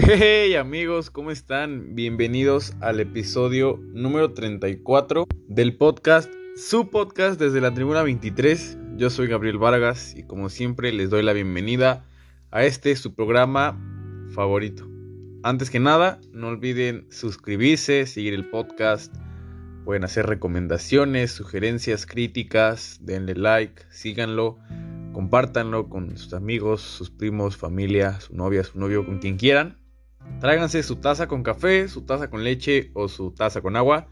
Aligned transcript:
Hey 0.00 0.54
amigos, 0.54 1.10
¿cómo 1.10 1.32
están? 1.32 1.96
Bienvenidos 1.96 2.72
al 2.80 3.00
episodio 3.00 3.80
número 3.92 4.32
34 4.32 5.26
del 5.48 5.76
podcast, 5.76 6.32
su 6.56 6.88
podcast 6.88 7.38
desde 7.38 7.60
la 7.60 7.74
Tribuna 7.74 8.04
23. 8.04 8.78
Yo 8.96 9.10
soy 9.10 9.26
Gabriel 9.26 9.58
Vargas 9.58 10.14
y 10.16 10.22
como 10.22 10.50
siempre 10.50 10.92
les 10.92 11.10
doy 11.10 11.24
la 11.24 11.32
bienvenida 11.32 12.06
a 12.52 12.62
este 12.64 12.94
su 12.94 13.16
programa 13.16 13.76
favorito. 14.30 14.88
Antes 15.42 15.68
que 15.68 15.80
nada, 15.80 16.20
no 16.32 16.46
olviden 16.46 17.08
suscribirse, 17.10 18.06
seguir 18.06 18.34
el 18.34 18.48
podcast, 18.48 19.12
pueden 19.84 20.04
hacer 20.04 20.26
recomendaciones, 20.26 21.32
sugerencias, 21.32 22.06
críticas, 22.06 23.00
denle 23.02 23.34
like, 23.34 23.82
síganlo, 23.90 24.58
compártanlo 25.12 25.88
con 25.88 26.16
sus 26.16 26.34
amigos, 26.34 26.82
sus 26.82 27.10
primos, 27.10 27.56
familia, 27.56 28.20
su 28.20 28.36
novia, 28.36 28.62
su 28.62 28.78
novio, 28.78 29.04
con 29.04 29.18
quien 29.18 29.36
quieran. 29.36 29.76
Tráiganse 30.40 30.82
su 30.82 30.96
taza 30.96 31.26
con 31.26 31.42
café, 31.42 31.88
su 31.88 32.02
taza 32.02 32.30
con 32.30 32.44
leche 32.44 32.90
o 32.94 33.08
su 33.08 33.32
taza 33.32 33.60
con 33.60 33.76
agua. 33.76 34.08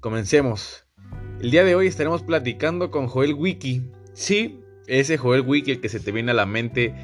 Comencemos. 0.00 0.86
El 1.40 1.50
día 1.50 1.64
de 1.64 1.74
hoy 1.74 1.86
estaremos 1.86 2.22
platicando 2.22 2.90
con 2.90 3.06
Joel 3.06 3.34
Wiki. 3.34 3.82
Sí, 4.12 4.60
ese 4.86 5.16
Joel 5.16 5.40
Wiki 5.40 5.72
el 5.72 5.80
que 5.80 5.88
se 5.88 6.00
te 6.00 6.12
viene 6.12 6.32
a 6.32 6.34
la 6.34 6.46
mente, 6.46 6.94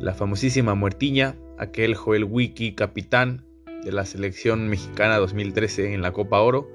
la 0.00 0.14
famosísima 0.14 0.74
muertiña, 0.74 1.36
aquel 1.58 1.94
Joel 1.94 2.24
Wiki 2.24 2.74
capitán 2.74 3.44
de 3.84 3.92
la 3.92 4.06
selección 4.06 4.68
mexicana 4.68 5.18
2013 5.18 5.92
en 5.92 6.02
la 6.02 6.12
Copa 6.12 6.40
Oro, 6.40 6.70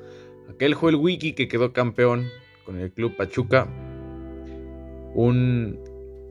aquel 0.49 0.73
Joel 0.73 0.95
Wiki 0.95 1.33
que 1.33 1.47
quedó 1.47 1.73
campeón 1.73 2.27
con 2.65 2.79
el 2.79 2.91
club 2.91 3.15
Pachuca, 3.15 3.67
un 5.15 5.79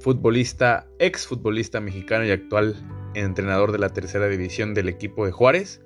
futbolista, 0.01 0.87
ex 0.99 1.27
futbolista 1.27 1.81
mexicano 1.81 2.25
y 2.25 2.31
actual 2.31 2.77
entrenador 3.15 3.73
de 3.73 3.79
la 3.79 3.91
tercera 3.91 4.29
división 4.29 4.75
del 4.75 4.89
equipo 4.89 5.27
de 5.27 5.33
Juárez, 5.33 5.81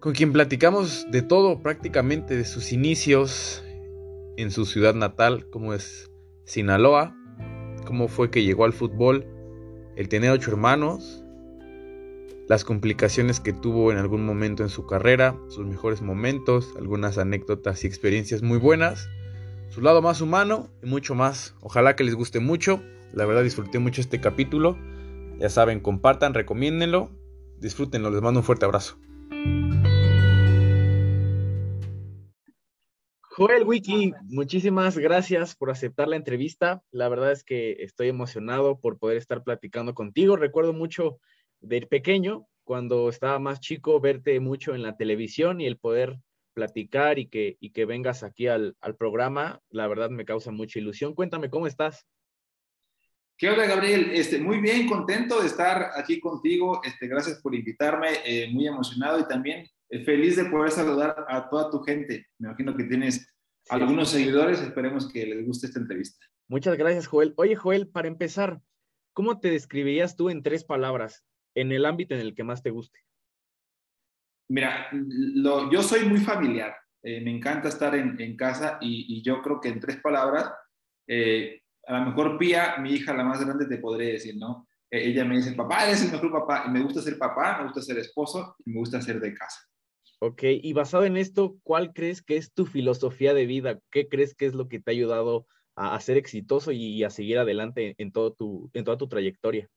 con 0.00 0.12
quien 0.12 0.32
platicamos 0.32 1.06
de 1.10 1.22
todo 1.22 1.62
prácticamente, 1.62 2.36
de 2.36 2.44
sus 2.44 2.72
inicios 2.72 3.64
en 4.36 4.50
su 4.50 4.66
ciudad 4.66 4.94
natal, 4.94 5.48
como 5.50 5.74
es 5.74 6.10
Sinaloa, 6.44 7.16
cómo 7.86 8.08
fue 8.08 8.30
que 8.30 8.42
llegó 8.42 8.64
al 8.64 8.72
fútbol, 8.72 9.26
el 9.96 10.08
tener 10.08 10.30
ocho 10.30 10.50
hermanos, 10.50 11.22
las 12.48 12.64
complicaciones 12.64 13.40
que 13.40 13.52
tuvo 13.52 13.92
en 13.92 13.98
algún 13.98 14.26
momento 14.26 14.62
en 14.62 14.68
su 14.68 14.86
carrera, 14.86 15.38
sus 15.48 15.66
mejores 15.66 16.02
momentos, 16.02 16.74
algunas 16.76 17.18
anécdotas 17.18 17.84
y 17.84 17.86
experiencias 17.86 18.42
muy 18.42 18.58
buenas, 18.58 19.08
su 19.68 19.80
lado 19.80 20.02
más 20.02 20.20
humano 20.20 20.68
y 20.82 20.86
mucho 20.86 21.14
más. 21.14 21.54
Ojalá 21.60 21.96
que 21.96 22.04
les 22.04 22.14
guste 22.14 22.40
mucho. 22.40 22.82
La 23.14 23.24
verdad 23.24 23.42
disfruté 23.42 23.78
mucho 23.78 24.00
este 24.00 24.20
capítulo. 24.20 24.76
Ya 25.42 25.48
saben, 25.48 25.80
compartan, 25.80 26.34
recomiéndenlo, 26.34 27.10
disfrútenlo, 27.58 28.12
les 28.12 28.22
mando 28.22 28.38
un 28.38 28.44
fuerte 28.44 28.64
abrazo. 28.64 28.96
Joel 33.22 33.64
Wiki, 33.64 34.12
muchísimas 34.26 34.96
gracias 34.96 35.56
por 35.56 35.70
aceptar 35.70 36.06
la 36.06 36.14
entrevista. 36.14 36.84
La 36.92 37.08
verdad 37.08 37.32
es 37.32 37.42
que 37.42 37.72
estoy 37.80 38.06
emocionado 38.06 38.78
por 38.78 39.00
poder 39.00 39.16
estar 39.16 39.42
platicando 39.42 39.94
contigo. 39.94 40.36
Recuerdo 40.36 40.74
mucho 40.74 41.18
de 41.60 41.84
pequeño, 41.88 42.46
cuando 42.62 43.08
estaba 43.08 43.40
más 43.40 43.58
chico, 43.58 43.98
verte 43.98 44.38
mucho 44.38 44.76
en 44.76 44.82
la 44.82 44.96
televisión 44.96 45.60
y 45.60 45.66
el 45.66 45.76
poder 45.76 46.20
platicar 46.54 47.18
y 47.18 47.26
que, 47.26 47.56
y 47.58 47.70
que 47.70 47.84
vengas 47.84 48.22
aquí 48.22 48.46
al, 48.46 48.76
al 48.80 48.94
programa, 48.94 49.60
la 49.70 49.88
verdad 49.88 50.10
me 50.10 50.24
causa 50.24 50.52
mucha 50.52 50.78
ilusión. 50.78 51.16
Cuéntame, 51.16 51.50
¿cómo 51.50 51.66
estás? 51.66 52.06
¿Qué 53.42 53.50
onda, 53.50 53.66
Gabriel? 53.66 54.12
Este, 54.12 54.38
muy 54.38 54.60
bien, 54.60 54.86
contento 54.86 55.40
de 55.40 55.48
estar 55.48 55.90
aquí 55.96 56.20
contigo. 56.20 56.80
Este, 56.84 57.08
gracias 57.08 57.40
por 57.42 57.56
invitarme, 57.56 58.10
eh, 58.24 58.48
muy 58.52 58.68
emocionado 58.68 59.18
y 59.18 59.26
también 59.26 59.66
eh, 59.88 60.04
feliz 60.04 60.36
de 60.36 60.44
poder 60.44 60.70
saludar 60.70 61.26
a 61.26 61.50
toda 61.50 61.68
tu 61.68 61.80
gente. 61.80 62.28
Me 62.38 62.50
imagino 62.50 62.76
que 62.76 62.84
tienes 62.84 63.34
algunos 63.68 64.10
seguidores, 64.10 64.60
esperemos 64.60 65.12
que 65.12 65.26
les 65.26 65.44
guste 65.44 65.66
esta 65.66 65.80
entrevista. 65.80 66.24
Muchas 66.46 66.78
gracias, 66.78 67.08
Joel. 67.08 67.34
Oye, 67.36 67.56
Joel, 67.56 67.88
para 67.88 68.06
empezar, 68.06 68.60
¿cómo 69.12 69.40
te 69.40 69.50
describirías 69.50 70.14
tú 70.14 70.30
en 70.30 70.44
tres 70.44 70.62
palabras 70.62 71.24
en 71.56 71.72
el 71.72 71.84
ámbito 71.84 72.14
en 72.14 72.20
el 72.20 72.36
que 72.36 72.44
más 72.44 72.62
te 72.62 72.70
guste? 72.70 73.00
Mira, 74.48 74.88
yo 75.72 75.82
soy 75.82 76.04
muy 76.04 76.20
familiar. 76.20 76.76
Eh, 77.02 77.20
me 77.20 77.34
encanta 77.34 77.70
estar 77.70 77.92
en, 77.96 78.36
casa 78.36 78.78
y, 78.80 79.16
y, 79.16 79.22
yo 79.24 79.42
creo 79.42 79.60
que 79.60 79.70
en 79.70 79.80
tres 79.80 79.96
palabras 79.96 80.48
a 81.86 81.98
lo 81.98 82.06
mejor 82.06 82.38
Pía, 82.38 82.76
mi 82.78 82.92
hija 82.92 83.14
la 83.14 83.24
más 83.24 83.44
grande, 83.44 83.66
te 83.66 83.78
podría 83.78 84.12
decir, 84.12 84.36
¿no? 84.36 84.68
E, 84.90 85.08
ella 85.08 85.24
me 85.24 85.36
dice, 85.36 85.52
papá, 85.52 85.86
eres 85.86 86.04
el 86.04 86.12
mejor 86.12 86.32
papá. 86.32 86.64
Y 86.66 86.70
me 86.70 86.82
gusta 86.82 87.02
ser 87.02 87.18
papá, 87.18 87.58
me 87.58 87.64
gusta 87.64 87.82
ser 87.82 87.98
esposo 87.98 88.56
y 88.64 88.70
me 88.70 88.78
gusta 88.78 89.00
ser 89.00 89.20
de 89.20 89.34
casa. 89.34 89.60
Ok, 90.20 90.42
y 90.44 90.72
basado 90.72 91.04
en 91.04 91.16
esto, 91.16 91.56
¿cuál 91.64 91.92
crees 91.92 92.22
que 92.22 92.36
es 92.36 92.52
tu 92.52 92.66
filosofía 92.66 93.34
de 93.34 93.46
vida? 93.46 93.80
¿Qué 93.90 94.08
crees 94.08 94.34
que 94.34 94.46
es 94.46 94.54
lo 94.54 94.68
que 94.68 94.78
te 94.78 94.90
ha 94.90 94.94
ayudado 94.94 95.46
a, 95.74 95.98
ser 95.98 96.16
exitoso 96.16 96.70
y 96.70 97.02
a 97.02 97.10
seguir 97.10 97.38
adelante 97.38 97.94
en, 97.98 98.12
todo 98.12 98.32
tu, 98.32 98.70
en 98.72 98.84
toda 98.84 98.98
tu 98.98 99.08
trayectoria? 99.08 99.68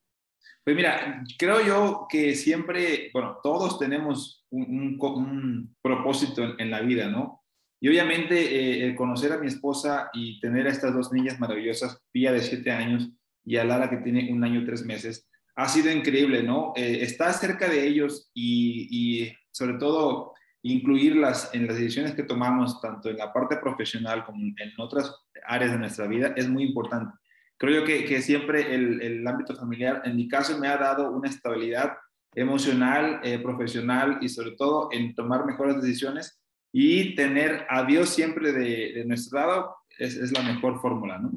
Pues 0.63 0.75
mira, 0.75 1.23
creo 1.37 1.65
yo 1.65 2.07
que 2.09 2.35
siempre, 2.35 3.09
bueno, 3.13 3.37
todos 3.41 3.79
tenemos 3.79 4.45
un, 4.49 4.99
un, 4.99 5.75
propósito 5.81 6.43
en, 6.43 6.59
en, 6.59 6.71
la 6.71 6.81
vida, 6.81 7.07
¿no? 7.07 7.44
Y 7.79 7.89
obviamente 7.89 8.87
eh, 8.87 8.95
conocer 8.95 9.33
a 9.33 9.37
mi 9.37 9.47
esposa 9.47 10.09
y 10.13 10.39
tener 10.39 10.67
a 10.67 10.71
estas 10.71 10.93
dos 10.93 11.11
niñas 11.11 11.39
maravillosas, 11.39 12.01
Pía 12.11 12.31
de 12.31 12.41
siete 12.41 12.71
años 12.71 13.09
y 13.43 13.57
a 13.57 13.63
Lara 13.63 13.89
que 13.89 13.97
tiene 13.97 14.31
un 14.31 14.43
año 14.43 14.63
tres 14.65 14.85
meses, 14.85 15.29
ha 15.55 15.69
sido 15.69 15.91
increíble, 15.91 16.43
¿no? 16.43 16.73
Eh, 16.75 16.99
estar 17.01 17.31
cerca 17.33 17.69
de 17.69 17.87
ellos 17.87 18.29
y, 18.33 18.87
y, 18.91 19.33
sobre 19.51 19.75
todo 19.75 20.33
incluirlas 20.63 21.51
en 21.53 21.67
las 21.67 21.77
decisiones 21.77 22.15
que 22.15 22.23
tomamos, 22.23 22.81
tanto 22.81 23.09
en 23.09 23.17
la 23.17 23.31
parte 23.31 23.57
profesional 23.57 24.25
como 24.25 24.39
en 24.43 24.73
otras 24.79 25.13
áreas 25.45 25.71
de 25.71 25.77
nuestra 25.77 26.07
vida, 26.07 26.33
es 26.35 26.49
muy 26.49 26.63
importante. 26.63 27.13
Creo 27.57 27.81
yo 27.81 27.85
que, 27.85 28.03
que 28.03 28.21
siempre 28.21 28.73
el, 28.73 29.01
el, 29.01 29.27
ámbito 29.27 29.55
familiar, 29.55 30.01
en 30.05 30.15
mi 30.15 30.27
caso, 30.27 30.57
me 30.57 30.67
ha 30.67 30.77
dado 30.77 31.11
una 31.11 31.29
estabilidad 31.29 31.93
emocional, 32.33 33.21
eh, 33.23 33.39
profesional 33.39 34.17
y 34.21 34.27
sobre 34.27 34.51
todo 34.51 34.89
en 34.91 35.15
tomar 35.15 35.45
mejores 35.45 35.81
decisiones 35.81 36.41
y 36.77 37.15
tener 37.15 37.65
a 37.69 37.85
Dios 37.85 38.09
siempre 38.09 38.51
de, 38.51 39.05
nuestro 39.05 39.39
lado 39.39 39.77
es, 39.97 40.17
es 40.17 40.33
la 40.33 40.43
mejor 40.43 40.81
fórmula, 40.81 41.17
¿no? 41.17 41.31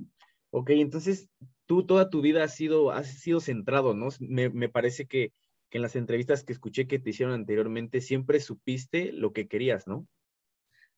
Ok, 0.50 0.70
entonces 0.70 1.30
tú 1.66 1.86
toda 1.86 2.10
tu 2.10 2.20
vida 2.22 2.42
has 2.42 2.56
sido, 2.56 2.90
has 2.90 3.20
sido 3.20 3.38
centrado, 3.38 3.94
¿no? 3.94 4.08
Me, 4.18 4.48
me 4.48 4.68
parece 4.68 5.06
que, 5.06 5.32
que, 5.70 5.78
en 5.78 5.82
las 5.82 5.94
entrevistas 5.94 6.42
que 6.42 6.52
escuché 6.52 6.88
que 6.88 6.98
te 6.98 7.10
hicieron 7.10 7.34
anteriormente 7.34 8.00
siempre 8.00 8.40
supiste 8.40 9.12
lo 9.12 9.32
que 9.32 9.46
querías, 9.46 9.86
¿no? 9.86 10.08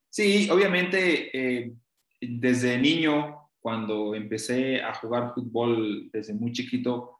Sí, 0.09 0.49
obviamente 0.49 1.37
eh, 1.37 1.75
desde 2.19 2.79
niño, 2.79 3.47
cuando 3.59 4.15
empecé 4.15 4.81
a 4.81 4.95
jugar 4.95 5.35
fútbol 5.35 6.09
desde 6.11 6.33
muy 6.33 6.51
chiquito, 6.51 7.19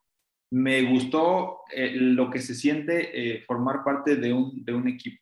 me 0.49 0.81
gustó 0.89 1.59
eh, 1.71 1.91
lo 1.93 2.31
que 2.31 2.39
se 2.39 2.55
siente 2.55 3.11
eh, 3.13 3.43
formar 3.45 3.83
parte 3.83 4.15
de 4.15 4.33
un, 4.33 4.65
de 4.65 4.73
un 4.73 4.87
equipo. 4.87 5.21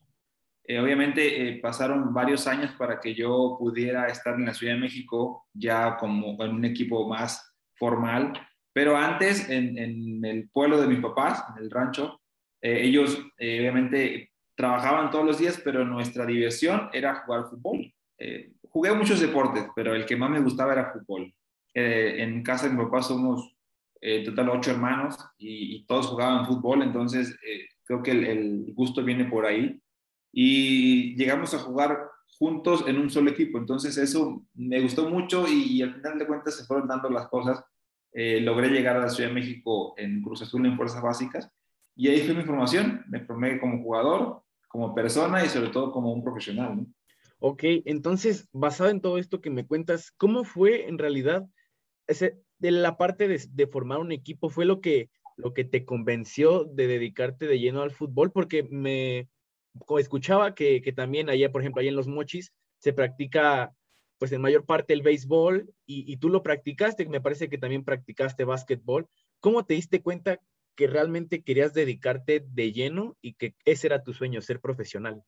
Eh, 0.70 0.80
obviamente 0.80 1.50
eh, 1.50 1.60
pasaron 1.60 2.14
varios 2.14 2.46
años 2.46 2.72
para 2.78 3.00
que 3.00 3.16
yo 3.16 3.56
pudiera 3.58 4.06
estar 4.06 4.36
en 4.36 4.46
la 4.46 4.54
Ciudad 4.54 4.76
de 4.76 4.80
México 4.80 5.48
ya 5.52 5.98
como 5.98 6.38
en 6.44 6.52
un 6.54 6.64
equipo 6.64 7.10
más 7.10 7.56
formal, 7.74 8.34
pero 8.72 8.96
antes 8.96 9.50
en, 9.50 10.24
el 10.24 10.48
pueblo 10.52 10.80
de 10.80 10.86
mis 10.86 11.00
papás, 11.00 11.44
en 11.50 11.64
el 11.64 11.72
rancho, 11.72 12.22
eh, 12.62 12.82
ellos 12.84 13.18
obviamente 13.40 14.32
trabajaban 14.56 15.10
todos 15.10 15.26
los 15.26 15.40
días, 15.40 15.60
pero 15.64 15.84
nuestra 15.84 16.24
diversión 16.28 16.90
era 16.94 17.16
jugar 17.26 17.46
fútbol. 17.50 17.92
jugué 18.70 18.94
muchos 18.94 19.20
deportes, 19.22 19.66
pero 19.76 19.96
el 19.96 20.06
que 20.06 20.18
más 20.18 20.30
me 20.30 20.42
gustaba 20.42 20.74
era 20.74 20.92
fútbol. 20.92 21.34
en 21.74 22.44
casa 22.44 22.68
de 22.68 22.76
mi 22.76 22.84
papá 22.84 23.02
somos 23.02 23.56
total 24.26 24.50
ocho 24.50 24.72
hermanos 24.72 25.18
y, 25.40 25.84
todos 25.88 26.08
jugaban 26.08 26.46
fútbol, 26.46 26.84
entonces 26.84 27.36
creo 27.86 28.04
que 28.04 28.12
el 28.12 28.72
gusto 28.76 29.04
viene 29.04 29.26
por 29.26 29.48
ahí 29.48 29.82
y 30.32 31.16
llegamos 31.16 31.54
a 31.54 31.60
jugar 31.60 31.98
juntos 32.38 32.86
en 32.88 32.98
un 32.98 33.10
solo 33.10 33.32
equipo. 33.32 33.58
Entonces 33.58 33.98
eso 33.98 34.44
me 34.54 34.82
gustó 34.82 35.10
mucho 35.10 35.46
y, 35.48 35.82
al 35.82 35.96
final 35.96 36.20
de 36.20 36.28
cuentas 36.28 36.56
se 36.56 36.66
fueron 36.66 36.88
dando 36.88 37.10
las 37.10 37.28
cosas. 37.28 37.64
Eh, 38.12 38.42
logré 38.42 38.70
llegar 38.70 38.98
a 38.98 39.02
la 39.02 39.10
Ciudad 39.10 39.30
de 39.30 39.36
México 39.36 39.94
en 39.98 40.22
Cruz 40.22 40.42
Azul 40.42 40.66
en 40.66 40.76
Fuerzas 40.76 41.02
Básicas 41.02 41.52
y 41.96 42.08
ahí 42.08 42.22
fue 42.22 42.34
mi 42.34 42.44
formación. 42.44 43.04
Me 43.08 43.20
formé 43.26 43.60
como 43.60 43.84
jugador, 43.84 44.44
como 44.68 44.96
persona 44.96 45.44
y 45.44 45.50
sobre 45.50 45.70
todo 45.70 45.92
como 45.92 46.14
un 46.14 46.24
profesional. 46.24 46.78
¿no? 46.78 46.88
Ok, 47.40 47.64
entonces 47.86 48.48
basado 48.52 48.90
en 48.90 49.02
todo 49.02 49.18
esto 49.18 49.42
que 49.42 49.50
me 49.50 49.68
cuentas, 49.68 50.12
¿cómo 50.12 50.44
fue 50.44 50.88
en 50.88 50.98
realidad 50.98 51.48
ese, 52.08 52.40
de 52.58 52.72
la 52.72 52.98
parte 52.98 53.28
de, 53.28 53.44
de 53.52 53.68
formar 53.68 54.00
un 54.00 54.12
equipo? 54.12 54.50
¿Fue 54.50 54.66
lo 54.66 54.82
que, 54.82 55.10
lo 55.36 55.54
que 55.54 55.66
te 55.66 55.86
convenció 55.86 56.64
de 56.64 56.88
dedicarte 56.88 57.48
de 57.48 57.60
lleno 57.60 57.82
al 57.82 57.92
fútbol? 57.92 58.32
Porque 58.32 58.64
me, 58.64 59.28
escuchaba 60.00 60.56
que, 60.56 60.82
que, 60.82 60.94
también 60.94 61.30
allá, 61.30 61.52
por 61.52 61.62
ejemplo, 61.62 61.82
allá 61.82 61.90
en 61.90 61.96
los 61.96 62.08
mochis, 62.08 62.54
se 62.80 62.94
practica, 62.94 63.74
pues 64.18 64.32
en 64.32 64.42
mayor 64.42 64.66
parte 64.66 64.94
el 64.94 65.02
béisbol 65.02 65.74
y, 65.86 66.12
y, 66.12 66.18
tú 66.18 66.30
lo 66.30 66.44
practicaste, 66.44 67.06
me 67.08 67.22
parece 67.22 67.50
que 67.50 67.58
también 67.58 67.84
practicaste 67.84 68.44
básquetbol. 68.44 69.08
¿Cómo 69.40 69.66
te 69.66 69.76
diste 69.76 70.02
cuenta 70.02 70.40
que 70.80 70.88
realmente 70.88 71.42
querías 71.44 71.74
dedicarte 71.74 72.42
de 72.54 72.72
lleno 72.72 73.18
y 73.22 73.34
que 73.34 73.54
ese 73.66 73.88
era 73.88 74.02
tu 74.02 74.14
sueño, 74.14 74.40
ser 74.40 74.62
profesional. 74.62 75.22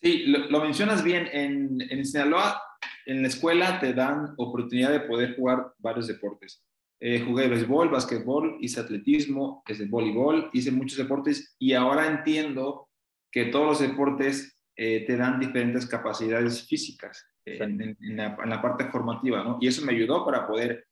Sí, 0.00 0.26
lo, 0.26 0.60
mencionas 0.60 1.02
bien. 1.02 1.28
En, 1.32 1.80
en, 1.80 2.06
Sinaloa, 2.06 2.62
en 3.04 3.22
la 3.22 3.26
escuela 3.26 3.80
te 3.80 3.92
dan 3.92 4.34
oportunidad 4.36 4.92
de 4.92 5.00
poder 5.00 5.34
jugar 5.34 5.72
varios 5.78 6.06
deportes. 6.06 6.64
Eh, 7.00 7.24
jugué 7.26 7.48
béisbol, 7.48 7.88
básquetbol, 7.88 8.58
hice 8.60 8.78
atletismo, 8.78 9.64
hice 9.68 9.86
voleibol, 9.86 10.48
hice 10.52 10.70
muchos 10.70 10.98
deportes 10.98 11.56
y 11.58 11.72
ahora 11.72 12.06
entiendo 12.06 12.87
que 13.30 13.46
todos 13.46 13.66
los 13.66 13.80
deportes 13.80 14.58
eh, 14.76 15.04
te 15.06 15.16
dan 15.16 15.40
diferentes 15.40 15.86
capacidades 15.86 16.66
físicas 16.66 17.26
eh, 17.44 17.58
en, 17.60 17.96
la, 18.16 18.36
en, 18.42 18.50
la, 18.50 18.62
parte 18.62 18.84
formativa, 18.86 19.42
¿no? 19.42 19.58
Y 19.60 19.68
eso 19.68 19.84
me 19.84 19.92
ayudó 19.92 20.24
para 20.24 20.46
poder 20.46 20.86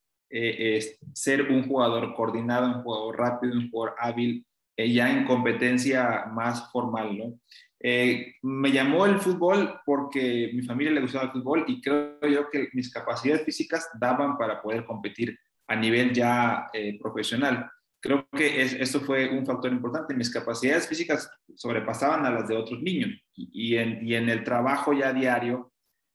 ser 1.13 1.43
un 1.53 1.69
jugador 1.69 2.13
coordinado, 2.15 2.67
un 2.67 2.83
jugador 2.83 3.17
rápido, 3.17 3.55
un 3.55 3.71
jugador 3.71 3.95
hábil, 4.01 4.45
ya 4.77 5.11
en 5.11 5.25
competencia 5.25 6.27
más 6.33 6.69
formal, 6.73 7.17
¿no? 7.17 7.39
Eh, 7.81 8.35
me 8.43 8.73
llamó 8.73 9.07
el 9.07 9.19
fútbol 9.19 9.81
porque 9.85 10.51
mi 10.55 10.63
familia 10.63 10.93
le 10.93 11.03
gustaba 11.03 11.27
el 11.27 11.31
fútbol 11.31 11.65
y 11.69 11.81
creo 11.81 12.19
yo 12.23 12.49
que 12.51 12.69
mis 12.73 12.91
capacidades 12.91 13.45
físicas 13.45 13.89
daban 14.01 14.39
para 14.39 14.63
poder 14.63 14.85
competir 14.85 15.39
a 15.67 15.77
nivel 15.77 16.13
ya 16.13 16.67
eh, 16.73 16.99
profesional. 16.99 17.71
Creo 18.01 18.29
que 18.31 18.63
es, 18.63 18.75
eso 18.75 19.01
fue 19.01 19.29
un 19.31 19.47
factor 19.47 19.73
importante. 19.73 20.15
Mis 20.15 20.31
capacidades 20.31 20.87
físicas 20.87 21.31
sobrepasaban 21.55 22.25
a 22.25 22.31
las 22.31 22.49
de 22.49 22.57
otros 22.57 22.81
niños 22.83 23.11
y, 23.35 23.77
en, 23.77 24.07
y 24.07 24.15
en, 24.15 24.29
el 24.29 24.45
trabajo 24.45 24.93
ya 24.93 25.13
diario, 25.13 25.73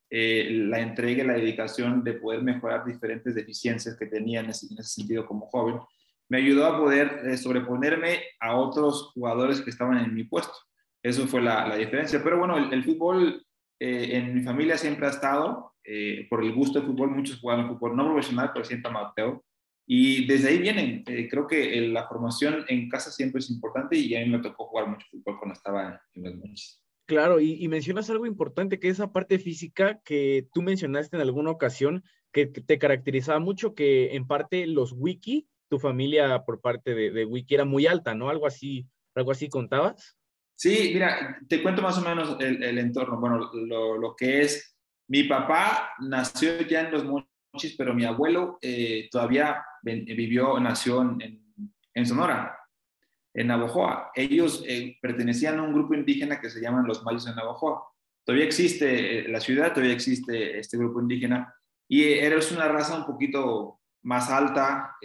eh, 0.09 0.47
la 0.51 0.79
entrega 0.79 1.23
y 1.23 1.27
la 1.27 1.33
dedicación 1.33 2.03
de 2.03 2.13
poder 2.13 2.43
mejorar 2.43 2.85
diferentes 2.85 3.33
deficiencias 3.33 3.97
que 3.97 4.05
tenía 4.05 4.41
en 4.41 4.49
ese, 4.49 4.67
en 4.71 4.79
ese 4.79 4.89
sentido 4.89 5.25
como 5.25 5.47
joven, 5.47 5.79
me 6.29 6.37
ayudó 6.37 6.65
a 6.65 6.77
poder 6.77 7.37
sobreponerme 7.37 8.21
a 8.39 8.55
otros 8.55 9.11
jugadores 9.13 9.59
que 9.59 9.69
estaban 9.69 9.97
en 9.97 10.13
mi 10.13 10.23
puesto. 10.23 10.53
Eso 11.03 11.27
fue 11.27 11.41
la, 11.41 11.75
diferencia. 11.75 12.23
Pero 12.23 12.37
bueno, 12.37 12.57
el, 12.57 12.83
fútbol 12.83 13.45
eh, 13.79 14.09
en 14.13 14.35
mi 14.35 14.41
familia 14.41 14.77
siempre 14.77 15.07
ha 15.07 15.09
estado, 15.09 15.73
eh, 15.83 16.27
por 16.29 16.43
el 16.43 16.53
gusto 16.53 16.79
del 16.79 16.87
fútbol, 16.87 17.11
muchos 17.11 17.39
jugaban 17.39 17.67
fútbol 17.67 17.95
no 17.95 18.05
profesional, 18.05 18.51
pero 18.53 18.63
siempre 18.63 18.89
amateur. 18.89 19.41
Y 19.85 20.25
desde 20.25 20.49
ahí 20.49 20.59
vienen. 20.59 21.03
Eh, 21.07 21.27
creo 21.29 21.47
que 21.47 21.81
la 21.87 22.07
formación 22.07 22.65
en 22.67 22.89
casa 22.89 23.11
siempre 23.11 23.39
es 23.39 23.49
importante 23.49 23.97
y 23.97 24.15
a 24.15 24.19
mí 24.19 24.29
me 24.29 24.39
tocó 24.39 24.67
jugar 24.67 24.87
mucho 24.87 25.07
fútbol 25.09 25.37
cuando 25.39 25.53
estaba 25.53 26.01
en 26.13 26.23
las 26.23 26.35
noches. 26.35 26.81
Claro, 27.07 27.41
y, 27.41 27.67
mencionas 27.67 28.09
algo 28.09 28.25
importante, 28.25 28.79
que 28.79 28.87
es 28.87 28.93
esa 28.93 29.11
parte 29.11 29.37
física 29.37 29.99
que 30.05 30.47
tú 30.53 30.61
mencionaste 30.61 31.17
en 31.17 31.21
alguna 31.21 31.51
ocasión, 31.51 32.03
que, 32.31 32.47
te 32.47 32.79
caracterizaba 32.79 33.39
mucho, 33.39 33.75
que 33.75 34.15
en 34.15 34.27
parte 34.27 34.65
los 34.65 34.93
wiki, 34.93 35.47
tu 35.69 35.77
familia 35.77 36.43
por 36.45 36.61
parte 36.61 36.95
de, 36.95 37.11
de 37.11 37.25
wiki 37.25 37.55
era 37.55 37.65
muy 37.65 37.85
alta, 37.85 38.15
¿no? 38.15 38.29
Algo 38.29 38.47
así, 38.47 38.87
algo 39.13 39.31
así 39.31 39.49
contabas. 39.49 40.15
Sí, 40.61 40.91
mira, 40.93 41.39
te 41.47 41.63
cuento 41.63 41.81
más 41.81 41.97
o 41.97 42.01
menos 42.01 42.37
el, 42.39 42.77
entorno. 42.77 43.19
Bueno, 43.19 43.49
lo, 43.51 44.15
que 44.15 44.41
es, 44.41 44.77
mi 45.07 45.23
papá 45.23 45.89
nació 46.01 46.61
ya 46.67 46.81
en 46.81 46.91
Los 46.91 47.03
Pero 47.77 47.93
mi 47.93 48.05
abuelo 48.05 48.57
eh, 48.61 49.07
todavía 49.11 49.63
vivió, 49.83 50.59
nació 50.59 51.01
en, 51.01 51.43
en, 51.93 52.05
Sonora, 52.05 52.57
en 53.33 53.47
Navojoa. 53.47 54.11
Ellos 54.15 54.63
eh, 54.67 54.97
pertenecían 55.01 55.59
a 55.59 55.63
un 55.63 55.73
grupo 55.73 55.93
indígena 55.93 56.39
que 56.39 56.49
se 56.49 56.61
llaman 56.61 56.87
los 56.87 57.03
Mayos 57.03 57.25
de 57.25 57.35
Navojoa. 57.35 57.83
Todavía 58.23 58.45
existe 58.45 59.19
eh, 59.19 59.27
la 59.27 59.39
ciudad, 59.39 59.73
todavía 59.73 59.93
existe 59.93 60.59
este 60.59 60.77
grupo 60.77 61.01
indígena 61.01 61.53
y 61.87 62.03
eres 62.03 62.51
una 62.51 62.67
raza 62.67 62.95
un 62.95 63.05
poquito 63.05 63.79
más 64.03 64.29
alta, 64.29 64.95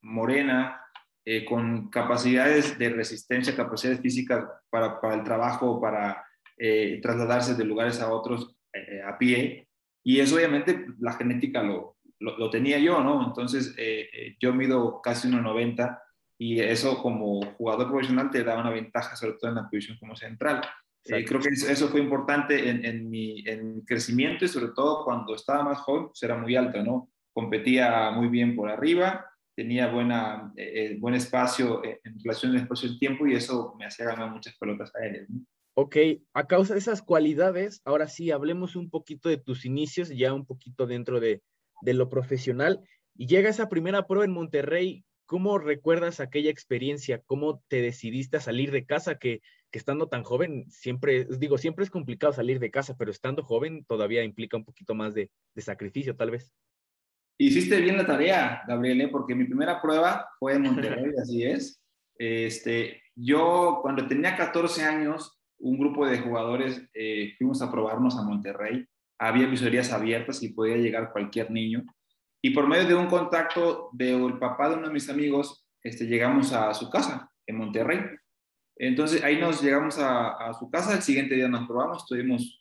morena, 0.00 0.86
eh, 1.28 1.44
con 1.44 1.90
capacidades 1.90 2.78
de 2.78 2.88
resistencia, 2.88 3.56
capacidades 3.56 4.00
físicas 4.00 4.44
para, 4.70 5.00
para 5.00 5.16
el 5.16 5.24
trabajo, 5.24 5.80
para 5.80 6.24
eh, 6.56 7.00
trasladarse 7.02 7.56
de 7.56 7.64
lugares 7.64 8.00
a 8.00 8.12
otros 8.12 8.56
eh, 8.72 9.02
a 9.02 9.18
pie. 9.18 9.65
Y 10.06 10.20
eso 10.20 10.36
obviamente 10.36 10.86
la 11.00 11.14
genética 11.14 11.62
lo, 11.62 11.96
lo, 12.20 12.48
tenía 12.50 12.78
yo, 12.78 13.02
¿no? 13.02 13.26
Entonces 13.26 13.74
yo 14.40 14.54
mido 14.54 15.00
casi 15.02 15.28
1,90 15.28 16.00
y 16.38 16.60
eso 16.60 17.02
como 17.02 17.40
jugador 17.56 17.88
profesional 17.88 18.30
te 18.30 18.44
da 18.44 18.58
una 18.58 18.70
ventaja, 18.70 19.16
sobre 19.16 19.34
todo 19.34 19.50
en 19.50 19.56
la 19.56 19.68
posición 19.68 19.98
como 19.98 20.14
central. 20.14 20.62
creo 21.02 21.40
que 21.40 21.48
eso 21.48 21.88
fue 21.88 22.00
importante 22.00 22.70
en, 22.70 22.84
en, 22.84 23.10
mi, 23.10 23.42
en, 23.46 23.74
mi, 23.74 23.84
crecimiento 23.84 24.44
y 24.44 24.48
sobre 24.48 24.68
todo 24.68 25.04
cuando 25.04 25.34
estaba 25.34 25.64
más 25.64 25.78
joven, 25.78 26.06
pues 26.06 26.22
era 26.22 26.36
muy 26.36 26.54
alto, 26.54 26.82
¿no? 26.84 27.10
Competía 27.32 28.12
muy 28.12 28.28
bien 28.28 28.54
por 28.54 28.70
arriba 28.70 29.26
tenía 29.56 29.90
buena, 29.90 30.52
eh, 30.54 30.72
eh, 30.74 30.96
buen 31.00 31.14
espacio 31.14 31.82
eh, 31.82 32.00
en 32.04 32.18
relación 32.20 32.52
al 32.52 32.58
espacio 32.58 32.90
y 32.90 32.98
tiempo 32.98 33.26
y 33.26 33.34
eso 33.34 33.74
me 33.78 33.86
hacía 33.86 34.04
ganar 34.04 34.30
muchas 34.30 34.54
pelotas 34.58 34.94
aéreas. 34.94 35.28
¿no? 35.30 35.40
Ok, 35.78 35.96
a 36.32 36.46
causa 36.46 36.72
de 36.72 36.80
esas 36.80 37.02
cualidades, 37.02 37.82
ahora 37.84 38.08
sí, 38.08 38.30
hablemos 38.30 38.76
un 38.76 38.88
poquito 38.88 39.28
de 39.28 39.36
tus 39.36 39.66
inicios, 39.66 40.08
ya 40.08 40.32
un 40.32 40.46
poquito 40.46 40.86
dentro 40.86 41.20
de, 41.20 41.42
de 41.82 41.92
lo 41.92 42.08
profesional. 42.08 42.80
Y 43.14 43.26
llega 43.26 43.50
esa 43.50 43.68
primera 43.68 44.06
prueba 44.06 44.24
en 44.24 44.32
Monterrey, 44.32 45.04
¿cómo 45.26 45.58
recuerdas 45.58 46.18
aquella 46.18 46.50
experiencia? 46.50 47.20
¿Cómo 47.26 47.62
te 47.68 47.82
decidiste 47.82 48.38
a 48.38 48.40
salir 48.40 48.70
de 48.70 48.86
casa? 48.86 49.18
Que, 49.18 49.42
que, 49.70 49.78
estando 49.78 50.08
tan 50.08 50.22
joven, 50.22 50.64
siempre, 50.70 51.26
digo, 51.38 51.58
siempre 51.58 51.84
es 51.84 51.90
complicado 51.90 52.32
salir 52.32 52.58
de 52.58 52.70
casa, 52.70 52.96
pero 52.96 53.10
estando 53.10 53.42
joven 53.42 53.84
todavía 53.84 54.24
implica 54.24 54.56
un 54.56 54.64
poquito 54.64 54.94
más 54.94 55.12
de, 55.12 55.30
de 55.54 55.62
sacrificio, 55.62 56.16
tal 56.16 56.30
vez. 56.30 56.54
Hiciste 57.36 57.82
bien 57.82 57.98
la 57.98 58.06
tarea, 58.06 58.62
Gabriel, 58.66 59.10
porque 59.10 59.34
mi 59.34 59.44
primera 59.44 59.82
prueba 59.82 60.26
fue 60.38 60.54
en 60.54 60.62
Monterrey, 60.62 61.12
así 61.22 61.44
es. 61.44 61.82
Este, 62.18 63.02
yo 63.14 63.80
cuando 63.82 64.08
tenía 64.08 64.36
14 64.36 64.82
años, 64.82 65.35
un 65.58 65.78
grupo 65.78 66.06
de 66.06 66.18
jugadores 66.18 66.82
eh, 66.94 67.34
fuimos 67.38 67.62
a 67.62 67.70
probarnos 67.70 68.16
a 68.16 68.22
Monterrey. 68.22 68.86
Había 69.18 69.46
visorías 69.46 69.92
abiertas 69.92 70.42
y 70.42 70.50
podía 70.50 70.76
llegar 70.76 71.12
cualquier 71.12 71.50
niño. 71.50 71.84
Y 72.42 72.50
por 72.50 72.68
medio 72.68 72.86
de 72.86 72.94
un 72.94 73.06
contacto 73.06 73.90
del 73.92 74.38
papá 74.38 74.68
de 74.68 74.76
uno 74.76 74.88
de 74.88 74.94
mis 74.94 75.08
amigos, 75.08 75.66
este, 75.82 76.06
llegamos 76.06 76.52
a 76.52 76.72
su 76.74 76.90
casa 76.90 77.30
en 77.46 77.56
Monterrey. 77.56 78.00
Entonces 78.78 79.24
ahí 79.24 79.40
nos 79.40 79.62
llegamos 79.62 79.98
a, 79.98 80.52
su 80.58 80.70
casa, 80.70 80.94
el 80.94 81.02
siguiente 81.02 81.34
día 81.34 81.48
nos 81.48 81.66
probamos, 81.66 82.02
estuvimos 82.02 82.58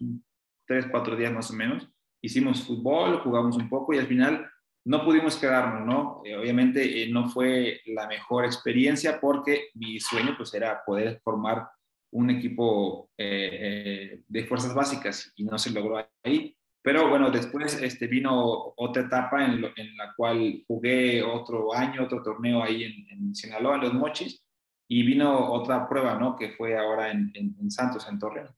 tres, 0.66 0.86
cuatro 0.90 1.16
días 1.16 1.34
más 1.34 1.52
o 1.52 1.54
menos. 1.54 1.90
Hicimos 2.22 2.64
fútbol, 2.64 3.20
jugamos 3.20 3.58
un 3.58 3.70
poco 3.70 3.94
y 3.94 3.98
al 3.98 4.08
final 4.08 4.50
no 4.86 5.04
pudimos 5.04 5.36
quedarnos, 5.36 5.86
¿no? 5.86 6.22
Eh, 6.24 6.36
obviamente 6.38 7.04
eh, 7.04 7.10
no 7.12 7.28
fue 7.30 7.82
la 7.88 8.08
mejor 8.08 8.46
experiencia 8.46 9.20
porque 9.20 9.70
mi 9.74 10.00
sueño 10.00 10.36
pues 10.38 10.54
era 10.54 10.84
poder 10.86 11.20
formar 11.24 11.68
un 12.12 12.30
equipo 12.30 13.10
eh, 13.18 14.22
de 14.28 14.46
fuerzas 14.46 14.74
básicas 14.74 15.34
y 15.36 15.44
no 15.44 15.58
se 15.58 15.72
logró 15.72 16.06
ahí. 16.24 16.56
Pero 16.82 17.10
bueno, 17.10 17.32
después 17.32 17.82
este, 17.82 18.08
vino 18.08 18.74
otra 18.78 19.04
etapa 19.04 19.44
en, 19.44 19.62
la 19.62 20.14
cual 20.16 20.64
jugué 20.68 21.24
otro 21.24 21.74
año, 21.74 22.04
otro 22.04 22.22
torneo 22.22 22.62
ahí 22.62 22.84
en, 22.84 23.08
en, 23.10 23.36
Sinaloa, 23.36 23.76
en 23.76 23.82
Los 23.82 23.94
Mochis, 23.94 24.46
y 24.88 25.04
vino 25.04 25.52
otra 25.52 25.90
prueba, 25.90 26.20
¿no? 26.20 26.36
Que 26.36 26.52
fue 26.52 26.78
ahora 26.78 27.10
en, 27.12 27.32
en 27.36 27.72
Santos, 27.72 28.08
en 28.08 28.20
Torreón. 28.20 28.56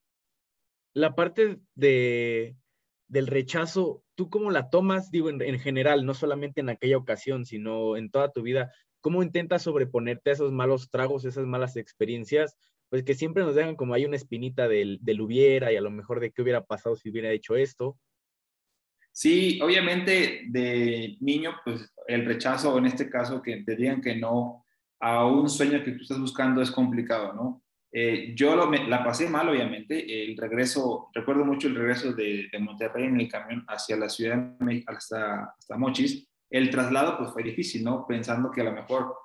La 0.93 1.15
parte 1.15 1.59
de, 1.75 2.57
del 3.07 3.27
rechazo, 3.27 4.03
¿tú 4.15 4.29
cómo 4.29 4.51
la 4.51 4.69
tomas? 4.69 5.11
Digo, 5.11 5.29
en, 5.29 5.59
general, 5.59 6.05
no 6.05 6.13
solamente 6.13 6.61
en 6.61 6.69
aquella 6.69 6.97
ocasión, 6.97 7.45
sino 7.45 7.97
en 7.97 8.09
toda 8.09 8.31
tu 8.31 8.41
vida. 8.41 8.71
¿Cómo 9.01 9.23
intentas 9.23 9.61
sobreponerte 9.61 10.29
a 10.29 10.33
esos 10.33 10.51
malos 10.51 10.89
tragos, 10.89 11.25
esas 11.25 11.45
malas 11.45 11.77
experiencias? 11.77 12.57
Pues 12.89 13.03
que 13.03 13.15
siempre 13.15 13.43
nos 13.43 13.55
dejan 13.55 13.75
como 13.75 13.93
hay 13.93 14.05
una 14.05 14.15
espinita 14.15 14.67
del, 14.67 14.99
del 15.01 15.21
hubiera 15.21 15.71
y 15.71 15.75
a 15.75 15.81
lo 15.81 15.91
mejor 15.91 16.19
de 16.19 16.31
qué 16.31 16.41
hubiera 16.41 16.63
pasado 16.63 16.95
si 16.95 17.09
hubiera 17.09 17.31
hecho 17.31 17.55
esto. 17.55 17.97
Sí, 19.11 19.59
obviamente 19.63 20.43
de 20.47 21.17
niño, 21.21 21.55
pues 21.65 21.91
el 22.07 22.23
rechazo, 22.25 22.77
en 22.77 22.85
este 22.85 23.09
caso, 23.09 23.41
que 23.41 23.63
te 23.63 23.75
digan 23.75 23.99
que 23.99 24.15
no 24.15 24.63
a 24.99 25.25
un 25.25 25.49
sueño 25.49 25.83
que 25.83 25.91
tú 25.91 26.03
estás 26.03 26.19
buscando 26.19 26.61
es 26.61 26.69
complicado, 26.69 27.33
¿no? 27.33 27.63
Eh, 27.91 28.33
yo 28.35 28.55
la 28.69 29.03
pasé 29.03 29.27
mal, 29.27 29.49
obviamente. 29.49 30.23
El 30.23 30.37
regreso, 30.37 31.09
recuerdo 31.13 31.45
mucho 31.45 31.67
el 31.67 31.75
regreso 31.75 32.13
de, 32.13 32.47
Monterrey 32.59 33.05
en 33.05 33.19
el 33.19 33.27
camión 33.27 33.65
hacia 33.67 33.97
la 33.97 34.07
ciudad 34.07 34.37
de 34.37 34.63
México, 34.65 34.93
hasta, 34.95 35.55
hasta 35.57 35.77
Mochis. 35.77 36.27
El 36.49 36.69
traslado, 36.69 37.17
pues 37.17 37.31
fue 37.31 37.41
difícil, 37.41 37.83
¿no? 37.83 38.05
Pensando 38.05 38.51
que 38.51 38.61
a 38.61 38.65
lo 38.65 38.71
mejor 38.71 39.15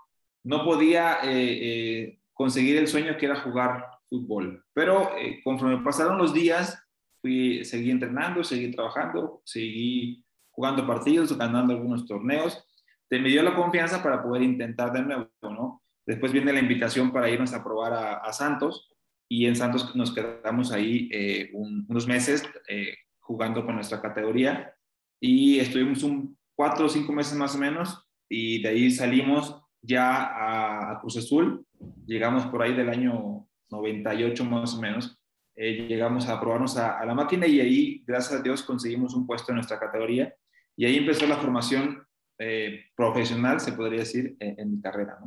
no 0.45 0.65
podía 0.65 1.19
eh, 1.23 1.59
eh, 1.61 2.19
conseguir 2.43 2.77
el 2.77 2.89
sueño 2.89 3.17
que 3.17 3.27
era 3.27 3.41
jugar 3.41 3.87
fútbol. 4.11 4.65
Pero 4.75 5.13
conforme 5.45 5.85
pasaron 5.85 6.19
los 6.19 6.35
días, 6.35 6.77
fui, 7.21 7.65
seguí 7.65 7.89
entrenando, 7.93 8.43
seguí 8.43 8.73
trabajando, 8.73 9.43
seguí 9.45 10.25
jugando 10.51 10.85
partidos, 10.85 11.39
ganando 11.39 11.73
algunos 11.73 12.05
torneos. 12.05 12.67
Te 13.09 13.21
me 13.21 13.29
dio 13.29 13.45
la 13.45 13.55
confianza 13.55 14.03
para 14.03 14.25
poder 14.25 14.43
intentar 14.43 14.93
de 14.93 15.03
nuevo, 15.03 15.29
¿no? 15.43 15.85
Después 16.05 16.33
viene 16.33 16.53
la 16.53 16.59
invitación 16.59 17.13
para 17.13 17.31
irnos 17.31 17.55
a 17.55 17.63
probar 17.63 17.93
a, 17.93 18.33
Santos 18.33 18.93
y 19.29 19.47
en 19.47 19.55
Santos 19.55 19.95
nos 19.95 20.13
quedamos 20.13 20.73
ahí 20.73 21.09
eh, 21.13 21.49
unos 21.53 22.09
meses 22.09 22.43
eh, 22.69 22.97
jugando 23.21 23.65
con 23.65 23.77
nuestra 23.77 24.03
categoría 24.03 24.75
y 25.21 25.61
estuvimos 25.61 26.03
un 26.03 26.37
cuatro 26.57 26.87
o 26.87 26.89
cinco 26.89 27.13
meses 27.13 27.39
más 27.39 27.55
o 27.55 27.59
menos 27.59 28.05
y 28.29 28.61
de 28.63 28.69
ahí 28.71 28.91
salimos 28.91 29.62
ya 29.83 30.93
a, 30.93 31.01
Cruz 31.01 31.17
Azul, 31.17 31.67
llegamos 32.07 32.47
por 32.47 32.63
ahí 32.63 32.75
del 32.75 32.89
año 32.89 33.47
98 33.71 34.45
más 34.45 34.75
o 34.75 34.81
menos, 34.81 35.19
eh, 35.55 35.87
llegamos 35.87 36.29
a 36.29 36.41
probarnos 36.41 36.77
a, 36.77 37.05
la 37.05 37.15
máquina 37.15 37.47
y 37.47 37.61
ahí, 37.61 38.05
gracias 38.07 38.41
a 38.41 38.43
Dios, 38.43 38.63
conseguimos 38.63 39.15
un 39.15 39.27
puesto 39.27 39.53
en 39.53 39.57
nuestra 39.57 39.79
categoría. 39.79 40.35
Y 40.77 40.87
ahí 40.87 40.97
empezó 40.97 41.27
la 41.27 41.37
formación 41.37 42.07
eh, 42.39 42.87
profesional, 42.97 43.61
se 43.61 43.73
podría 43.73 44.01
decir, 44.01 44.37
en, 44.41 44.71
mi 44.71 44.81
carrera. 44.81 45.19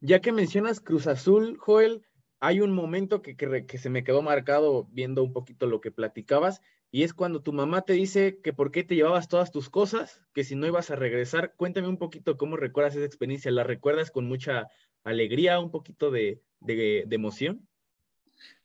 Ya 0.00 0.20
que 0.20 0.30
mencionas 0.30 0.80
Cruz 0.80 1.06
Azul, 1.06 1.56
Joel, 1.58 2.02
hay 2.38 2.60
un 2.60 2.72
momento 2.72 3.22
que, 3.22 3.36
que, 3.36 3.78
se 3.78 3.90
me 3.90 4.04
quedó 4.04 4.22
marcado 4.22 4.88
viendo 4.92 5.24
un 5.24 5.32
poquito 5.32 5.66
lo 5.66 5.80
que 5.80 5.90
platicabas, 5.90 6.60
y 6.94 7.04
es 7.04 7.14
cuando 7.14 7.40
tu 7.40 7.54
mamá 7.54 7.80
te 7.80 7.94
dice 7.94 8.38
que 8.42 8.52
por 8.52 8.70
qué 8.70 8.84
te 8.84 8.94
llevabas 8.94 9.26
todas 9.26 9.50
tus 9.50 9.70
cosas, 9.70 10.20
que 10.34 10.44
si 10.44 10.54
no 10.54 10.66
ibas 10.66 10.90
a 10.90 10.96
regresar. 10.96 11.54
Cuéntame 11.56 11.88
un 11.88 11.96
poquito 11.96 12.36
cómo 12.36 12.58
recuerdas 12.58 12.94
esa 12.94 13.06
experiencia. 13.06 13.50
¿La 13.50 13.64
recuerdas 13.64 14.10
con 14.10 14.26
mucha 14.26 14.68
alegría, 15.02 15.58
un 15.58 15.70
poquito 15.70 16.10
de, 16.10 16.42
de, 16.60 17.06
emoción? 17.10 17.66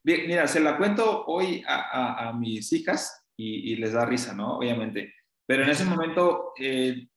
Bien, 0.03 0.27
mira, 0.27 0.45
se 0.45 0.59
la 0.59 0.75
cuento 0.75 1.23
hoy 1.25 1.63
a, 1.65 2.33
mis 2.37 2.73
hijas 2.73 3.25
y, 3.37 3.77
les 3.77 3.93
da 3.93 4.05
risa, 4.05 4.35
¿no? 4.35 4.57
Obviamente. 4.57 5.13
Pero 5.45 5.63
en 5.63 5.69
ese 5.69 5.85
momento, 5.85 6.51
eh, 6.59 7.07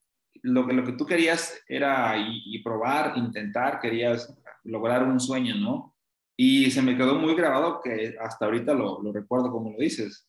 lo, 0.42 0.64
que, 0.64 0.74
lo 0.74 0.84
que 0.84 0.92
tú 0.92 1.06
querías 1.06 1.60
era 1.66 2.14
probar, 2.62 3.14
intentar, 3.16 3.80
querías 3.80 4.32
lograr 4.62 5.02
un 5.02 5.18
sueño, 5.18 5.56
¿no? 5.56 5.96
Y 6.36 6.70
se 6.70 6.82
me 6.82 6.96
quedó 6.96 7.16
muy 7.16 7.34
grabado 7.34 7.80
que 7.82 8.14
hasta 8.20 8.44
ahorita 8.44 8.74
lo, 8.74 9.02
lo 9.02 9.12
recuerdo 9.12 9.50
como 9.50 9.72
lo 9.72 9.78
dices. 9.78 10.28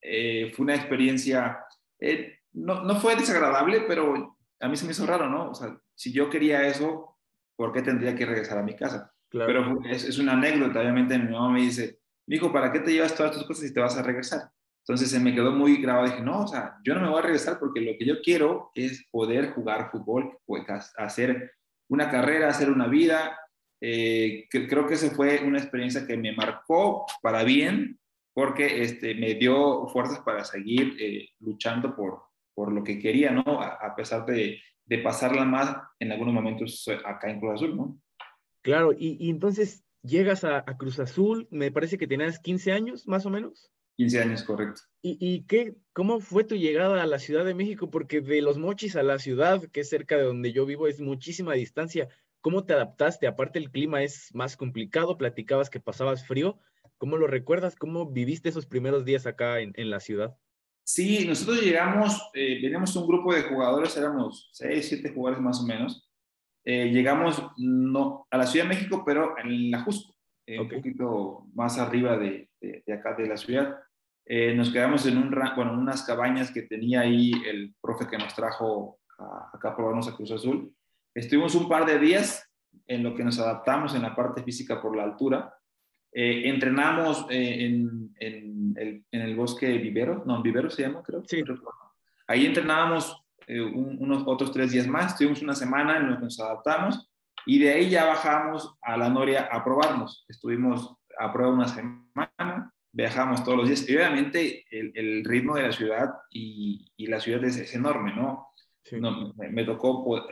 Eh, 0.00 0.52
fue 0.54 0.64
una 0.64 0.74
experiencia, 0.74 1.64
eh, 1.98 2.38
no, 2.52 2.82
no, 2.82 2.96
fue 3.00 3.16
desagradable, 3.16 3.82
pero 3.82 4.36
a 4.60 4.68
mí 4.68 4.76
se 4.76 4.84
me 4.84 4.92
hizo 4.92 5.06
raro, 5.06 5.28
¿no? 5.28 5.50
O 5.50 5.54
sea, 5.54 5.76
si 5.94 6.12
yo 6.12 6.30
quería 6.30 6.66
eso, 6.66 7.18
¿por 7.56 7.72
qué 7.72 7.82
tendría 7.82 8.14
que 8.14 8.26
regresar 8.26 8.58
a 8.58 8.62
mi 8.62 8.76
casa? 8.76 9.12
Claro. 9.28 9.46
Pero 9.46 9.90
es, 9.90 10.04
es, 10.04 10.18
una 10.18 10.32
anécdota, 10.32 10.80
obviamente 10.80 11.18
mi 11.18 11.32
mamá 11.32 11.50
me 11.50 11.60
dice, 11.60 11.98
hijo, 12.26 12.52
¿para 12.52 12.72
qué 12.72 12.80
te 12.80 12.92
llevas 12.92 13.14
todas 13.14 13.32
tus 13.32 13.44
cosas 13.44 13.66
si 13.66 13.74
te 13.74 13.80
vas 13.80 13.96
a 13.96 14.02
regresar? 14.02 14.50
Entonces 14.88 15.10
se 15.10 15.20
me 15.20 15.34
quedó 15.34 15.52
muy 15.52 15.82
grabado, 15.82 16.06
dije, 16.06 16.22
no, 16.22 16.44
o 16.44 16.48
sea, 16.48 16.78
yo 16.82 16.94
no 16.94 17.02
me 17.02 17.10
voy 17.10 17.18
a 17.18 17.22
regresar 17.22 17.58
porque 17.58 17.82
lo 17.82 17.92
que 17.98 18.06
yo 18.06 18.22
quiero 18.22 18.70
es 18.74 19.06
poder 19.10 19.50
jugar 19.50 19.90
fútbol, 19.90 20.38
pues, 20.46 20.64
hacer 20.96 21.52
una 21.88 22.10
carrera, 22.10 22.48
hacer 22.48 22.70
una 22.70 22.86
vida, 22.86 23.38
eh, 23.80 24.46
creo 24.50 24.86
que 24.86 24.94
esa 24.94 25.10
fue 25.10 25.40
una 25.44 25.58
experiencia 25.58 26.06
que 26.06 26.16
me 26.16 26.32
marcó 26.32 27.06
para 27.20 27.44
bien, 27.44 28.00
porque 28.38 28.82
este, 28.82 29.16
me 29.16 29.34
dio 29.34 29.88
fuerzas 29.88 30.20
para 30.20 30.44
seguir 30.44 30.94
eh, 31.00 31.30
luchando 31.40 31.96
por, 31.96 32.20
por 32.54 32.72
lo 32.72 32.84
que 32.84 33.00
quería, 33.00 33.32
¿no? 33.32 33.42
A, 33.60 33.96
pesar 33.96 34.24
de, 34.26 34.60
de, 34.84 34.98
pasarla 34.98 35.44
más 35.44 35.76
en 35.98 36.12
algunos 36.12 36.32
momentos 36.32 36.88
acá 37.04 37.32
en 37.32 37.40
Cruz 37.40 37.54
Azul, 37.54 37.76
¿no? 37.76 38.00
Claro, 38.62 38.92
y, 38.92 39.16
y 39.18 39.30
entonces 39.30 39.84
llegas 40.04 40.44
a, 40.44 40.58
a, 40.58 40.76
Cruz 40.76 41.00
Azul, 41.00 41.48
me 41.50 41.72
parece 41.72 41.98
que 41.98 42.06
tenías 42.06 42.38
15 42.38 42.70
años, 42.70 43.08
más 43.08 43.26
o 43.26 43.30
menos. 43.30 43.72
15 43.96 44.20
años, 44.20 44.44
correcto. 44.44 44.82
¿Y, 45.02 45.18
y 45.18 45.44
qué, 45.46 45.74
cómo 45.92 46.20
fue 46.20 46.44
tu 46.44 46.54
llegada 46.54 47.02
a 47.02 47.06
la 47.06 47.18
Ciudad 47.18 47.44
de 47.44 47.54
México? 47.54 47.90
Porque 47.90 48.20
de 48.20 48.40
Los 48.40 48.56
Mochis 48.56 48.94
a 48.94 49.02
la 49.02 49.18
ciudad, 49.18 49.64
que 49.72 49.80
es 49.80 49.88
cerca 49.88 50.16
de 50.16 50.22
donde 50.22 50.52
yo 50.52 50.64
vivo, 50.64 50.86
es 50.86 51.00
muchísima 51.00 51.54
distancia. 51.54 52.08
¿Cómo 52.40 52.64
te 52.64 52.74
adaptaste? 52.74 53.26
Aparte 53.26 53.58
el 53.58 53.72
clima 53.72 54.04
es 54.04 54.32
más 54.32 54.56
complicado, 54.56 55.18
platicabas 55.18 55.70
que 55.70 55.80
pasabas 55.80 56.24
frío. 56.24 56.60
¿Cómo 56.98 57.16
lo 57.16 57.26
recuerdas? 57.26 57.76
¿Cómo 57.76 58.10
viviste 58.10 58.48
esos 58.48 58.66
primeros 58.66 59.04
días 59.04 59.26
acá 59.26 59.60
en, 59.60 59.90
la 59.90 60.00
ciudad? 60.00 60.36
Sí, 60.84 61.26
nosotros 61.26 61.62
llegamos, 61.62 62.20
eh, 62.34 62.60
veníamos 62.62 62.94
un 62.96 63.06
grupo 63.06 63.32
de 63.32 63.42
jugadores, 63.42 63.96
éramos 63.96 64.50
seis, 64.52 64.88
siete 64.88 65.12
jugadores 65.14 65.42
más 65.42 65.60
o 65.60 65.66
menos. 65.66 66.08
Eh, 66.70 66.90
llegamos 66.90 67.42
no, 67.56 68.26
a 68.30 68.36
la 68.36 68.46
Ciudad 68.46 68.66
de 68.66 68.74
México, 68.74 69.02
pero 69.06 69.38
en 69.38 69.70
la 69.70 69.80
Jusco, 69.80 70.14
eh, 70.44 70.60
un 70.60 70.68
poquito 70.68 71.46
más 71.54 71.78
arriba 71.78 72.18
de, 72.18 72.50
acá 72.92 73.14
de 73.14 73.26
la 73.26 73.36
ciudad. 73.36 73.76
Eh, 74.26 74.54
nos 74.54 74.70
quedamos 74.70 75.06
en, 75.06 75.16
un, 75.16 75.30
bueno, 75.30 75.72
en 75.72 75.78
unas 75.78 76.02
cabañas 76.02 76.50
que 76.50 76.62
tenía 76.62 77.00
ahí 77.00 77.32
el 77.46 77.74
profe 77.80 78.06
que 78.06 78.18
nos 78.18 78.34
trajo 78.34 78.98
acá 79.52 79.70
a 79.70 79.76
probarnos 79.76 80.08
a 80.08 80.16
Cruz 80.16 80.30
Azul. 80.30 80.74
Estuvimos 81.14 81.54
un 81.54 81.68
par 81.68 81.86
de 81.86 81.98
días 81.98 82.46
en 82.86 83.02
lo 83.02 83.14
que 83.14 83.24
nos 83.24 83.38
adaptamos 83.38 83.94
en 83.94 84.02
la 84.02 84.14
parte 84.14 84.42
física 84.42 84.80
por 84.82 84.94
la 84.94 85.04
altura. 85.04 85.54
Eh, 86.12 86.48
entrenamos 86.48 87.26
eh, 87.30 87.66
en, 87.66 88.14
el, 88.18 89.04
en, 89.10 89.20
el, 89.20 89.36
bosque 89.36 89.78
Vivero, 89.78 90.22
no, 90.26 90.42
Vivero 90.42 90.70
se 90.70 90.82
llama, 90.82 91.02
creo. 91.02 91.22
Sí. 91.26 91.42
Ahí 92.26 92.46
entrenábamos 92.46 93.24
eh, 93.46 93.60
unos 93.60 94.22
otros 94.26 94.52
tres 94.52 94.72
días 94.72 94.86
más, 94.86 95.12
estuvimos 95.12 95.42
una 95.42 95.54
semana 95.54 95.98
en 95.98 96.10
lo 96.10 96.16
que 96.16 96.24
nos 96.24 96.40
adaptamos 96.40 97.08
y 97.46 97.58
de 97.58 97.72
ahí 97.72 97.90
ya 97.90 98.04
bajamos 98.04 98.76
a 98.82 98.96
la 98.96 99.08
Noria 99.08 99.48
a 99.50 99.62
probarnos. 99.64 100.24
Estuvimos 100.28 100.94
a 101.18 101.32
prueba 101.32 101.52
una 101.52 101.68
semana, 101.68 102.72
viajamos 102.92 103.44
todos 103.44 103.58
los 103.58 103.68
días 103.68 103.88
y 103.88 103.96
obviamente 103.96 104.64
el, 104.70 104.92
el 104.94 105.24
ritmo 105.24 105.56
de 105.56 105.62
la 105.62 105.72
ciudad 105.72 106.10
y, 106.30 106.90
y 106.96 107.06
la 107.06 107.20
ciudad 107.20 107.44
es, 107.44 107.56
es 107.56 107.74
enorme, 107.74 108.14
¿no? 108.14 108.48
No, 108.92 109.34
me, 109.36 109.64
tocó 109.64 110.04
pues, 110.04 110.22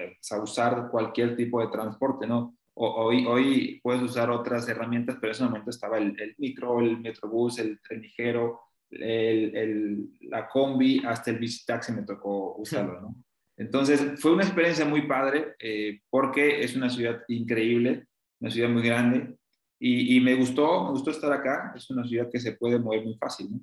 usar 0.42 0.88
cualquier 0.90 1.36
tipo 1.36 1.60
de 1.60 1.68
transporte, 1.68 2.26
¿no? 2.26 2.56
Hoy, 2.76 3.26
hoy 3.26 3.80
puedes 3.82 4.02
usar 4.02 4.30
otras 4.30 4.68
herramientas, 4.68 5.16
pero 5.20 5.28
en 5.28 5.34
ese 5.36 5.44
momento 5.44 5.70
estaba 5.70 5.98
el, 5.98 6.34
micro, 6.38 6.80
el 6.80 7.00
metrobús, 7.00 7.58
el 7.58 7.80
tren 7.80 8.02
ligero, 8.02 8.60
el, 8.90 10.10
la 10.20 10.48
combi, 10.48 11.02
hasta 11.04 11.30
el 11.30 11.38
visitaxi 11.38 11.92
me 11.92 12.02
tocó 12.02 12.56
usarlo, 12.56 13.00
¿no? 13.00 13.16
Entonces, 13.58 14.20
fue 14.20 14.32
una 14.32 14.44
experiencia 14.44 14.84
muy 14.84 15.06
padre 15.06 15.54
eh, 15.58 16.00
porque 16.10 16.62
es 16.62 16.76
una 16.76 16.90
ciudad 16.90 17.22
increíble, 17.28 18.06
una 18.38 18.50
ciudad 18.50 18.68
muy 18.68 18.82
grande 18.82 19.34
y, 19.78 20.20
me 20.20 20.34
gustó, 20.34 20.84
me 20.84 20.90
gustó 20.90 21.10
estar 21.10 21.32
acá. 21.32 21.72
Es 21.76 21.90
una 21.90 22.06
ciudad 22.06 22.28
que 22.30 22.40
se 22.40 22.52
puede 22.52 22.78
mover 22.78 23.04
muy 23.04 23.16
fácil, 23.16 23.50
¿no? 23.50 23.60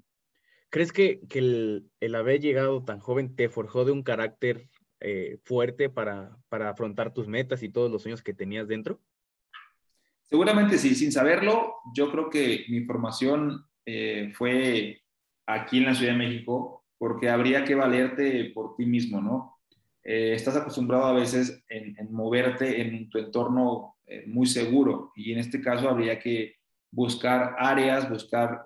¿Crees 0.69 0.91
que, 0.91 1.21
que 1.29 1.39
el, 1.39 1.91
el, 1.99 2.15
haber 2.15 2.39
llegado 2.39 2.83
tan 2.83 2.99
joven 2.99 3.35
te 3.35 3.47
forjó 3.49 3.85
de 3.85 3.91
un 3.91 4.01
carácter 4.01 4.67
eh, 5.05 5.37
fuerte 5.43 5.89
para, 5.89 6.37
para 6.47 6.69
afrontar 6.69 7.13
tus 7.13 7.27
metas 7.27 7.61
y 7.61 7.67
todos 7.67 7.91
los 7.91 8.03
sueños 8.03 8.23
que 8.23 8.33
tenías 8.33 8.69
dentro? 8.69 9.01
Seguramente 10.21 10.77
sí, 10.77 10.95
sin 10.95 11.11
saberlo, 11.11 11.75
yo 11.93 12.09
creo 12.09 12.29
que 12.29 12.63
mi 12.69 12.85
formación 12.85 13.65
eh, 13.85 14.31
fue 14.33 15.01
aquí 15.45 15.79
en 15.79 15.85
la 15.85 15.93
Ciudad 15.93 16.13
de 16.13 16.19
México, 16.19 16.85
porque 16.97 17.29
habría 17.29 17.65
que 17.65 17.75
valerte 17.75 18.51
por 18.55 18.77
ti 18.77 18.85
mismo, 18.85 19.21
¿no? 19.21 19.59
Eh, 20.05 20.33
estás 20.35 20.55
acostumbrado 20.55 21.03
a 21.03 21.13
veces 21.13 21.61
en, 21.67 21.95
moverte 22.09 22.81
en 22.81 23.09
tu 23.09 23.17
entorno 23.17 23.97
muy 24.27 24.45
seguro 24.45 25.11
y 25.15 25.31
en 25.33 25.39
este 25.39 25.59
caso 25.59 25.89
habría 25.89 26.19
que 26.19 26.55
buscar 26.91 27.55
áreas, 27.57 28.09
buscar 28.09 28.63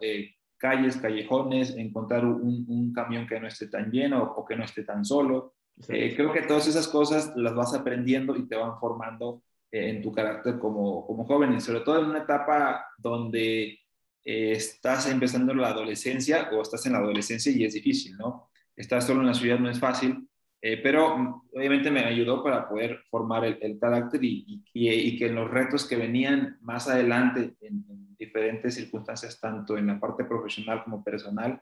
calles, 0.57 0.97
callejones, 0.97 1.75
encontrar 1.77 2.25
un, 2.25 2.65
un, 2.67 2.93
camión 2.93 3.25
que 3.25 3.39
no 3.39 3.47
esté 3.47 3.67
tan 3.67 3.91
lleno 3.91 4.23
o 4.23 4.45
que 4.45 4.55
no 4.55 4.63
esté 4.63 4.83
tan 4.83 5.05
solo, 5.05 5.56
eh, 5.89 6.13
creo 6.15 6.33
que 6.33 6.41
todas 6.41 6.67
esas 6.67 6.87
cosas 6.87 7.33
las 7.35 7.53
vas 7.53 7.73
aprendiendo 7.73 8.35
y 8.35 8.47
te 8.47 8.55
van 8.55 8.79
formando 8.79 9.43
eh, 9.71 9.89
en 9.89 10.01
tu 10.01 10.11
carácter 10.11 10.57
como, 10.57 11.05
como 11.05 11.25
joven 11.25 11.53
y 11.53 11.61
sobre 11.61 11.81
todo 11.81 11.99
en 11.99 12.05
una 12.05 12.19
etapa 12.19 12.85
donde 12.97 13.79
eh, 14.23 14.51
estás 14.51 15.07
empezando 15.09 15.53
la 15.53 15.69
adolescencia 15.69 16.49
o 16.51 16.61
estás 16.61 16.85
en 16.87 16.93
la 16.93 16.99
adolescencia 16.99 17.51
y 17.51 17.63
es 17.63 17.73
difícil, 17.73 18.17
¿no? 18.17 18.49
Estar 18.75 19.01
solo 19.01 19.21
en 19.21 19.27
la 19.27 19.33
ciudad 19.33 19.59
no 19.59 19.69
es 19.69 19.79
fácil, 19.79 20.27
pero 20.59 21.17
mm, 21.17 21.41
obviamente 21.55 21.91
me 21.91 22.03
ayudó 22.03 22.43
para 22.43 22.67
poder 22.67 22.99
formar 23.09 23.45
el, 23.45 23.79
carácter 23.79 24.23
y, 24.23 24.63
y, 24.73 24.89
y, 24.89 25.17
que 25.17 25.29
los 25.29 25.49
retos 25.49 25.87
que 25.87 25.95
venían 25.95 26.57
más 26.61 26.87
adelante 26.87 27.55
en, 27.61 27.85
en 27.89 28.15
diferentes 28.17 28.75
circunstancias, 28.75 29.39
tanto 29.39 29.77
en 29.77 29.87
la 29.87 29.99
parte 29.99 30.25
profesional 30.25 30.83
como 30.83 31.03
personal, 31.03 31.61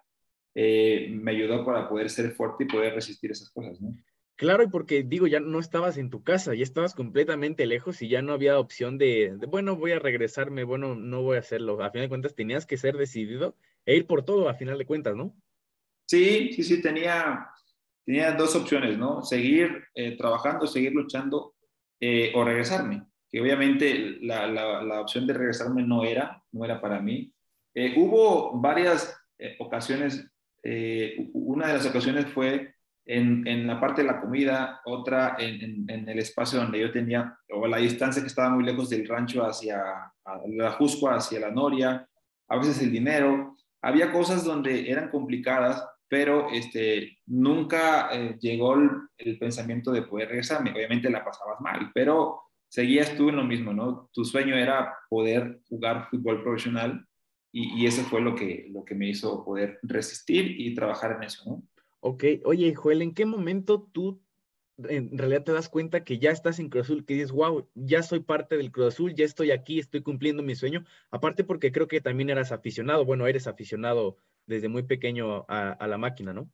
eh, 0.57 1.09
me 1.11 1.31
ayudó 1.31 1.65
para 1.65 1.89
poder 1.89 2.09
ser 2.09 2.31
fuerte 2.31 2.63
y 2.63 2.67
poder 2.67 2.95
resistir 2.95 3.29
esas 3.29 3.49
cosas, 3.49 3.79
¿no? 3.81 3.93
Claro, 4.37 4.63
y 4.63 4.67
porque 4.67 5.03
digo, 5.03 5.27
ya 5.27 5.39
no 5.39 5.59
estabas 5.59 5.97
en 5.97 6.09
tu 6.09 6.21
casa, 6.23 6.53
ya 6.53 6.63
estabas 6.63 6.93
completamente 6.93 7.65
lejos 7.65 8.01
y 8.01 8.09
ya 8.09 8.21
no 8.21 8.33
había 8.33 8.59
opción 8.59 8.97
de, 8.97 9.37
bueno, 9.47 9.77
voy 9.77 9.91
a 9.91 9.99
regresarme, 9.99 10.65
bueno, 10.65 10.93
no 10.95 11.21
voy 11.21 11.37
a 11.37 11.39
hacerlo. 11.39 11.81
A 11.81 11.89
final 11.89 12.05
de 12.05 12.09
cuentas, 12.09 12.35
tenías 12.35 12.65
que 12.65 12.75
ser 12.75 12.97
decidido 12.97 13.55
e 13.85 13.95
ir 13.95 14.07
por 14.07 14.25
todo, 14.25 14.49
a 14.49 14.55
final 14.55 14.77
de 14.77 14.85
cuentas, 14.85 15.15
¿no? 15.15 15.33
Sí, 16.05 16.51
sí, 16.53 16.63
sí, 16.63 16.81
tenía, 16.81 17.47
tenía 18.05 18.33
dos 18.33 18.55
opciones, 18.55 18.97
¿no? 18.97 19.23
Seguir 19.23 19.85
eh, 19.93 20.17
trabajando, 20.17 20.67
seguir 20.67 20.91
luchando 20.91 21.55
eh, 22.01 22.33
o 22.35 22.43
regresarme, 22.43 23.05
que 23.29 23.39
obviamente 23.39 24.17
la, 24.21 24.47
la, 24.47 24.99
opción 24.99 25.25
de 25.27 25.33
regresarme 25.33 25.83
no 25.83 26.03
era, 26.03 26.43
no 26.51 26.65
era 26.65 26.81
para 26.81 26.99
mí. 27.01 27.33
hubo 27.95 28.59
varias 28.59 29.17
ocasiones 29.59 30.29
eh, 30.67 31.29
una 31.33 31.67
de 31.67 31.73
las 31.73 31.85
ocasiones 31.85 32.25
fue 32.25 32.73
en, 33.05 33.45
en, 33.45 33.67
la 33.67 33.79
parte 33.79 34.01
de 34.01 34.07
la 34.07 34.19
comida, 34.19 34.81
otra 34.85 35.35
en, 35.37 35.85
en, 35.87 36.09
el 36.09 36.17
espacio 36.17 36.59
donde 36.59 36.79
yo 36.79 36.91
tenía, 36.91 37.37
o 37.49 37.67
la 37.67 37.77
distancia 37.77 38.19
que 38.19 38.27
estaba 38.27 38.49
muy 38.49 38.63
lejos 38.63 38.89
del 38.89 39.07
rancho 39.07 39.45
hacia 39.45 40.11
la 40.47 40.71
Jusco, 40.71 41.07
hacia 41.07 41.39
la 41.39 41.51
Noria, 41.51 42.09
a 42.47 42.57
veces 42.57 42.81
el 42.81 42.91
dinero. 42.91 43.55
Había 43.79 44.11
cosas 44.11 44.43
donde 44.43 44.89
eran 44.89 45.09
complicadas, 45.11 45.87
pero 46.07 46.49
este, 46.49 47.19
nunca 47.27 48.09
eh, 48.11 48.35
llegó 48.41 48.73
el, 48.73 48.89
el, 49.19 49.37
pensamiento 49.37 49.91
de 49.91 50.01
poder 50.01 50.29
regresarme. 50.29 50.71
Obviamente 50.71 51.11
la 51.11 51.23
pasabas 51.23 51.61
mal, 51.61 51.91
pero 51.93 52.41
seguías 52.67 53.15
tú 53.15 53.29
en 53.29 53.35
lo 53.35 53.43
mismo, 53.43 53.71
¿no? 53.71 54.09
Tu 54.11 54.25
sueño 54.25 54.55
era 54.55 54.97
poder 55.09 55.59
jugar 55.69 56.07
fútbol 56.09 56.41
profesional 56.41 57.05
y, 57.55 57.81
y 57.81 57.85
eso 57.85 58.03
fue 58.03 58.19
lo 58.19 58.35
que, 58.35 58.67
lo 58.69 58.83
que 58.83 58.95
me 58.95 59.07
hizo 59.07 59.45
poder 59.45 59.79
resistir 59.81 60.59
y 60.59 60.75
trabajar 60.75 61.13
en 61.13 61.23
eso, 61.23 61.49
¿no? 61.49 61.63
Ok, 62.01 62.25
oye, 62.43 62.75
Joel, 62.75 63.01
¿en 63.01 63.13
qué 63.13 63.25
momento 63.25 63.89
tú 63.93 64.21
en 64.77 65.17
realidad 65.17 65.43
te 65.43 65.53
das 65.53 65.69
cuenta 65.69 66.03
que 66.03 66.19
ya 66.19 66.31
estás 66.31 66.59
en 66.59 66.69
Cruz 66.69 66.85
Azul, 66.85 67.05
que 67.05 67.13
dices, 67.13 67.31
wow, 67.31 67.67
ya 67.75 68.03
soy 68.03 68.19
parte 68.19 68.57
del 68.57 68.71
Cruz 68.71 68.93
Azul, 68.93 69.15
ya 69.15 69.23
estoy 69.23 69.51
aquí, 69.51 69.79
estoy 69.79 70.01
cumpliendo 70.01 70.43
mi 70.43 70.55
sueño. 70.55 70.83
Aparte 71.11 71.43
porque 71.43 71.71
creo 71.71 71.87
que 71.87 72.01
también 72.01 72.29
eras 72.29 72.51
aficionado, 72.51 73.05
bueno, 73.05 73.25
eres 73.25 73.47
aficionado 73.47 74.17
desde 74.45 74.67
muy 74.67 74.83
pequeño 74.83 75.45
a, 75.47 75.87
la 75.87 75.97
máquina, 75.97 76.33
¿no? 76.33 76.51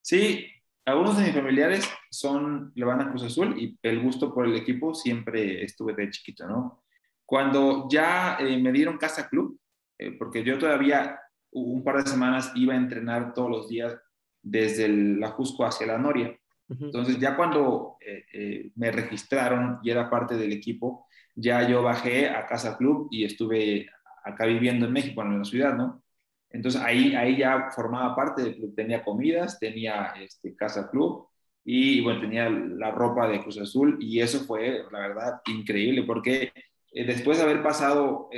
Sí, 0.00 0.46
algunos 0.84 1.18
de 1.18 1.24
mis 1.24 1.34
familiares 1.34 1.90
son, 2.10 2.72
le 2.74 2.84
van 2.84 3.00
a 3.00 3.10
Cruz 3.10 3.24
Azul 3.24 3.60
y 3.60 3.76
el 3.82 4.00
gusto 4.00 4.32
por 4.32 4.46
el 4.46 4.54
equipo 4.54 4.94
siempre 4.94 5.62
estuve 5.64 5.94
de 5.94 6.08
chiquito, 6.08 6.46
¿no? 6.46 6.84
Cuando 7.26 7.88
ya 7.90 8.38
eh, 8.40 8.56
me 8.58 8.72
dieron 8.72 8.96
casa 8.96 9.28
club, 9.28 9.59
eh, 10.00 10.12
porque 10.12 10.42
yo 10.42 10.58
todavía 10.58 11.20
un 11.52 11.84
par 11.84 12.02
de 12.02 12.10
semanas 12.10 12.52
iba 12.54 12.72
a 12.72 12.78
entrenar 12.78 13.34
todos 13.34 13.50
los 13.50 13.68
días 13.68 13.94
desde 14.40 14.88
la 14.88 15.28
Jusco 15.28 15.64
hacia 15.64 15.86
la 15.86 15.98
Noria. 15.98 16.34
Entonces 16.68 17.18
ya 17.18 17.36
cuando 17.36 17.96
eh, 18.00 18.24
eh, 18.32 18.70
me 18.76 18.92
registraron 18.92 19.80
y 19.82 19.90
era 19.90 20.08
parte 20.08 20.36
del 20.36 20.52
equipo, 20.52 21.06
ya 21.34 21.68
yo 21.68 21.82
bajé 21.82 22.28
a 22.28 22.46
Casa 22.46 22.78
Club 22.78 23.08
y 23.10 23.24
estuve 23.24 23.90
acá 24.24 24.46
viviendo 24.46 24.86
en 24.86 24.92
México, 24.92 25.20
en 25.22 25.38
la 25.38 25.44
ciudad, 25.44 25.74
¿no? 25.74 26.02
Entonces 26.48 26.80
ahí, 26.80 27.14
ahí 27.16 27.38
ya 27.38 27.70
formaba 27.74 28.14
parte 28.14 28.42
del 28.42 28.54
club, 28.54 28.74
tenía 28.74 29.02
comidas, 29.02 29.58
tenía 29.58 30.14
este, 30.20 30.54
Casa 30.54 30.88
Club 30.90 31.26
y 31.64 32.00
bueno, 32.02 32.20
tenía 32.20 32.48
la 32.48 32.92
ropa 32.92 33.28
de 33.28 33.42
Cruz 33.42 33.58
Azul 33.58 33.98
y 34.00 34.20
eso 34.20 34.40
fue, 34.40 34.84
la 34.92 35.00
verdad, 35.00 35.40
increíble 35.46 36.04
porque 36.04 36.52
eh, 36.92 37.04
después 37.04 37.38
de 37.38 37.44
haber 37.44 37.62
pasado 37.62 38.28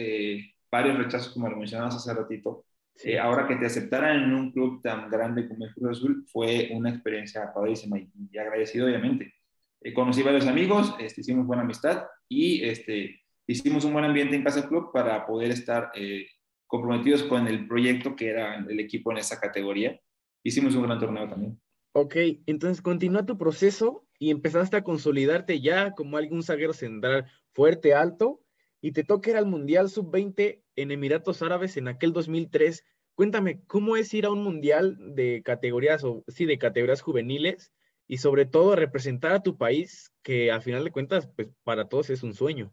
varios 0.73 0.97
rechazos, 0.97 1.35
como 1.35 1.51
lo 1.51 1.57
mencionabas 1.59 1.97
hace 1.97 2.15
ratito, 2.15 2.65
eh, 3.05 3.19
ahora 3.19 3.47
que 3.47 3.57
te 3.57 3.67
aceptaran 3.67 4.23
en 4.23 4.33
un 4.33 4.53
club 4.53 4.83
tan 4.83 5.11
grande 5.11 5.47
como 5.47 5.67
el 5.67 5.75
Cruz 5.75 5.99
Azul 5.99 6.25
fue 6.33 6.71
una 6.73 6.91
experiencia 6.91 7.53
padrísima 7.53 7.99
y, 7.99 8.11
y 8.31 8.39
agradecido 8.39 8.87
obviamente. 8.87 9.35
Eh, 9.83 9.93
conocí 9.93 10.23
varios 10.23 10.47
amigos, 10.47 10.95
este, 10.99 11.21
hicimos 11.21 11.47
buena 11.47 11.63
amistad 11.63 12.05
y 12.29 12.65
este, 12.65 13.21
hicimos 13.47 13.85
un 13.85 13.93
buen 13.93 14.05
ambiente 14.05 14.35
en 14.35 14.45
Casa 14.45 14.67
Club 14.67 14.93
para 14.93 15.27
poder 15.27 15.51
estar 15.51 15.91
eh, 15.95 16.27
comprometidos 16.67 17.25
con 17.25 17.47
el 17.49 17.67
proyecto 17.67 18.17
que 18.17 18.31
era 18.31 18.57
el 18.57 18.81
equipo 18.81 19.13
en 19.13 19.19
esa 19.19 19.39
categoría. 19.39 20.01
Hicimos 20.43 20.75
un 20.75 20.85
gran 20.85 20.99
torneo 20.99 21.29
también. 21.29 21.61
Ok, 21.93 22.17
entonces 22.47 22.81
continúa 22.81 23.27
tu 23.27 23.37
proceso 23.37 24.07
y 24.19 24.31
empezaste 24.31 24.77
a 24.77 24.85
consolidarte 24.85 25.61
ya 25.61 25.93
como 25.93 26.17
algún 26.17 26.43
zaguero 26.43 26.73
central 26.73 27.27
fuerte, 27.53 27.93
alto, 27.93 28.41
y 28.81 28.93
te 28.93 29.05
toca 29.05 29.31
ir 29.31 29.37
al 29.37 29.47
Mundial 29.47 29.91
Sub-20 29.91 30.62
en 30.77 30.91
Emiratos 30.91 31.43
Árabes 31.43 31.77
en 31.77 31.89
aquel 31.89 32.13
2003. 32.13 32.85
Cuéntame, 33.15 33.63
¿cómo 33.67 33.97
es 33.97 34.13
ir 34.15 34.27
a 34.27 34.31
un 34.31 34.43
mundial 34.43 34.97
de 35.15 35.43
categorías, 35.45 36.05
o 36.05 36.25
sí, 36.29 36.47
de 36.47 36.59
categorías 36.59 37.03
juveniles 37.03 37.73
y 38.09 38.19
sobre 38.19 38.47
todo 38.47 38.77
representar 38.77 39.33
a 39.33 39.43
tu 39.43 39.57
país, 39.57 40.13
que 40.23 40.51
al 40.51 40.63
final 40.63 40.85
de 40.85 40.91
cuentas, 40.91 41.29
pues 41.37 41.49
para 41.63 41.89
todos 41.89 42.11
es 42.11 42.23
un 42.23 42.35
sueño? 42.35 42.73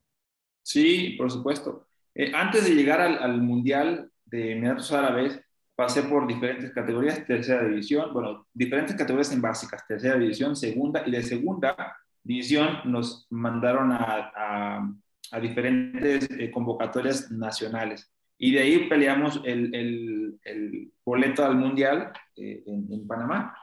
Sí, 0.64 1.16
por 1.18 1.32
supuesto. 1.32 1.88
Eh, 2.16 2.32
antes 2.34 2.66
de 2.66 2.76
llegar 2.76 3.02
al, 3.02 3.18
al, 3.18 3.42
mundial 3.42 4.12
de 4.26 4.54
Emiratos 4.54 4.92
Árabes, 4.92 5.40
pasé 5.76 6.04
por 6.04 6.28
diferentes 6.28 6.72
categorías, 6.72 7.26
tercera 7.26 7.66
división, 7.66 8.14
bueno, 8.14 8.48
diferentes 8.54 8.96
categorías 8.96 9.32
en 9.32 9.42
básicas, 9.42 9.88
tercera 9.88 10.18
división, 10.18 10.56
segunda, 10.56 11.04
y 11.06 11.12
de 11.12 11.24
segunda 11.24 11.98
división 12.24 12.82
nos 12.86 13.28
mandaron 13.30 13.92
a 13.94 14.94
a 15.32 15.40
diferentes 15.40 16.30
eh, 16.32 16.52
convocatorias 16.52 17.32
nacionales. 17.32 18.12
Y 18.38 18.54
de 18.54 18.60
ahí 18.62 18.90
peleamos 18.90 19.42
el, 19.44 19.74
el, 19.76 20.40
el 20.44 20.92
boleto 21.06 21.44
al 21.44 21.56
Mundial 21.56 22.14
eh, 22.36 22.64
en, 22.66 22.88
en, 22.92 23.08
Panamá. 23.08 23.56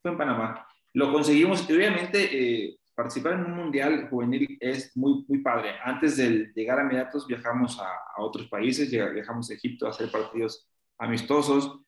Fue 0.00 0.12
en 0.12 0.18
Panamá. 0.18 0.66
Lo 0.94 1.12
conseguimos 1.12 1.68
y 1.68 1.72
obviamente 1.72 2.28
eh, 2.32 2.76
participar 2.94 3.34
en 3.34 3.46
un 3.46 3.56
Mundial 3.56 4.08
juvenil 4.08 4.56
es 4.60 4.96
muy, 4.96 5.24
muy 5.26 5.38
padre. 5.38 5.70
Antes 5.84 6.16
de 6.16 6.52
llegar 6.54 6.78
a 6.78 6.82
Emiratos 6.82 7.26
viajamos 7.26 7.80
a, 7.80 7.86
a 8.16 8.22
otros 8.22 8.48
países, 8.48 8.90
viajamos 8.90 9.50
a 9.50 9.54
Egipto 9.54 9.86
a 9.86 9.90
hacer 9.90 10.10
partidos 10.10 10.68
amistosos. 10.98 11.80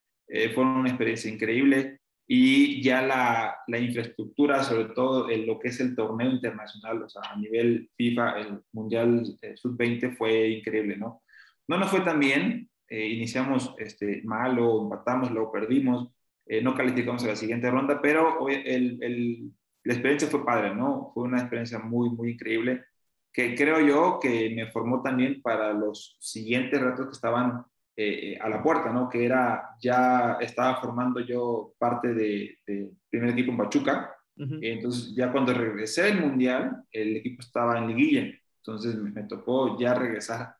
fue 0.54 0.64
una 0.64 0.88
experiencia 0.88 1.30
increíble 1.30 2.00
y 2.26 2.82
ya 2.82 3.02
la, 3.02 3.56
la, 3.66 3.78
infraestructura, 3.78 4.62
sobre 4.64 4.86
todo 4.94 5.28
en 5.30 5.46
lo 5.46 5.58
que 5.58 5.68
es 5.68 5.80
el 5.80 5.94
torneo 5.94 6.30
internacional, 6.30 7.02
o 7.02 7.08
sea, 7.08 7.22
a 7.30 7.36
nivel 7.36 7.90
FIFA, 7.96 8.40
el 8.40 8.62
Mundial 8.72 9.36
eh, 9.42 9.54
Sub-20 9.56 10.16
fue 10.16 10.48
increíble, 10.48 10.96
¿no? 10.96 11.22
No 11.68 11.78
nos 11.78 11.90
fue 11.90 12.00
tan 12.00 12.20
bien, 12.20 12.70
eh, 12.88 13.06
iniciamos 13.08 13.74
este, 13.78 14.22
mal 14.24 14.58
o 14.58 14.82
empatamos, 14.84 15.30
luego 15.30 15.52
perdimos, 15.52 16.10
eh, 16.46 16.62
no 16.62 16.74
calificamos 16.74 17.24
a 17.24 17.28
la 17.28 17.36
siguiente 17.36 17.70
ronda, 17.70 18.00
pero 18.00 18.48
el, 18.48 19.02
el, 19.02 19.52
la 19.82 19.92
experiencia 19.92 20.28
fue 20.28 20.44
padre, 20.44 20.74
¿no? 20.74 21.10
Fue 21.14 21.24
una 21.24 21.40
experiencia 21.40 21.78
muy, 21.78 22.10
muy 22.10 22.32
increíble, 22.32 22.84
que 23.32 23.54
creo 23.54 23.80
yo 23.80 24.18
que 24.20 24.50
me 24.54 24.70
formó 24.70 25.02
también 25.02 25.42
para 25.42 25.72
los 25.72 26.16
siguientes 26.20 26.80
retos 26.80 27.06
que 27.06 27.12
estaban 27.12 27.64
eh, 27.96 28.36
a 28.40 28.48
la 28.48 28.62
puerta, 28.62 28.92
¿no? 28.92 29.08
Que 29.08 29.24
era, 29.24 29.76
ya 29.80 30.38
estaba 30.40 30.80
formando 30.80 31.20
yo 31.20 31.74
parte 31.78 32.08
del 32.08 32.58
de 32.66 32.90
primer 33.08 33.30
equipo 33.30 33.52
en 33.52 33.58
Pachuca. 33.58 34.10
Entonces, 34.36 35.14
ya 35.14 35.30
cuando 35.30 35.54
regresé 35.54 36.10
al 36.10 36.20
Mundial, 36.20 36.84
el 36.90 37.16
equipo 37.16 37.40
estaba 37.40 37.78
en 37.78 37.86
liguilla. 37.86 38.36
Entonces, 38.56 38.96
me, 38.96 39.22
tocó 39.24 39.78
ya 39.78 39.94
regresar 39.94 40.56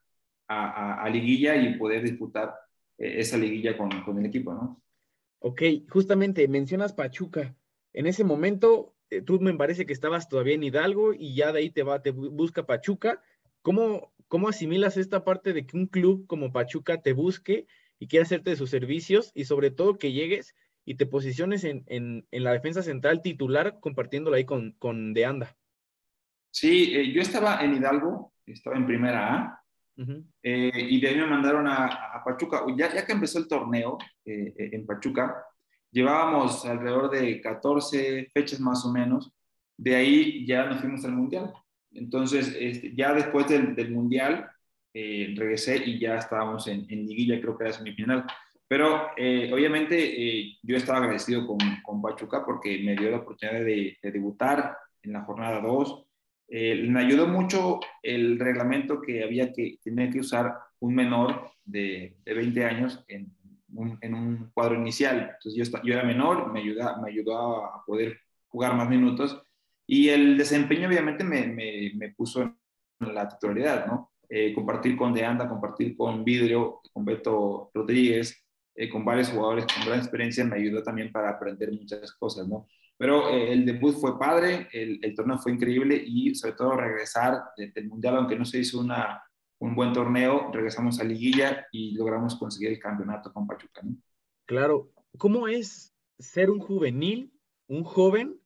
a, 0.47 1.03
a, 1.03 1.09
liguilla 1.09 1.57
y 1.57 1.77
poder 1.77 2.03
disputar 2.03 2.53
eh, 2.97 3.15
esa 3.17 3.37
liguilla 3.37 3.77
con, 3.77 3.89
con, 4.03 4.17
el 4.17 4.27
equipo, 4.27 4.53
¿no? 4.53 4.81
Ok, 5.39 5.61
justamente 5.89 6.47
mencionas 6.47 6.93
Pachuca. 6.93 7.53
En 7.91 8.05
ese 8.05 8.23
momento, 8.23 8.95
eh, 9.09 9.21
tú 9.21 9.41
me 9.41 9.53
parece 9.55 9.85
que 9.85 9.93
estabas 9.93 10.29
todavía 10.29 10.55
en 10.55 10.63
Hidalgo 10.63 11.13
y 11.13 11.35
ya 11.35 11.51
de 11.51 11.59
ahí 11.59 11.69
te 11.69 11.83
va, 11.83 12.01
te 12.01 12.11
busca 12.11 12.65
Pachuca. 12.65 13.21
¿Cómo, 13.61 14.13
¿Cómo 14.27 14.49
asimilas 14.49 14.97
esta 14.97 15.23
parte 15.23 15.53
de 15.53 15.65
que 15.65 15.77
un 15.77 15.87
club 15.87 16.25
como 16.27 16.51
Pachuca 16.51 17.01
te 17.01 17.13
busque 17.13 17.67
y 17.99 18.07
quiera 18.07 18.23
hacerte 18.23 18.49
de 18.51 18.55
sus 18.55 18.69
servicios 18.69 19.31
y 19.33 19.45
sobre 19.45 19.71
todo 19.71 19.97
que 19.97 20.11
llegues 20.11 20.55
y 20.83 20.95
te 20.95 21.05
posiciones 21.05 21.63
en, 21.63 21.83
en, 21.87 22.27
en 22.31 22.43
la 22.43 22.51
defensa 22.53 22.83
central 22.83 23.21
titular 23.21 23.79
compartiéndola 23.79 24.37
ahí 24.37 24.45
con, 24.45 24.73
con 24.73 25.13
De 25.13 25.25
Anda? 25.25 25.55
Sí, 26.51 26.93
eh, 26.95 27.11
yo 27.11 27.21
estaba 27.21 27.63
en 27.63 27.75
Hidalgo, 27.75 28.33
estaba 28.45 28.77
en 28.77 28.85
primera 28.85 29.33
A, 29.33 29.63
uh 29.97 30.03
-huh. 30.03 30.23
eh, 30.43 30.87
y 30.89 31.01
de 31.01 31.07
ahí 31.09 31.15
me 31.17 31.27
mandaron 31.27 31.67
a, 31.67 31.85
a 32.15 32.23
Pachuca. 32.23 32.63
Ya, 32.77 32.93
ya, 32.93 33.05
que 33.05 33.13
empezó 33.13 33.39
el 33.39 33.47
torneo 33.47 33.97
eh, 34.25 34.53
en 34.57 34.85
Pachuca, 34.85 35.35
llevábamos 35.91 36.65
alrededor 36.65 37.09
de 37.09 37.41
14 37.41 38.29
fechas 38.33 38.59
más 38.59 38.85
o 38.85 38.91
menos, 38.91 39.31
de 39.77 39.95
ahí 39.95 40.45
ya 40.47 40.65
nos 40.65 40.79
fuimos 40.79 41.03
al 41.03 41.11
Mundial. 41.13 41.53
Entonces, 41.95 42.55
este, 42.59 42.93
ya 42.95 43.13
después 43.13 43.47
del, 43.47 43.75
del 43.75 43.91
Mundial, 43.91 44.49
eh, 44.93 45.33
regresé 45.35 45.77
y 45.85 45.99
ya 45.99 46.15
estábamos 46.15 46.67
en, 46.67 46.85
en, 46.89 47.05
liguilla, 47.05 47.41
creo 47.41 47.57
que 47.57 47.65
era 47.65 47.73
semifinal. 47.73 48.25
Pero 48.67 49.09
eh, 49.17 49.51
obviamente 49.53 49.97
eh, 49.97 50.57
yo 50.63 50.77
estaba 50.77 50.99
agradecido 50.99 51.45
con, 51.45 51.57
con, 51.83 52.01
Pachuca 52.01 52.45
porque 52.45 52.81
me 52.83 52.95
dio 52.95 53.11
la 53.11 53.17
oportunidad 53.17 53.59
de, 53.59 53.97
de 54.01 54.11
debutar 54.11 54.77
en 55.03 55.13
la 55.13 55.21
jornada 55.21 55.59
2. 55.61 56.05
me 56.49 56.99
ayudó 56.99 57.27
mucho 57.27 57.79
el 58.01 58.39
reglamento 58.39 59.01
que 59.01 59.23
había 59.23 59.51
que 59.51 59.79
tener 59.83 60.11
que 60.11 60.19
usar 60.19 60.55
un 60.79 60.95
menor 60.95 61.51
de, 61.63 62.15
de 62.23 62.33
20 62.33 62.65
años 62.65 63.03
en 63.07 63.31
un, 63.73 63.97
en 64.01 64.13
un, 64.13 64.51
cuadro 64.53 64.75
inicial. 64.75 65.31
Entonces 65.35 65.69
yo, 65.69 65.81
yo 65.83 65.93
era 65.93 66.03
menor, 66.03 66.51
me, 66.51 66.61
ayuda, 66.61 66.99
me 67.01 67.09
ayudó 67.09 67.65
a 67.65 67.83
poder 67.85 68.17
jugar 68.47 68.75
más 68.75 68.89
minutos 68.89 69.41
y 69.87 70.09
el 70.09 70.37
desempeño 70.37 70.87
obviamente 70.87 71.23
me, 71.23 71.47
me, 71.47 71.91
me 71.95 72.11
puso 72.11 72.41
en 72.41 73.13
la 73.13 73.27
titularidad, 73.27 73.85
¿no? 73.85 74.11
Eh, 74.27 74.53
compartir 74.53 74.97
con 74.97 75.13
Deanda, 75.13 75.47
compartir 75.47 75.95
con 75.95 76.23
Vidrio, 76.23 76.81
con 76.91 77.05
Beto 77.05 77.69
Rodríguez, 77.73 78.43
eh, 78.73 78.89
con 78.89 79.05
varios 79.05 79.29
jugadores 79.29 79.65
con 79.67 79.85
gran 79.85 79.99
experiencia, 79.99 80.43
me 80.43 80.57
ayudó 80.57 80.81
también 80.81 81.11
para 81.11 81.29
aprender 81.29 81.71
muchas 81.71 82.11
cosas, 82.13 82.47
¿no? 82.47 82.67
Pero 82.97 83.29
eh, 83.29 83.51
el 83.51 83.65
debut 83.65 83.95
fue 83.95 84.17
padre, 84.17 84.67
el, 84.71 84.99
el, 85.03 85.15
torneo 85.15 85.37
fue 85.37 85.51
increíble 85.51 86.01
y 86.03 86.33
sobre 86.33 86.55
todo 86.55 86.75
regresar 86.75 87.43
del 87.55 87.87
Mundial, 87.87 88.15
aunque 88.15 88.37
no 88.37 88.45
se 88.45 88.59
hizo 88.59 88.79
una, 88.79 89.21
un 89.59 89.75
buen 89.75 89.93
torneo, 89.93 90.49
regresamos 90.51 90.99
a 90.99 91.03
Liguilla 91.03 91.67
y 91.71 91.91
logramos 91.91 92.35
conseguir 92.35 92.69
el 92.69 92.79
campeonato 92.79 93.31
con 93.31 93.45
Pachuca, 93.45 93.81
¿no? 93.83 93.95
Claro, 94.45 94.91
¿cómo 95.17 95.47
es 95.47 95.93
ser 96.17 96.49
un 96.49 96.59
juvenil, 96.59 97.31
un 97.67 97.83
joven 97.83 98.39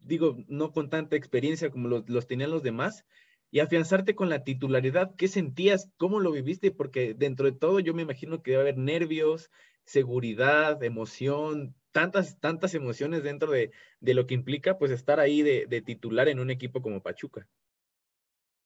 digo, 0.00 0.36
no 0.48 0.72
con 0.72 0.90
tanta 0.90 1.16
experiencia 1.16 1.70
como 1.70 1.88
los, 1.88 2.08
los, 2.08 2.26
tenían 2.26 2.50
los 2.50 2.62
demás, 2.62 3.04
y 3.52 3.60
afianzarte 3.60 4.14
con 4.14 4.30
la 4.30 4.44
titularidad. 4.44 5.14
¿Qué 5.16 5.28
sentías? 5.28 5.90
¿Cómo 5.98 6.20
lo 6.20 6.32
viviste? 6.32 6.70
Porque 6.70 7.14
dentro 7.14 7.46
de 7.46 7.52
todo 7.52 7.80
yo 7.80 7.92
me 7.92 8.02
imagino 8.02 8.42
que 8.42 8.52
debe 8.52 8.62
haber 8.62 8.78
nervios, 8.78 9.50
seguridad, 9.84 10.82
emoción, 10.82 11.74
tantas, 11.92 12.40
tantas 12.40 12.74
emociones 12.74 13.22
dentro 13.22 13.52
de, 13.52 13.70
de 14.00 14.14
lo 14.14 14.26
que 14.26 14.34
implica 14.34 14.78
pues 14.78 14.90
estar 14.90 15.20
ahí 15.20 15.42
de, 15.42 15.66
de, 15.66 15.82
titular 15.82 16.28
en 16.28 16.40
un 16.40 16.50
equipo 16.50 16.80
como 16.80 17.02
Pachuca. 17.02 17.46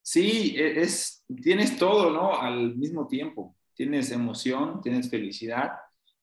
Sí, 0.03 0.55
e, 0.57 0.81
es, 0.81 1.25
tienes 1.43 1.77
todo, 1.77 2.11
¿no? 2.11 2.41
Al 2.41 2.77
mismo 2.77 3.09
tiempo. 3.09 3.57
Tienes 3.75 4.13
emoción, 4.13 4.81
tienes 4.81 5.11
felicidad, 5.11 5.73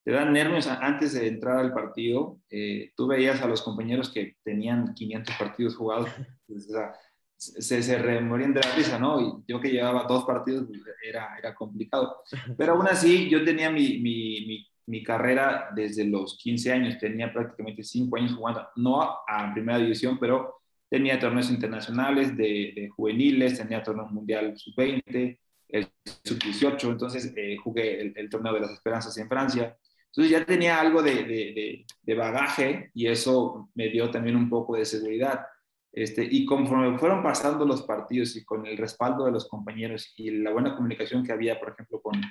te 0.03 0.11
dan 0.11 0.33
nervios 0.33 0.67
antes 0.67 1.13
de 1.13 1.27
entrar 1.27 1.59
al 1.59 1.73
partido. 1.73 2.39
Eh, 2.49 2.91
tú 2.95 3.07
veías 3.07 3.41
a 3.41 3.47
los 3.47 3.61
compañeros 3.61 4.11
que 4.11 4.35
tenían 4.43 4.93
500 4.93 5.35
partidos 5.35 5.75
jugados, 5.75 6.09
pues, 6.47 6.67
se, 7.37 7.83
se 7.83 7.97
remorían 7.97 8.53
de 8.53 8.61
la 8.61 8.75
risa, 8.75 8.99
¿no? 8.99 9.19
Y 9.19 9.43
yo 9.47 9.59
que 9.59 9.71
llevaba 9.71 10.03
dos 10.03 10.25
partidos, 10.25 10.65
pues, 10.67 10.81
era, 11.07 11.37
era 11.37 11.53
complicado. 11.55 12.17
Pero 12.57 12.73
aún 12.73 12.87
así, 12.87 13.29
yo 13.29 13.43
tenía 13.43 13.69
mi, 13.69 13.99
mi, 13.99 14.45
mi, 14.45 14.67
mi 14.85 15.03
carrera 15.03 15.69
desde 15.75 16.05
los 16.05 16.37
15 16.37 16.71
años, 16.71 16.97
tenía 16.99 17.31
prácticamente 17.31 17.83
5 17.83 18.17
años 18.17 18.33
jugando, 18.33 18.67
no 18.75 19.01
a 19.01 19.51
primera 19.53 19.77
división, 19.77 20.17
pero 20.19 20.63
tenía 20.93 21.19
torneos 21.19 21.49
internacionales 21.49 22.37
de, 22.37 22.87
juveniles, 22.95 23.57
tenía 23.57 23.81
torneo 23.81 24.05
mundial 24.05 24.55
sub-20, 24.55 25.39
el 25.69 25.87
sub-18, 26.23 26.91
entonces 26.91 27.33
eh, 27.35 27.57
jugué 27.57 28.13
el, 28.15 28.29
torneo 28.29 28.53
de 28.53 28.59
las 28.59 28.73
esperanzas 28.73 29.17
en 29.17 29.27
Francia. 29.27 29.75
Entonces 30.15 30.31
ya 30.31 30.45
tenía 30.45 30.79
algo 30.79 31.01
de, 31.01 31.85
de, 32.03 32.15
bagaje 32.15 32.91
y 32.93 33.07
eso 33.07 33.69
me 33.73 33.89
dio 33.89 34.11
también 34.11 34.35
un 34.35 34.49
poco 34.49 34.75
de 34.75 34.85
seguridad. 34.85 35.47
Este, 35.91 36.27
y 36.29 36.45
conforme 36.45 36.97
fueron 36.97 37.23
pasando 37.23 37.65
los 37.65 37.83
partidos 37.83 38.35
y 38.35 38.45
con 38.45 38.65
el 38.65 38.77
respaldo 38.77 39.25
de 39.25 39.31
los 39.31 39.47
compañeros 39.47 40.13
y 40.17 40.29
la 40.31 40.51
buena 40.51 40.75
comunicación 40.75 41.23
que 41.23 41.31
había, 41.31 41.59
por 41.59 41.71
ejemplo, 41.71 42.01
con, 42.01 42.21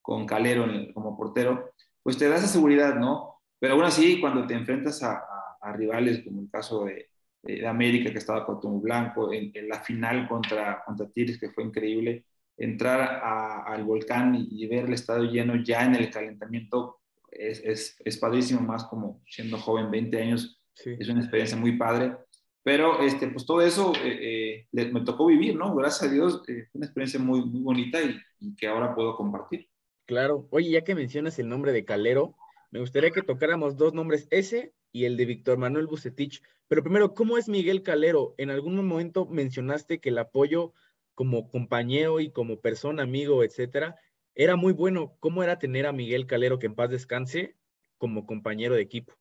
con 0.00 0.26
Calero 0.26 0.66
como 0.94 1.16
portero, 1.16 1.72
pues 2.02 2.16
te 2.16 2.28
da 2.28 2.36
esa 2.36 2.46
seguridad, 2.46 2.94
¿no? 2.94 3.40
Pero 3.58 3.74
aún 3.74 3.84
así, 3.84 4.20
cuando 4.20 4.46
te 4.46 4.54
enfrentas 4.54 5.02
a, 5.02 5.22
a 5.60 5.72
rivales 5.72 6.22
como 6.24 6.42
el 6.42 6.50
caso 6.50 6.84
de, 6.84 7.12
de 7.42 7.66
América, 7.66 8.10
que 8.10 8.18
estaba 8.18 8.46
con 8.46 8.60
Tomo 8.60 8.80
Blanco, 8.80 9.32
en, 9.32 9.52
la 9.68 9.80
final 9.80 10.28
contra, 10.28 10.82
contra 10.84 11.08
Tigres, 11.08 11.38
que 11.38 11.50
fue 11.50 11.64
increíble, 11.64 12.24
entrar 12.56 13.00
al 13.66 13.82
volcán 13.84 14.46
y, 14.48 14.66
ver 14.66 14.84
el 14.84 14.92
estadio 14.92 15.30
lleno 15.30 15.56
ya 15.56 15.84
en 15.84 15.96
el 15.96 16.10
calentamiento 16.10 17.00
es, 17.32 17.60
es, 17.64 17.96
es 18.04 18.16
padrísimo, 18.18 18.60
más 18.60 18.84
como 18.84 19.22
siendo 19.26 19.58
joven, 19.58 19.90
20 19.90 20.20
años, 20.20 20.60
es 20.84 21.08
una 21.08 21.20
experiencia 21.20 21.56
muy 21.56 21.76
padre. 21.76 22.16
Pero 22.64 23.00
este, 23.02 23.26
pues 23.28 23.44
todo 23.44 23.60
eso 23.60 23.92
eh, 24.04 24.66
eh, 24.72 24.90
me 24.92 25.00
tocó 25.00 25.26
vivir, 25.26 25.56
¿no? 25.56 25.74
Gracias 25.74 26.08
a 26.08 26.12
Dios, 26.12 26.42
fue 26.44 26.68
una 26.74 26.86
experiencia 26.86 27.18
muy, 27.18 27.44
muy 27.44 27.60
bonita 27.60 28.00
y, 28.00 28.16
y 28.38 28.54
que 28.54 28.68
ahora 28.68 28.94
puedo 28.94 29.16
compartir. 29.16 29.68
Claro. 30.06 30.46
Oye, 30.50 30.70
ya 30.70 30.84
que 30.84 30.94
mencionas 30.94 31.38
el 31.38 31.48
nombre 31.48 31.72
de 31.72 31.84
Calero, 31.84 32.36
me 32.70 32.80
gustaría 32.80 33.10
que 33.10 33.22
tocáramos 33.22 33.76
dos 33.76 33.94
nombres, 33.94 34.28
ese 34.30 34.72
y 34.92 35.06
el 35.06 35.16
de 35.16 35.24
Víctor 35.24 35.58
Manuel 35.58 35.86
Bucetich. 35.86 36.42
Pero 36.68 36.82
primero, 36.82 37.14
¿cómo 37.14 37.36
es 37.36 37.48
Miguel 37.48 37.82
Calero? 37.82 38.34
En 38.38 38.50
algún 38.50 38.76
momento 38.86 39.26
mencionaste 39.26 39.98
que 39.98 40.10
el 40.10 40.18
apoyo 40.18 40.72
como 41.14 41.50
compañero 41.50 42.20
y 42.20 42.30
como 42.30 42.60
persona, 42.60 43.02
amigo, 43.02 43.42
etcétera, 43.44 43.96
era 44.34 44.56
muy 44.56 44.72
bueno. 44.72 45.16
¿Cómo 45.20 45.42
era 45.42 45.58
tener 45.58 45.86
a 45.86 45.92
Miguel 45.92 46.26
Calero, 46.26 46.58
que 46.58 46.66
en 46.66 46.74
paz 46.74 46.90
descanse, 46.90 47.56
como 47.98 48.26
compañero 48.26 48.74
de 48.74 48.82
equipo? 48.82 49.14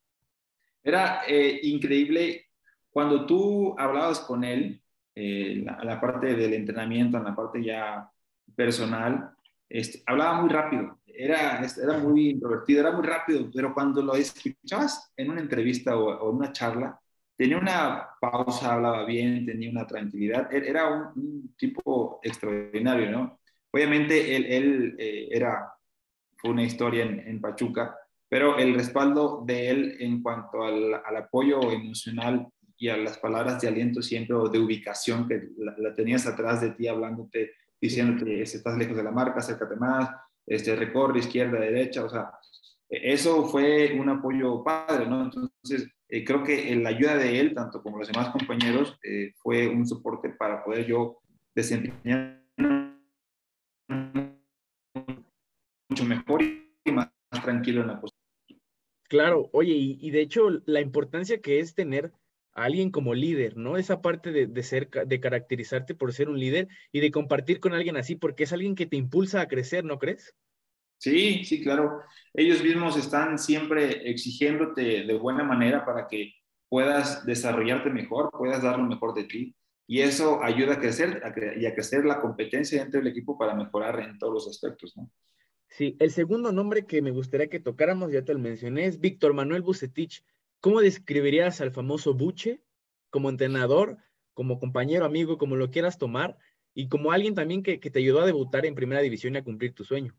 Era 0.83 1.21
eh, 1.27 1.59
increíble 1.63 2.47
cuando 2.89 3.25
tú 3.25 3.75
hablabas 3.77 4.19
con 4.19 4.43
él, 4.43 4.81
eh, 5.15 5.63
la, 5.63 5.99
parte 6.01 6.35
del 6.35 6.53
entrenamiento, 6.53 7.17
en 7.17 7.23
la 7.23 7.35
parte 7.35 7.63
ya 7.63 8.09
personal, 8.55 9.31
este, 9.69 10.01
hablaba 10.05 10.41
muy 10.41 10.49
rápido 10.49 11.01
era, 11.15 11.61
era 11.61 11.97
muy 11.97 12.29
introvertido, 12.31 12.81
era 12.81 12.91
muy 12.91 13.05
rápido, 13.05 13.49
pero 13.53 13.73
cuando 13.73 14.01
lo 14.01 14.15
escuchabas 14.15 15.11
en 15.15 15.31
una 15.31 15.41
entrevista 15.41 15.97
o, 15.97 16.29
en 16.29 16.37
una 16.37 16.51
charla, 16.51 16.99
tenía 17.35 17.57
una 17.57 18.07
pausa, 18.19 18.73
hablaba 18.73 19.05
bien, 19.05 19.45
tenía 19.45 19.69
una 19.69 19.85
tranquilidad, 19.85 20.51
e, 20.53 20.69
era 20.69 20.89
un, 20.89 21.53
tipo 21.57 22.19
extraordinario, 22.23 23.11
¿no? 23.11 23.39
Obviamente 23.71 24.35
él, 24.35 24.45
él 24.45 24.95
eh, 24.99 25.29
era, 25.31 25.73
fue 26.37 26.51
una 26.51 26.63
historia 26.63 27.03
en, 27.03 27.39
Pachuca, 27.39 27.95
pero 28.27 28.57
el 28.57 28.73
respaldo 28.73 29.43
de 29.45 29.69
él 29.69 29.97
en 29.99 30.21
cuanto 30.21 30.63
al, 30.63 30.93
al, 30.93 31.15
apoyo 31.15 31.71
emocional 31.71 32.47
y 32.77 32.89
a 32.89 32.97
las 32.97 33.17
palabras 33.17 33.61
de 33.61 33.67
aliento 33.67 34.01
siempre 34.01 34.35
o 34.35 34.49
de 34.49 34.59
ubicación 34.59 35.27
que 35.27 35.49
la, 35.57 35.75
la 35.77 35.93
tenías 35.93 36.25
atrás 36.27 36.61
de 36.61 36.71
ti 36.71 36.87
hablándote, 36.87 37.51
diciéndote, 37.79 38.41
estás 38.41 38.77
lejos 38.77 38.97
de 38.97 39.03
la 39.03 39.11
marca, 39.11 39.39
acércate 39.39 39.75
más, 39.75 40.09
este, 40.45 40.75
recorre 40.75 41.19
izquierda, 41.19 41.59
derecha, 41.59 42.03
o 42.03 42.09
sea, 42.09 42.31
eso 42.89 43.45
fue 43.45 43.97
un 43.97 44.09
apoyo 44.09 44.63
padre, 44.63 45.07
¿no? 45.07 45.23
Entonces, 45.23 45.89
eh, 46.09 46.25
creo 46.25 46.43
que 46.43 46.75
la 46.75 46.89
ayuda 46.89 47.15
de 47.15 47.39
él, 47.39 47.53
tanto 47.53 47.81
como 47.81 47.97
los 47.97 48.07
demás 48.09 48.29
compañeros, 48.29 48.99
eh, 49.03 49.31
fue 49.37 49.67
un 49.67 49.87
soporte 49.87 50.29
para 50.29 50.63
poder 50.63 50.85
yo 50.85 51.19
desempeñar 51.55 52.41
mucho 55.89 56.05
mejor 56.05 56.41
y 56.41 56.91
más 56.91 57.11
tranquilo 57.43 57.81
en 57.81 57.87
la 57.87 57.99
posición. 57.99 58.21
Claro, 59.07 59.49
oye, 59.53 59.73
y, 59.73 59.97
y, 59.99 60.11
de 60.11 60.21
hecho 60.21 60.49
la 60.65 60.79
importancia 60.79 61.41
que 61.41 61.59
es 61.59 61.75
tener 61.75 62.13
a 62.53 62.63
alguien 62.63 62.91
como 62.91 63.13
líder, 63.13 63.57
¿no? 63.57 63.77
Esa 63.77 64.01
parte 64.01 64.31
de, 64.31 64.47
de, 64.47 64.63
ser, 64.63 64.89
de 64.89 65.19
caracterizarte 65.19 65.95
por 65.95 66.13
ser 66.13 66.29
un 66.29 66.39
líder 66.39 66.69
y 66.91 67.01
de 67.01 67.11
compartir 67.11 67.59
con 67.59 67.73
alguien 67.73 67.97
así, 67.97 68.15
porque 68.15 68.43
es 68.43 68.53
alguien 68.53 68.75
que 68.75 68.85
te 68.85 68.95
impulsa 68.97 69.41
a 69.41 69.47
crecer, 69.47 69.83
¿no 69.83 69.99
crees? 69.99 70.33
Sí, 70.97 71.43
sí, 71.45 71.63
claro. 71.63 72.01
Ellos 72.33 72.63
mismos 72.63 72.95
están 72.95 73.39
siempre 73.39 74.09
exigiéndote 74.09 75.03
de 75.03 75.17
buena 75.17 75.43
manera 75.43 75.83
para 75.83 76.07
que 76.07 76.35
puedas 76.69 77.25
desarrollarte 77.25 77.89
mejor, 77.89 78.29
puedas 78.31 78.61
dar 78.61 78.77
lo 78.77 78.85
mejor 78.85 79.15
de 79.15 79.23
ti. 79.23 79.55
Y 79.87 80.01
eso 80.01 80.41
ayuda 80.43 80.73
a 80.73 80.79
crecer 80.79 81.21
y 81.57 81.65
a 81.65 81.73
crecer 81.73 82.05
la 82.05 82.21
competencia 82.21 82.81
dentro 82.81 82.99
del 82.99 83.11
equipo 83.11 83.37
para 83.37 83.55
mejorar 83.55 83.99
en 83.99 84.17
todos 84.17 84.33
los 84.33 84.47
aspectos, 84.47 84.95
¿no? 84.95 85.09
Sí, 85.71 85.95
el 85.99 86.11
segundo 86.11 86.51
nombre 86.51 86.85
que 86.85 87.01
me 87.01 87.11
gustaría 87.11 87.47
que 87.47 87.61
tocáramos, 87.61 88.11
ya 88.11 88.25
te 88.25 88.33
lo 88.33 88.39
mencioné, 88.39 88.85
es 88.85 88.99
Víctor 88.99 89.33
Manuel 89.33 89.61
Bucetich. 89.61 90.23
¿Cómo 90.59 90.81
describirías 90.81 91.61
al 91.61 91.71
famoso 91.71 92.13
Buche 92.13 92.61
como 93.09 93.29
entrenador, 93.29 93.97
como 94.33 94.59
compañero, 94.59 95.05
amigo, 95.05 95.37
como 95.37 95.55
lo 95.55 95.71
quieras 95.71 95.97
tomar, 95.97 96.37
y 96.73 96.89
como 96.89 97.13
alguien 97.13 97.35
también 97.35 97.63
que, 97.63 97.77
te 97.77 97.99
ayudó 97.99 98.21
a 98.21 98.25
debutar 98.25 98.65
en 98.65 98.75
primera 98.75 99.01
división 99.01 99.35
y 99.35 99.37
a 99.37 99.43
cumplir 99.43 99.73
tu 99.73 99.85
sueño? 99.85 100.13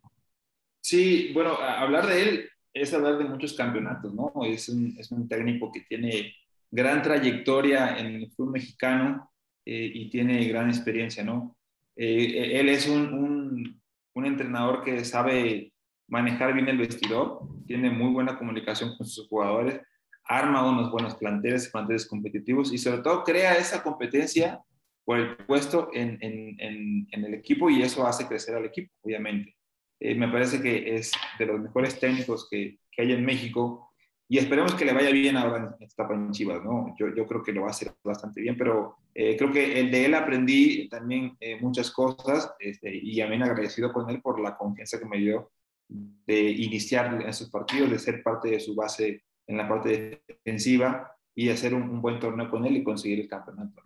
Sí, 0.81 1.33
bueno, 1.35 1.55
hablar 1.57 2.07
de 2.07 2.23
él 2.23 2.51
es 2.73 2.93
hablar 2.95 3.19
de 3.19 3.25
muchos 3.25 3.53
campeonatos, 3.53 4.13
¿no? 4.15 4.33
Es 4.45 4.71
un, 4.71 4.97
es 4.99 5.11
un 5.13 5.29
técnico 5.29 5.71
que 5.71 5.83
tiene 5.83 6.35
gran 6.71 7.03
trayectoria 7.03 7.99
en 7.99 8.07
el 8.07 8.31
fútbol 8.31 8.53
mexicano 8.53 9.32
eh, 9.65 9.91
y 9.95 10.11
tiene 10.11 10.45
gran 10.47 10.69
experiencia, 10.69 11.23
¿no? 11.25 11.57
Eh, 11.97 12.59
él 12.59 12.69
es 12.69 12.89
un, 12.89 13.81
un, 14.15 14.27
entrenador 14.27 14.83
que 14.83 15.05
sabe 15.05 15.73
manejar 16.09 16.55
bien 16.55 16.69
el 16.69 16.79
vestidor, 16.79 17.41
tiene 17.67 17.91
muy 17.91 18.13
buena 18.13 18.39
comunicación 18.39 18.97
con 18.97 19.07
sus 19.07 19.29
jugadores 19.29 19.81
arma 20.25 20.69
unos 20.69 20.91
buenos 20.91 21.15
planteles, 21.17 21.69
planteles 21.69 22.07
competitivos 22.07 22.73
y 22.73 22.79
sobre 22.79 23.03
todo 23.03 23.25
crea 23.25 23.55
esa 23.55 23.83
competencia 23.83 24.61
por 25.05 25.19
el 25.19 25.37
puesto 25.37 25.91
en, 25.93 26.19
en, 26.21 27.07
en, 27.11 27.25
el 27.25 27.35
equipo 27.35 27.69
y 27.69 27.83
eso 27.83 28.07
hace 28.07 28.27
crecer 28.27 28.55
al 28.55 28.65
equipo, 28.65 28.93
obviamente. 29.03 29.57
Eh, 29.99 30.15
me 30.15 30.29
parece 30.29 30.61
que 30.61 30.95
es 30.95 31.13
de 31.39 31.47
los 31.47 31.61
mejores 31.61 31.99
técnicos 31.99 32.49
que, 32.49 32.79
que, 32.91 33.03
hay 33.03 33.13
en 33.13 33.25
México 33.25 33.92
y 34.33 34.39
esperemos 34.39 34.75
que 34.77 34.87
le 34.87 34.95
vaya 34.95 35.11
bien 35.11 35.37
ahora 35.37 35.77
en 35.79 35.85
esta 35.85 36.09
en 36.11 36.31
Chivas, 36.31 36.65
¿no? 36.65 36.95
Yo, 36.99 37.15
yo 37.15 37.27
creo 37.27 37.43
que 37.43 37.53
lo 37.53 37.61
va 37.61 37.67
a 37.67 37.71
hacer 37.73 37.93
bastante 38.03 38.41
bien, 38.41 38.57
pero 38.57 38.97
eh, 39.15 39.37
creo 39.37 39.53
que 39.53 39.79
el 39.79 39.91
de 39.91 40.07
él 40.07 40.15
aprendí 40.15 40.89
también 40.89 41.37
eh, 41.39 41.61
muchas 41.61 41.91
cosas 41.91 42.51
este, 42.59 42.97
y 42.97 43.19
también 43.19 43.43
agradecido 43.43 43.93
con 43.93 44.09
él 44.09 44.23
por 44.23 44.41
la 44.41 44.57
confianza 44.57 44.99
que 44.99 45.05
me 45.05 45.19
dio 45.19 45.51
de 45.87 46.41
iniciar 46.49 47.13
en 47.13 47.29
esos 47.29 47.51
partidos, 47.51 47.91
de 47.91 47.99
ser 47.99 48.23
parte 48.23 48.49
de 48.49 48.61
su 48.61 48.75
base 48.75 49.23
en 49.47 49.59
la 49.59 49.69
parte 49.69 50.23
defensiva 50.27 51.13
y 51.35 51.51
hacer 51.51 51.75
un, 51.75 52.01
buen 52.01 52.19
torneo 52.19 52.49
con 52.49 52.65
él 52.65 52.79
y 52.79 52.85
conseguir 52.85 53.21
el 53.21 53.29
campeonato. 53.29 53.83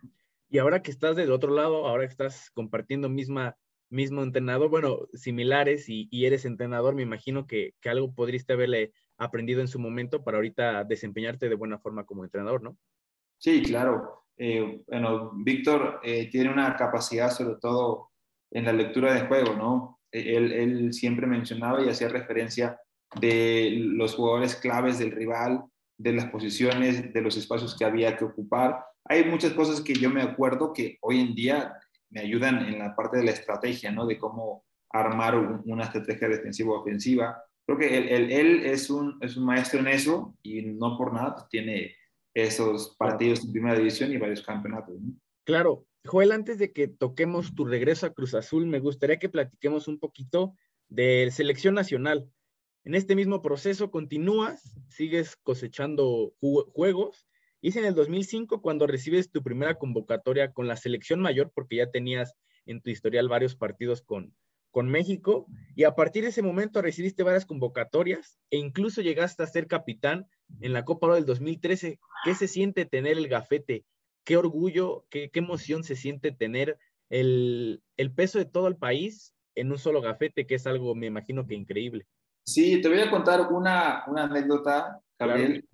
Y 0.49 0.59
ahora 0.59 0.81
que 0.81 0.93
estás 0.93 1.17
del 1.17 1.33
otro 1.33 1.53
lado, 1.53 1.89
ahora 1.89 2.05
que 2.05 2.13
estás 2.13 2.53
compartiendo 2.53 3.09
misma, 3.09 3.57
mismo 3.91 4.23
entrenador, 4.23 4.71
bueno, 4.71 5.09
similares 5.13 5.89
y, 5.89 6.09
eres 6.25 6.45
entrenador, 6.45 6.95
me 6.95 7.03
imagino 7.03 7.49
que, 7.49 7.75
que, 7.81 7.89
algo 7.89 8.15
podrías 8.15 8.49
haberle 8.49 8.93
aprendido 9.19 9.61
en 9.61 9.69
su 9.69 9.79
momento 9.79 10.23
para 10.23 10.39
ahorita 10.39 10.85
desempeñarte 10.85 11.49
de 11.49 11.55
buena 11.55 11.79
forma 11.79 12.05
como 12.05 12.25
entrenador, 12.25 12.63
¿no? 12.63 12.77
Sí, 13.39 13.63
claro. 13.63 14.25
Eh, 14.37 14.83
bueno, 14.87 15.33
Víctor 15.35 16.01
eh, 16.03 16.29
tiene 16.31 16.51
una 16.51 16.77
capacidad 16.77 17.31
sobre 17.31 17.57
todo 17.61 18.11
en 18.51 18.65
la 18.65 18.73
lectura 18.73 19.15
de 19.15 19.27
juego, 19.27 19.55
¿no? 19.55 20.01
Él, 20.11 20.53
él 20.53 20.93
siempre 20.93 21.27
mencionaba 21.27 21.83
y 21.83 21.89
hacía 21.89 22.09
referencia 22.09 22.79
de 23.21 23.71
los 23.79 24.15
jugadores 24.15 24.57
claves 24.57 24.99
del 24.99 25.13
rival, 25.13 25.65
de 25.99 26.13
las 26.13 26.27
posiciones, 26.27 27.13
de 27.13 27.21
los 27.21 27.37
espacios 27.37 27.77
que 27.77 27.85
había 27.85 28.17
que 28.17 28.25
ocupar. 28.25 28.85
Hay 29.05 29.25
muchas 29.25 29.53
cosas 29.53 29.81
que 29.81 29.95
yo 29.95 30.11
me 30.11 30.23
acuerdo 30.23 30.73
que 30.73 30.99
hoy 31.01 31.21
en 31.21 31.35
día 31.35 31.75
me 32.11 32.21
ayudan 32.21 32.65
en 32.67 32.79
la 32.79 32.95
parte 32.95 33.19
de 33.19 33.25
la 33.25 33.31
estrategia, 33.33 33.91
¿no? 33.91 34.07
De 34.07 34.19
cómo 34.19 34.65
armar 34.91 35.37
una 35.65 35.85
estrategia 35.85 36.29
defensiva 36.29 36.75
o 36.75 36.81
ofensiva. 36.81 37.43
Creo 37.67 37.79
que 37.79 37.99
él, 37.99 38.65
es, 38.65 38.91
un, 38.91 39.19
es, 39.21 39.37
un, 39.37 39.45
maestro 39.45 39.81
en 39.81 39.89
eso 39.89 40.37
y 40.43 40.63
no 40.63 40.97
por 40.97 41.13
nada 41.13 41.35
pues, 41.35 41.49
tiene 41.49 41.97
esos 42.33 42.95
partidos 42.97 43.45
en 43.45 43.53
primera 43.53 43.77
división 43.77 44.13
y 44.13 44.19
varios 44.19 44.43
campeonatos. 44.43 44.95
Claro, 45.45 45.85
Joel, 46.05 46.31
antes 46.31 46.59
de 46.59 46.73
que 46.73 46.87
toquemos 46.87 47.57
tu 47.57 47.65
regreso 47.65 48.07
a 48.07 48.13
Cruz 48.13 48.35
Azul, 48.35 48.67
me 48.67 48.79
gustaría 48.79 49.19
que 49.19 49.29
platiquemos 49.29 49.89
un 49.89 49.99
poquito 49.99 50.55
de 50.89 51.29
selección 51.33 51.75
nacional. 51.75 52.31
En 52.85 52.95
este 52.95 53.17
mismo 53.17 53.43
proceso 53.43 53.91
continúas, 53.91 54.79
sigues 54.89 55.35
cosechando 55.35 56.35
juegos. 56.39 57.27
Hice 57.61 57.81
en 57.81 57.87
el 57.87 57.97
2005 57.97 58.63
cuando 58.63 58.87
recibes 58.87 59.33
tu 59.33 59.43
primera 59.43 59.77
convocatoria 59.77 60.53
con 60.53 60.69
la 60.69 60.77
selección 60.77 61.21
mayor, 61.21 61.51
porque 61.53 61.77
ya 61.77 61.91
tenías 61.91 62.35
en 62.65 62.81
tu 62.81 62.91
historial 62.91 63.29
varios 63.29 63.57
partidos 63.57 64.03
con, 64.03 64.33
con 64.77 64.91
México, 64.91 65.47
y 65.75 65.85
a 65.85 65.95
partir 65.95 66.23
de 66.23 66.29
ese 66.29 66.43
momento 66.43 66.83
recibiste 66.83 67.23
varias 67.23 67.47
convocatorias 67.47 68.39
e 68.51 68.59
incluso 68.59 69.01
llegaste 69.01 69.43
a 69.43 69.47
ser 69.47 69.69
capitán 69.69 70.27
en 70.61 70.75
la 70.75 70.85
Copa 70.85 71.07
Oro 71.07 71.15
del 71.15 71.25
2013. 71.25 71.99
¿Qué 72.25 72.35
se 72.35 72.47
siente 72.47 72.85
tener 72.85 73.17
el 73.17 73.27
gafete? 73.27 73.87
qué 74.27 74.37
orgullo, 74.37 75.07
qué, 75.09 75.31
emoción 75.33 75.83
se 75.83 75.97
siente 75.97 76.31
tener 76.31 76.77
el, 77.09 77.81
peso 78.15 78.39
de 78.39 78.45
todo 78.45 78.69
el 78.69 78.77
país 78.77 79.33
en 79.55 79.71
un 79.71 79.79
solo 79.79 80.03
gafete, 80.03 80.47
que 80.47 80.57
es 80.57 80.67
algo, 80.67 80.95
me 80.95 81.07
imagino 81.07 81.47
que 81.47 81.55
increíble. 81.55 82.07
Sí, 82.45 82.83
te 82.83 82.89
voy 82.91 83.01
a 83.01 83.11
contar 83.11 83.49
una, 83.51 84.05
anécdota, 84.05 85.01
Gabriel. 85.19 85.65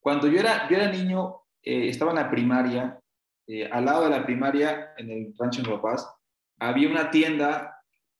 cuando 0.00 0.26
yo 0.26 0.40
era, 0.40 0.68
yo 0.68 0.76
era 0.76 0.90
niño, 0.90 1.42
eh, 1.62 1.88
estaba 1.88 2.10
en 2.10 2.16
la 2.16 2.30
primaria, 2.30 2.98
eh, 3.46 3.68
al 3.70 3.84
lado 3.84 4.04
de 4.04 4.10
la 4.10 4.26
primaria, 4.26 4.94
en 4.96 5.10
el 5.10 5.34
rancho 5.38 5.62
en 5.62 5.80
Paz, 5.80 6.10
había 6.58 6.88
una 6.88 7.10
tienda 7.10 7.77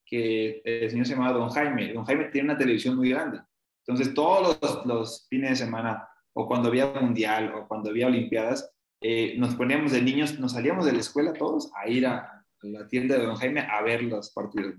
que 0.08 0.62
el 0.64 0.90
señor 0.90 1.06
se 1.06 1.14
llamaba 1.14 1.36
Don 1.36 1.50
Jaime. 1.50 1.92
Don 1.92 2.04
Jaime 2.04 2.24
tiene 2.26 2.50
una 2.50 2.58
televisión 2.58 2.96
muy 2.96 3.10
grande. 3.10 3.40
Entonces, 3.86 4.14
todos 4.14 4.58
los, 4.60 4.86
los 4.86 5.26
fines 5.28 5.50
de 5.50 5.56
semana, 5.56 6.08
o 6.32 6.46
cuando 6.46 6.68
había 6.68 6.86
mundial, 6.86 7.52
o 7.54 7.68
cuando 7.68 7.90
había 7.90 8.06
olimpiadas, 8.06 8.70
eh, 9.00 9.34
nos 9.38 9.54
poníamos 9.54 9.92
de 9.92 10.02
niños, 10.02 10.38
nos 10.40 10.52
salíamos 10.52 10.84
de 10.84 10.92
la 10.92 10.98
escuela 10.98 11.32
todos 11.32 11.70
a 11.74 11.88
ir 11.88 12.06
a, 12.06 12.44
la 12.62 12.88
tienda 12.88 13.16
de 13.16 13.24
Don 13.24 13.36
Jaime 13.36 13.60
a 13.60 13.82
ver 13.82 14.02
los 14.02 14.30
partidos. 14.30 14.74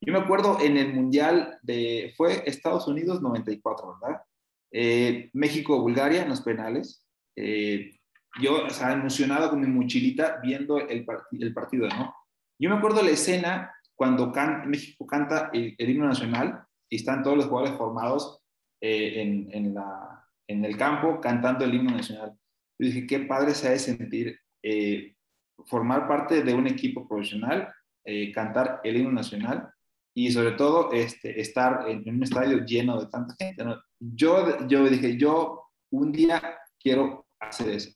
Yo 0.00 0.12
me 0.12 0.18
acuerdo 0.18 0.58
en 0.60 0.78
el 0.78 0.94
Mundial 0.94 1.58
de, 1.62 2.14
fue 2.16 2.42
Estados 2.46 2.88
Unidos 2.88 3.20
94, 3.20 3.98
¿verdad? 4.00 4.22
Eh, 4.72 5.30
México-Bulgaria 5.34 6.22
en 6.22 6.30
los 6.30 6.40
penales. 6.40 7.06
Eh, 7.36 7.98
yo, 8.40 8.64
o 8.64 8.70
sea, 8.70 8.92
emocionado 8.92 9.50
con 9.50 9.60
mi 9.60 9.66
mochilita 9.66 10.40
viendo 10.42 10.78
el, 10.78 11.06
el 11.38 11.54
partido, 11.54 11.88
¿no? 11.88 12.14
Yo 12.58 12.70
me 12.70 12.76
acuerdo 12.76 13.02
la 13.02 13.10
escena 13.10 13.73
cuando 13.94 14.32
México 14.66 15.06
canta 15.06 15.50
el, 15.52 15.74
himno 15.78 16.06
nacional 16.06 16.64
y 16.88 16.96
están 16.96 17.22
todos 17.22 17.36
los 17.36 17.46
jugadores 17.46 17.76
formados 17.76 18.40
en, 18.80 19.48
en, 19.52 19.74
la, 19.74 20.24
en 20.48 20.64
el 20.64 20.76
campo 20.76 21.20
cantando 21.20 21.64
el 21.64 21.74
himno 21.74 21.92
nacional. 21.92 22.32
Yo 22.78 22.86
dije, 22.86 23.06
qué 23.06 23.20
padre 23.20 23.54
se 23.54 23.68
ha 23.68 23.70
de 23.70 23.78
sentir 23.78 24.38
eh, 24.62 25.14
formar 25.66 26.08
parte 26.08 26.42
de 26.42 26.54
un 26.54 26.66
equipo 26.66 27.06
profesional, 27.06 27.72
eh, 28.04 28.32
cantar 28.32 28.80
el 28.82 28.96
himno 28.96 29.12
nacional 29.12 29.70
y 30.14 30.30
sobre 30.30 30.52
todo 30.52 30.92
este, 30.92 31.40
estar 31.40 31.88
en, 31.88 32.08
un 32.08 32.22
estadio 32.22 32.64
lleno 32.64 33.00
de 33.00 33.06
tanta 33.06 33.34
gente. 33.38 33.64
Yo, 34.00 34.66
yo 34.66 34.88
dije, 34.88 35.16
yo 35.16 35.64
un 35.90 36.12
día 36.12 36.58
quiero 36.80 37.26
hacer 37.38 37.70
eso. 37.70 37.92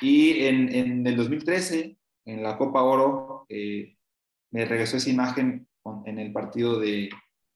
Y 0.00 0.44
en, 0.44 0.74
en 0.74 1.06
el 1.06 1.16
2013, 1.16 1.98
en 2.26 2.42
la 2.42 2.56
Copa 2.56 2.82
Oro, 2.82 3.46
eh, 3.48 3.96
me 4.50 4.64
regresó 4.64 4.96
esa 4.96 5.10
imagen 5.10 5.66
en 6.04 6.18
el 6.18 6.32
partido 6.32 6.78
de, 6.78 7.08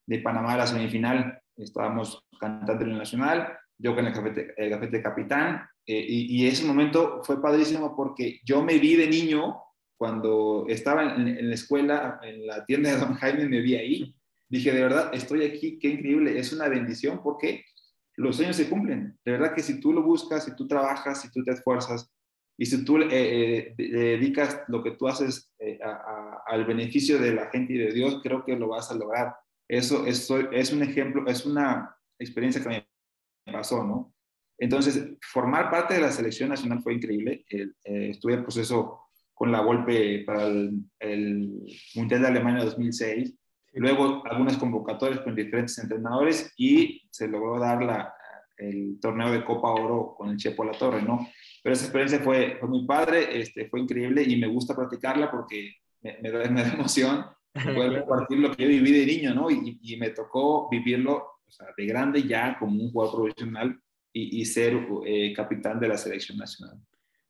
de 0.06 0.18
Panamá, 0.20 0.56
la 0.56 0.66
semifinal. 0.66 1.40
Estábamos 1.56 2.24
cantando 2.38 2.84
el 2.84 2.96
nacional, 2.96 3.58
yo 3.78 3.94
con 3.94 4.06
el 4.06 4.12
gafete, 4.12 4.54
el 4.56 4.70
gafete 4.70 5.02
capitán, 5.02 5.62
eh, 5.86 6.06
y, 6.08 6.46
ese 6.46 6.64
momento 6.64 7.22
fue 7.24 7.42
padrísimo 7.42 7.96
porque 7.96 8.40
yo 8.44 8.62
me 8.62 8.78
vi 8.78 8.94
de 8.94 9.08
niño 9.08 9.56
cuando 9.96 10.64
estaba 10.68 11.14
en, 11.14 11.48
la 11.48 11.54
escuela, 11.54 12.20
en 12.22 12.46
la 12.46 12.64
tienda 12.64 12.90
de 12.90 12.98
Don 12.98 13.14
Jaime, 13.14 13.48
me 13.48 13.60
vi 13.60 13.76
ahí. 13.76 14.14
Dije, 14.48 14.72
de 14.72 14.82
verdad, 14.82 15.10
estoy 15.12 15.44
aquí, 15.44 15.78
qué 15.78 15.88
increíble, 15.88 16.38
es 16.38 16.52
una 16.52 16.68
bendición 16.68 17.20
porque 17.22 17.64
los 18.16 18.36
sueños 18.36 18.56
se 18.56 18.68
cumplen. 18.68 19.18
De 19.24 19.32
verdad 19.32 19.54
que 19.54 19.62
si 19.62 19.80
tú 19.80 19.92
lo 19.92 20.02
buscas, 20.02 20.44
si 20.44 20.54
tú 20.54 20.66
trabajas, 20.68 21.22
si 21.22 21.30
tú 21.30 21.42
te 21.42 21.52
esfuerzas 21.52 22.08
y 22.62 22.66
si 22.66 22.84
tú 22.84 22.98
eh, 22.98 23.08
eh, 23.10 23.74
dedicas 23.76 24.62
lo 24.68 24.84
que 24.84 24.92
tú 24.92 25.08
haces 25.08 25.52
al 26.46 26.64
beneficio 26.64 27.18
de 27.18 27.34
la 27.34 27.50
gente 27.50 27.72
y 27.72 27.78
de 27.78 27.92
Dios, 27.92 28.20
creo 28.22 28.44
que 28.44 28.54
lo 28.54 28.68
vas 28.68 28.88
a 28.88 28.94
lograr. 28.94 29.34
Eso, 29.66 30.06
eso 30.06 30.38
es 30.52 30.72
un 30.72 30.84
ejemplo, 30.84 31.26
es 31.26 31.44
una 31.44 31.92
experiencia 32.20 32.62
que 32.62 32.68
me 32.68 33.52
pasó, 33.52 33.82
¿no? 33.82 34.14
Entonces, 34.58 35.04
formar 35.22 35.72
parte 35.72 35.94
de 35.94 36.02
la 36.02 36.12
selección 36.12 36.50
nacional 36.50 36.80
fue 36.84 36.94
increíble. 36.94 37.44
Eh, 37.50 37.66
estuve 37.82 38.34
en 38.34 38.44
proceso 38.44 39.08
con 39.34 39.50
la 39.50 39.58
golpe 39.58 40.22
para 40.24 40.46
el, 40.46 41.66
Mundial 41.96 42.22
de 42.22 42.28
Alemania 42.28 42.64
2006. 42.64 43.34
Luego, 43.72 44.22
algunas 44.24 44.56
convocatorias 44.56 45.22
con 45.22 45.34
diferentes 45.34 45.76
entrenadores 45.78 46.54
y 46.56 47.02
se 47.10 47.26
logró 47.26 47.58
dar 47.58 47.82
la, 47.82 48.14
el 48.56 49.00
torneo 49.00 49.32
de 49.32 49.44
Copa 49.44 49.72
Oro 49.72 50.14
con 50.16 50.28
el 50.28 50.36
Chepo 50.36 50.62
La 50.62 50.78
Torre, 50.78 51.02
¿no? 51.02 51.26
Pero 51.62 51.74
esa 51.74 51.84
experiencia 51.84 52.18
fue, 52.20 52.56
fue 52.58 52.68
muy 52.68 52.86
padre, 52.86 53.40
este, 53.40 53.68
fue 53.68 53.80
increíble 53.80 54.22
y 54.22 54.36
me 54.36 54.48
gusta 54.48 54.74
practicarla 54.74 55.30
porque 55.30 55.76
me, 56.00 56.30
da, 56.30 56.44
me 56.50 56.62
da, 56.62 56.72
emoción 56.72 57.24
poder 57.52 58.00
compartir 58.06 58.38
lo 58.38 58.50
que 58.52 58.64
yo 58.64 58.68
viví 58.68 58.92
de 58.92 59.06
niño, 59.06 59.34
¿no? 59.34 59.50
Y, 59.50 59.78
y 59.82 59.96
me 59.96 60.10
tocó 60.10 60.68
vivirlo 60.70 61.32
o 61.52 61.54
sea, 61.54 61.66
de 61.76 61.86
grande 61.86 62.22
ya 62.26 62.56
como 62.58 62.82
un 62.82 62.90
jugador 62.90 63.16
profesional 63.16 63.78
y, 64.14 64.44
ser 64.44 64.74
eh, 65.06 65.32
capitán 65.34 65.80
de 65.80 65.88
la 65.88 65.96
selección 65.96 66.38
nacional. 66.38 66.78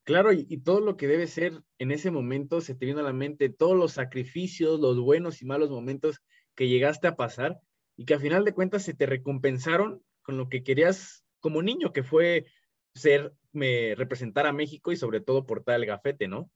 Claro, 0.03 0.33
y, 0.33 0.57
todo 0.57 0.81
lo 0.81 0.97
que 0.97 1.07
debe 1.07 1.27
ser 1.27 1.61
en 1.77 1.91
ese 1.91 2.11
momento 2.11 2.59
se 2.59 2.75
te 2.75 2.85
viene 2.85 3.01
a 3.01 3.05
la 3.05 3.13
mente, 3.13 3.49
todos 3.49 3.77
los 3.77 3.93
sacrificios, 3.93 4.79
los 4.79 4.99
buenos 4.99 5.41
y 5.41 5.45
malos 5.45 5.69
momentos 5.69 6.21
que 6.55 6.67
llegaste 6.67 7.07
a 7.07 7.15
pasar 7.15 7.59
y 7.95 8.05
que 8.05 8.13
a 8.13 8.19
final 8.19 8.43
de 8.43 8.53
cuentas 8.53 8.83
se 8.83 8.93
te 8.93 9.05
recompensaron 9.05 10.01
con 10.21 10.37
lo 10.37 10.49
que 10.49 10.63
querías 10.63 11.25
como 11.39 11.61
niño, 11.61 11.93
que 11.93 12.03
fue 12.03 12.45
ser, 12.95 13.33
me, 13.53 13.95
representar 13.95 14.45
a 14.45 14.53
México 14.53 14.91
y 14.91 14.97
sobre 14.97 15.21
todo 15.21 15.45
portar 15.45 15.75
el 15.75 15.85
gafete, 15.85 16.27
¿no? 16.27 16.49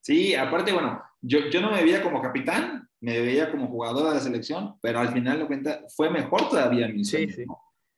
Sí, 0.00 0.34
aparte, 0.34 0.72
bueno, 0.72 1.00
yo, 1.20 1.48
yo 1.50 1.60
no 1.60 1.70
me 1.70 1.82
veía 1.82 2.02
como 2.02 2.20
capitán, 2.20 2.88
me 3.00 3.20
veía 3.20 3.50
como 3.50 3.68
jugador 3.68 4.08
de 4.08 4.14
la 4.14 4.20
selección, 4.20 4.76
pero 4.80 4.98
al 4.98 5.12
final 5.12 5.38
de 5.38 5.46
cuentas 5.46 5.94
fue 5.94 6.10
mejor 6.10 6.48
todavía 6.48 6.88
mi 6.88 7.04
sueño. 7.04 7.28
Sí, 7.28 7.42
sí. 7.42 7.44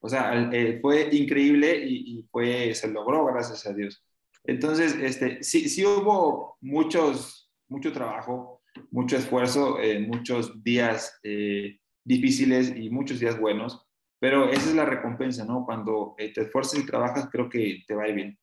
O 0.00 0.08
sea, 0.08 0.50
eh, 0.52 0.80
fue 0.82 1.08
increíble 1.12 1.82
y, 1.86 2.22
fue, 2.30 2.74
se 2.74 2.88
logró, 2.88 3.24
gracias 3.24 3.66
a 3.66 3.72
Dios. 3.72 4.04
Entonces, 4.44 4.94
este, 5.00 5.42
sí, 5.42 5.70
sí 5.70 5.86
hubo 5.86 6.58
muchos, 6.60 7.50
mucho 7.68 7.90
trabajo, 7.90 8.60
mucho 8.90 9.16
esfuerzo, 9.16 9.80
eh, 9.80 10.00
muchos 10.00 10.62
días 10.62 11.18
eh, 11.22 11.78
difíciles 12.04 12.74
y 12.76 12.90
muchos 12.90 13.18
días 13.18 13.40
buenos, 13.40 13.83
pero 14.24 14.48
esa 14.48 14.70
es 14.70 14.74
la 14.74 14.86
recompensa, 14.86 15.44
¿no? 15.44 15.66
Cuando 15.66 16.14
te 16.16 16.40
esfuerzas 16.40 16.80
y 16.80 16.86
trabajas, 16.86 17.28
creo 17.30 17.50
que 17.50 17.84
te 17.86 17.94
va 17.94 18.04
a 18.04 18.08
ir 18.08 18.14
bien. 18.14 18.38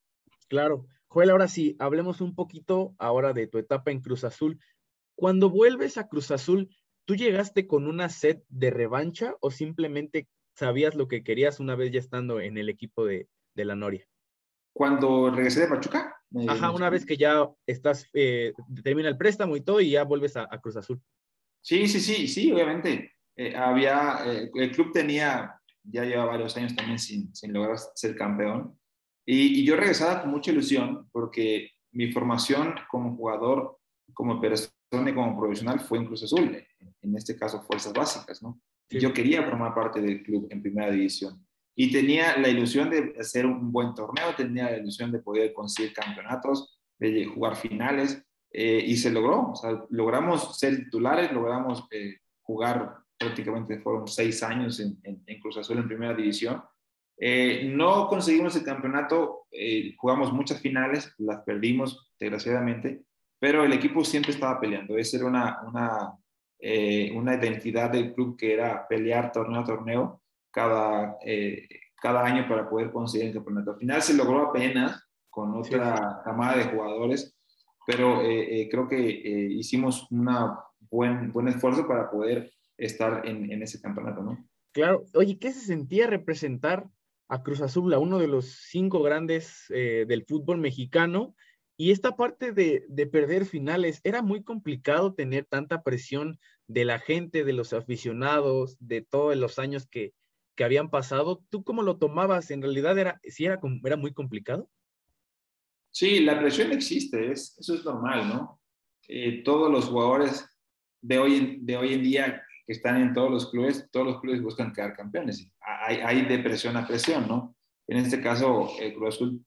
Claro. 0.48 0.86
Joel, 1.08 1.32
ahora 1.32 1.48
sí, 1.48 1.76
hablemos 1.80 2.22
un 2.22 2.36
poquito 2.36 2.94
ahora 3.00 3.34
de 3.34 3.48
tu 3.48 3.58
etapa 3.58 3.90
en 3.90 4.00
Cruz 4.00 4.24
Azul. 4.24 4.60
Cuando 5.16 5.50
vuelves 5.50 5.98
a 5.98 6.08
Cruz 6.08 6.30
Azul, 6.30 6.70
¿tú 7.06 7.16
llegaste 7.16 7.66
con 7.66 7.88
una 7.88 8.10
sed 8.10 8.44
de 8.48 8.70
revancha 8.70 9.36
o 9.40 9.50
simplemente 9.50 10.30
sabías 10.54 10.94
lo 10.94 11.08
que 11.08 11.24
querías 11.24 11.60
una 11.60 11.74
vez 11.74 11.92
ya 11.92 12.00
estando 12.00 12.40
en 12.40 12.60
el 12.60 12.70
equipo 12.70 13.04
de, 13.04 13.28
la 13.56 13.76
Noria? 13.76 14.06
Cuando 14.74 15.32
regresé 15.32 15.62
de 15.62 15.68
Pachuca. 15.68 16.16
Ajá, 16.48 16.70
una 16.70 16.92
vez 16.92 17.08
que 17.08 17.18
ya 17.18 17.50
estás, 17.66 18.08
eh, 18.14 18.54
termina 18.84 19.10
el 19.10 19.18
préstamo 19.18 19.56
y 19.56 19.62
todo 19.62 19.82
y 19.82 19.90
ya 19.90 20.04
vuelves 20.04 20.38
a, 20.38 20.48
Cruz 20.62 20.78
Azul. 20.78 21.02
Sí, 21.60 21.88
sí, 21.88 22.00
sí, 22.00 22.28
sí, 22.28 22.52
obviamente. 22.52 23.16
Eh, 23.36 23.56
había, 23.56 24.20
eh, 24.28 24.52
el 24.54 24.72
club 24.72 24.92
tenía, 24.94 25.58
ya 25.84 26.04
lleva 26.04 26.26
varios 26.26 26.56
años 26.58 26.76
también 26.76 27.00
sin, 27.00 27.34
sin 27.36 27.54
lograr 27.54 27.78
ser 27.96 28.16
campeón. 28.16 28.78
Y, 29.26 29.64
yo 29.64 29.76
regresaba 29.76 30.22
con 30.22 30.32
mucha 30.32 30.52
ilusión 30.52 31.08
porque 31.12 31.72
mi 31.92 32.12
formación 32.12 32.76
como 32.90 33.16
jugador, 33.16 33.78
como 34.14 34.40
persona 34.42 35.10
y 35.10 35.14
como 35.14 35.40
profesional 35.40 35.80
fue 35.80 36.00
en 36.00 36.06
Cruz 36.06 36.24
Azul, 36.24 36.58
en 37.02 37.16
este 37.16 37.36
caso 37.36 37.62
fuerzas 37.62 37.94
básicas, 37.94 38.42
¿no? 38.42 38.60
Yo 38.90 39.14
quería 39.14 39.44
formar 39.44 39.74
parte 39.74 40.02
del 40.02 40.22
club 40.22 40.48
en 40.50 40.62
primera 40.62 40.92
división. 40.92 41.46
Y 41.76 41.92
tenía 41.92 42.38
la 42.38 42.50
ilusión 42.50 42.90
de 42.90 43.16
hacer 43.18 43.46
un 43.46 43.72
buen 43.72 43.94
torneo, 43.94 44.36
tenía 44.36 44.70
la 44.70 44.78
ilusión 44.78 45.12
de 45.12 45.20
poder 45.20 45.54
conseguir 45.54 45.94
campeonatos, 45.94 46.78
de 47.00 47.26
jugar 47.26 47.56
finales, 47.56 48.22
eh, 48.52 48.84
y 48.86 48.98
se 48.98 49.12
logró. 49.12 49.52
O 49.52 49.56
sea, 49.56 49.82
logramos 49.90 50.60
ser 50.60 50.76
titulares, 50.76 51.32
logramos 51.32 51.88
eh, 51.92 52.18
jugar 52.42 52.98
prácticamente, 53.22 53.80
fueron 53.80 54.08
seis 54.08 54.44
años 54.44 54.80
en, 54.80 55.40
Cruz 55.40 55.58
Azul 55.58 55.78
en 55.78 55.88
primera 55.88 56.14
división. 56.14 56.62
Eh, 57.18 57.72
no 57.74 58.08
conseguimos 58.08 58.56
el 58.56 58.64
campeonato, 58.64 59.48
jugamos 59.98 60.34
muchas 60.34 60.60
finales, 60.60 61.14
las 61.20 61.42
perdimos 61.44 62.12
desgraciadamente, 62.20 63.04
pero 63.40 63.64
el 63.64 63.74
equipo 63.74 64.04
siempre 64.04 64.32
estaba 64.32 64.60
peleando. 64.60 64.98
Esa 64.98 65.18
era 65.18 65.26
una, 65.28 65.62
una 65.68 66.14
eh, 66.64 67.12
una 67.16 67.34
identidad 67.34 67.90
del 67.90 68.14
club 68.14 68.38
que 68.38 68.54
era 68.54 68.88
pelear 68.88 69.32
torneo 69.32 69.62
a 69.62 69.66
torneo 69.66 70.22
cada, 70.52 71.18
eh, 71.26 71.68
cada 72.00 72.24
año 72.24 72.48
para 72.48 72.70
poder 72.70 72.92
conseguir 72.92 73.30
el 73.30 73.34
campeonato. 73.34 73.72
Al 73.72 73.78
final 73.78 74.02
se 74.04 74.14
logró 74.14 74.48
apenas 74.48 75.04
con 75.28 75.56
otra 75.58 76.22
camada 76.24 76.58
de 76.58 76.66
jugadores, 76.66 77.36
pero 77.88 78.22
eh, 78.22 78.68
creo 78.70 78.88
que 78.88 79.00
hicimos 79.00 80.06
un 80.12 80.30
buen, 80.92 81.32
buen 81.32 81.48
esfuerzo 81.48 81.88
para 81.88 82.12
poder 82.12 82.52
estar 82.78 83.28
en, 83.28 83.52
en, 83.52 83.62
ese 83.62 83.82
campeonato, 83.82 84.22
¿no? 84.22 84.48
Claro, 84.72 85.06
oye, 85.14 85.38
¿qué 85.38 85.52
se 85.52 85.62
sentía 85.62 86.08
representar 86.08 86.88
a 87.28 87.44
Cruz 87.44 87.62
Azul, 87.62 87.94
a 87.94 88.00
uno 88.00 88.20
de 88.20 88.28
los 88.28 88.46
cinco 88.70 89.02
grandes 89.02 89.66
del 89.70 90.26
fútbol 90.26 90.58
mexicano? 90.58 91.36
Y 91.82 91.90
esta 91.90 92.16
parte 92.16 92.52
de, 92.52 93.08
perder 93.08 93.44
finales, 93.44 94.02
era 94.04 94.22
muy 94.22 94.44
complicado 94.44 95.16
tener 95.16 95.46
tanta 95.46 95.82
presión 95.82 96.40
de 96.68 96.86
la 96.86 97.00
gente, 97.00 97.44
de 97.44 97.54
los 97.54 97.74
aficionados, 97.74 98.78
de 98.80 99.02
todos 99.02 99.36
los 99.36 99.58
años 99.58 99.88
que, 99.88 100.14
habían 100.64 100.92
pasado. 100.92 101.44
¿Tú 101.50 101.64
cómo 101.64 101.82
lo 101.82 101.98
tomabas? 101.98 102.52
¿En 102.52 102.62
realidad 102.62 102.96
era, 103.00 103.20
sí 103.24 103.46
era, 103.46 103.60
era 103.84 103.98
muy 103.98 104.14
complicado? 104.14 104.70
Sí, 105.90 106.20
la 106.20 106.40
presión 106.40 106.72
existe, 106.72 107.32
es, 107.32 107.58
eso 107.58 107.74
es 107.74 107.84
normal, 107.84 108.28
¿no? 108.28 108.62
Eh, 109.08 109.42
todos 109.44 109.72
los 109.72 109.86
jugadores 109.86 110.48
de 111.02 111.18
hoy, 111.18 111.58
de 111.64 111.78
hoy 111.78 111.96
en 111.96 112.04
día 112.04 112.44
que 112.66 112.74
están 112.74 113.02
en 113.02 113.14
todos 113.14 113.32
los 113.32 113.50
clubes, 113.52 113.90
todos 113.92 114.06
los 114.06 114.22
clubes 114.22 114.42
buscan 114.42 114.74
quedar 114.74 114.96
campeones. 114.96 115.50
Hay, 115.62 115.98
hay 115.98 116.44
presión 116.44 116.78
a 116.78 116.88
presión, 116.88 117.28
¿no? 117.28 117.56
En 117.88 117.98
este 117.98 118.22
caso, 118.22 118.70
el 118.80 118.94
Cruz 118.94 119.16
Azul 119.16 119.46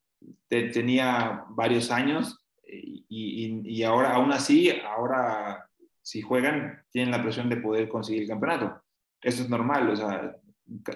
tenía 0.49 1.45
varios 1.51 1.91
años 1.91 2.45
y, 2.67 3.05
y, 3.09 3.83
ahora, 3.83 4.15
aún 4.15 4.33
así, 4.33 4.71
ahora 4.85 5.69
si 6.03 6.21
juegan, 6.21 6.83
tienen 6.91 7.11
la 7.11 7.23
presión 7.23 7.49
de 7.49 7.57
poder 7.57 7.89
conseguir 7.89 8.23
el 8.23 8.29
campeonato. 8.29 8.83
Eso 9.23 9.43
es 9.43 9.49
normal, 9.49 9.89
o 9.89 9.97
sea, 9.97 10.37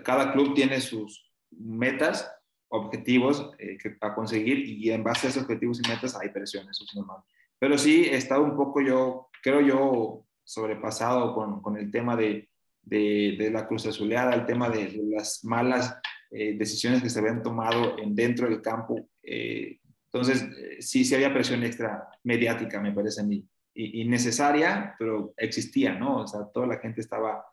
cada 0.04 0.32
club 0.32 0.54
tiene 0.54 0.80
sus 0.80 1.32
metas, 1.50 2.30
objetivos 2.70 3.50
eh, 3.58 3.78
a 4.02 4.14
conseguir 4.14 4.58
y 4.58 4.90
en 4.90 5.02
base 5.02 5.26
a 5.26 5.30
esos 5.30 5.44
objetivos 5.44 5.80
y 5.82 5.88
metas 5.88 6.14
hay 6.14 6.28
presión, 6.28 6.68
eso 6.68 6.84
es 6.84 6.94
normal. 6.94 7.22
Pero 7.58 7.78
sí 7.78 8.04
he 8.04 8.16
estado 8.16 8.42
un 8.42 8.56
poco 8.56 8.82
yo, 8.82 9.30
creo 9.42 9.62
yo, 9.62 10.26
sobrepasado 10.48 11.34
con, 11.34 11.60
con 11.60 11.76
el 11.76 11.90
tema 11.90 12.16
de, 12.16 12.48
de, 12.82 13.36
de, 13.38 13.50
la 13.50 13.66
cruz 13.68 13.86
azuleada, 13.86 14.34
el 14.34 14.46
tema 14.46 14.70
de, 14.70 14.86
de 14.86 15.02
las 15.04 15.44
malas 15.44 16.00
eh, 16.30 16.56
decisiones 16.56 17.02
que 17.02 17.10
se 17.10 17.18
habían 17.18 17.42
tomado 17.42 17.98
en, 17.98 18.14
dentro 18.14 18.48
del 18.48 18.62
campo. 18.62 19.08
Eh, 19.22 19.78
entonces, 20.06 20.42
eh, 20.42 20.80
sí, 20.80 21.04
sí 21.04 21.14
había 21.14 21.34
presión 21.34 21.62
extra 21.64 22.08
mediática, 22.24 22.80
me 22.80 22.92
parece 22.92 23.20
a 23.20 23.24
mí, 23.24 23.46
y, 23.74 24.06
necesaria, 24.06 24.96
pero 24.98 25.34
existía, 25.36 25.94
¿no? 25.94 26.22
O 26.22 26.26
sea, 26.26 26.46
toda 26.52 26.66
la 26.66 26.78
gente 26.78 27.00
estaba 27.00 27.44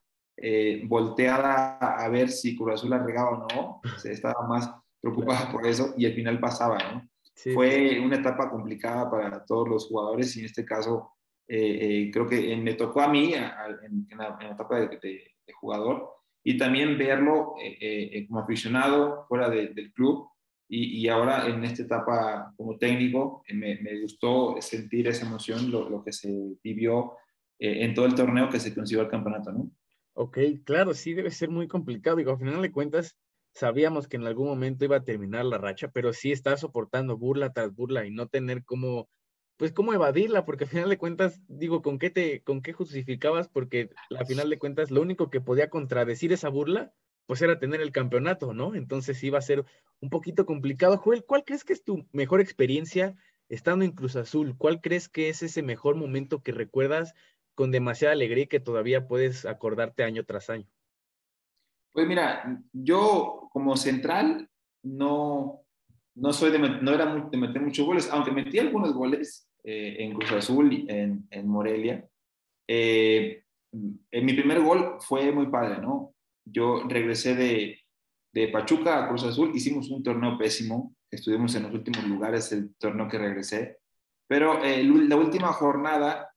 volteada 0.88 1.78
a 1.78 2.10
ver 2.10 2.30
si 2.30 2.58
Cruz 2.58 2.74
Azul 2.74 2.90
la 2.90 3.04
regaba 3.04 3.30
o 3.32 3.48
no, 3.48 3.82
se 3.98 4.12
estaba 4.12 4.48
más 4.48 4.70
preocupada 5.00 5.52
por 5.52 5.68
eso 5.68 5.94
y 5.98 6.06
al 6.06 6.14
final 6.14 6.40
pasaba, 6.40 6.78
¿no? 6.78 7.10
Fue 7.54 8.00
una 8.00 8.16
etapa 8.16 8.50
complicada 8.50 9.10
para 9.12 9.46
todos 9.46 9.68
los 9.68 9.88
jugadores 9.88 10.36
y 10.36 10.40
en 10.40 10.46
este 10.46 10.66
caso 10.66 11.15
creo 11.48 12.28
que 12.28 12.56
me 12.58 12.74
tocó 12.74 13.02
a 13.02 13.08
mí 13.08 13.34
en, 13.34 14.18
la, 14.18 14.38
etapa 14.52 14.80
de, 14.80 14.98
de 15.46 15.54
jugador 15.54 16.16
y 16.48 16.58
también 16.58 16.98
verlo 16.98 17.56
eh, 17.60 17.78
eh, 17.82 18.10
eh, 18.14 18.28
como 18.28 18.40
aficionado 18.40 19.26
fuera 19.28 19.50
del 19.50 19.92
club 19.94 20.30
y, 20.70 21.02
y, 21.02 21.10
ahora 21.10 21.48
en 21.48 21.64
esta 21.64 21.84
etapa 21.84 22.54
como 22.56 22.78
técnico 22.78 23.44
me, 23.50 23.80
me 23.82 24.02
gustó 24.02 24.56
sentir 24.62 25.08
esa 25.08 25.26
emoción, 25.26 25.70
lo, 25.70 25.90
lo 25.90 26.04
que 26.04 26.12
se 26.12 26.30
vivió 26.64 27.14
en 27.58 27.94
todo 27.94 28.06
el 28.06 28.16
torneo 28.16 28.50
que 28.50 28.60
se 28.60 28.74
consiguió 28.74 29.04
el 29.04 29.10
campeonato, 29.10 29.52
¿no? 29.52 29.72
Ok, 30.14 30.40
claro, 30.66 30.94
sí 30.94 31.14
debe 31.14 31.32
ser 31.32 31.50
muy 31.50 31.68
complicado. 31.68 32.18
Digo, 32.18 32.32
al 32.32 32.38
final 32.38 32.62
de 32.62 32.72
cuentas, 32.72 33.16
sabíamos 33.54 34.08
que 34.08 34.18
en 34.18 34.26
algún 34.26 34.48
momento 34.48 34.84
iba 34.84 34.98
a 34.98 35.04
terminar 35.04 35.46
la 35.46 35.58
racha, 35.58 35.90
pero 35.90 36.12
sí 36.12 36.32
está 36.32 36.58
soportando 36.58 37.18
burla 37.18 37.54
tras 37.54 37.74
burla 37.74 38.06
y 38.06 38.12
no 38.12 38.28
tener 38.28 38.66
como 38.66 39.08
pues 39.58 39.72
cómo 39.72 39.94
evadirla, 39.94 40.46
porque 40.46 40.66
al 40.66 40.70
final 40.70 40.90
de 40.90 40.98
cuentas, 40.98 41.42
digo, 41.48 41.82
¿con 41.82 41.98
qué 41.98 42.10
te, 42.10 42.42
con 42.42 42.62
qué 42.62 42.74
justificabas? 42.74 43.48
Porque 43.48 43.90
al 44.18 44.26
final 44.26 44.50
de 44.50 44.60
cuentas, 44.60 44.92
lo 44.92 45.02
único 45.02 45.30
que 45.30 45.42
podía 45.42 45.70
contradecir 45.70 46.34
esa 46.34 46.50
burla, 46.50 46.94
pues 47.26 47.42
era 47.42 47.58
tener 47.58 47.82
el 47.82 47.92
campeonato, 47.92 48.54
¿no? 48.54 48.76
Entonces 48.76 49.24
iba 49.24 49.40
a 49.40 49.42
ser 49.42 49.66
un 50.02 50.10
poquito 50.10 50.46
complicado. 50.46 50.98
Joel, 50.98 51.24
¿cuál 51.26 51.44
crees 51.46 51.64
que 51.64 51.74
es 51.74 51.84
tu 51.84 52.06
mejor 52.12 52.42
experiencia 52.42 53.16
estando 53.50 53.86
en 53.86 53.92
Cruz 53.92 54.16
Azul? 54.16 54.56
¿Cuál 54.58 54.82
crees 54.82 55.10
que 55.10 55.30
es 55.30 55.42
ese 55.42 55.64
mejor 55.64 55.96
momento 55.96 56.44
que 56.44 56.52
recuerdas 56.52 57.14
con 57.56 57.72
demasiada 57.72 58.14
alegría 58.14 58.44
y 58.44 58.48
que 58.48 58.60
todavía 58.60 59.08
puedes 59.08 59.46
acordarte 59.46 60.04
año 60.04 60.26
tras 60.26 60.50
año? 60.50 60.68
Pues 61.94 62.06
mira, 62.08 62.62
yo 62.74 63.48
como 63.52 63.78
central 63.78 64.50
no, 64.84 65.62
no 66.14 66.34
soy 66.34 66.52
de, 66.52 66.60
no 66.60 66.92
era 66.92 67.06
de 67.32 67.38
meter 67.38 67.62
muchos 67.62 67.86
goles, 67.86 68.10
aunque 68.12 68.32
metí 68.32 68.60
algunos 68.60 68.94
goles 68.94 69.45
eh, 69.66 69.96
en 70.00 70.14
Cruz 70.14 70.32
Azul 70.32 70.72
y 70.72 70.86
en, 70.90 71.28
en 71.32 71.48
Morelia. 71.48 72.08
Eh, 72.68 73.44
en 73.72 74.26
mi 74.26 74.34
primer 74.34 74.62
gol 74.62 74.98
fue 75.00 75.32
muy 75.32 75.48
padre, 75.48 75.82
¿no? 75.82 76.14
Yo 76.46 76.84
regresé 76.88 77.36
de, 77.36 77.80
de 78.32 78.48
Pachuca 78.50 79.04
a 79.04 79.08
Cruz 79.10 79.24
Azul, 79.24 79.52
hicimos 79.56 79.90
un 79.90 80.04
torneo 80.04 80.38
pésimo, 80.38 80.96
estuvimos 81.10 81.56
en 81.56 81.64
los 81.64 81.74
últimos 81.74 82.04
lugares 82.08 82.52
el 82.52 82.76
torneo 82.76 83.08
que 83.08 83.18
regresé, 83.18 83.80
pero 84.28 84.64
eh, 84.64 84.84
la 84.84 85.16
última 85.16 85.52
jornada 85.54 86.30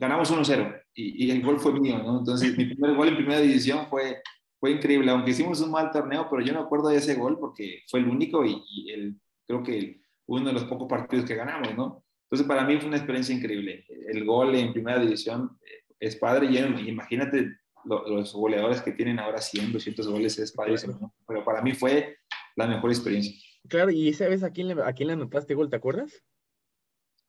ganamos 0.00 0.30
1-0 0.30 0.82
y, 0.94 1.26
y, 1.26 1.30
el 1.30 1.42
gol 1.42 1.58
fue 1.58 1.72
mío, 1.72 1.98
¿no? 1.98 2.18
Entonces 2.18 2.56
mi 2.56 2.66
primer 2.66 2.94
gol 2.94 3.08
en 3.08 3.16
primera 3.16 3.40
división 3.40 3.86
fue 3.88 4.20
fue 4.60 4.72
increíble, 4.72 5.10
aunque 5.10 5.30
hicimos 5.30 5.60
un 5.60 5.70
mal 5.70 5.90
torneo, 5.90 6.26
pero 6.28 6.42
yo 6.42 6.52
no 6.52 6.60
acuerdo 6.60 6.88
de 6.88 6.96
ese 6.96 7.14
gol 7.14 7.38
porque 7.38 7.82
fue 7.88 8.00
el 8.00 8.08
único 8.08 8.44
y, 8.44 8.90
el, 8.90 9.20
creo 9.46 9.62
que 9.62 10.00
uno 10.26 10.46
de 10.46 10.52
los 10.52 10.64
pocos 10.64 10.88
partidos 10.88 11.24
que 11.24 11.36
ganamos, 11.36 11.74
¿no? 11.76 12.04
Entonces 12.30 12.46
para 12.46 12.64
mí 12.64 12.76
fue 12.76 12.88
una 12.88 12.98
experiencia 12.98 13.34
increíble. 13.34 13.86
El 13.88 14.24
gol 14.26 14.54
en 14.54 14.72
primera 14.72 15.00
división 15.00 15.58
eh, 15.64 15.94
es 15.98 16.16
padre 16.16 16.46
y 16.46 16.88
imagínate 16.88 17.56
los 17.84 18.34
goleadores 18.34 18.82
que 18.82 18.92
tienen 18.92 19.18
ahora 19.18 19.40
100, 19.40 19.72
200 19.72 20.08
goles, 20.08 20.38
es 20.38 20.52
padrísimo, 20.52 20.98
¿no? 21.00 21.14
Pero 21.26 21.42
para 21.42 21.62
mí 21.62 21.72
fue 21.72 22.18
la 22.54 22.66
mejor 22.66 22.90
experiencia. 22.90 23.32
Claro, 23.66 23.90
y 23.90 24.08
esa 24.08 24.28
vez 24.28 24.42
a 24.42 24.50
quién 24.50 24.68
le, 24.68 24.82
a 24.82 24.92
quién 24.92 25.06
le 25.06 25.14
anotaste 25.14 25.54
gol, 25.54 25.70
¿te 25.70 25.76
acuerdas? 25.76 26.22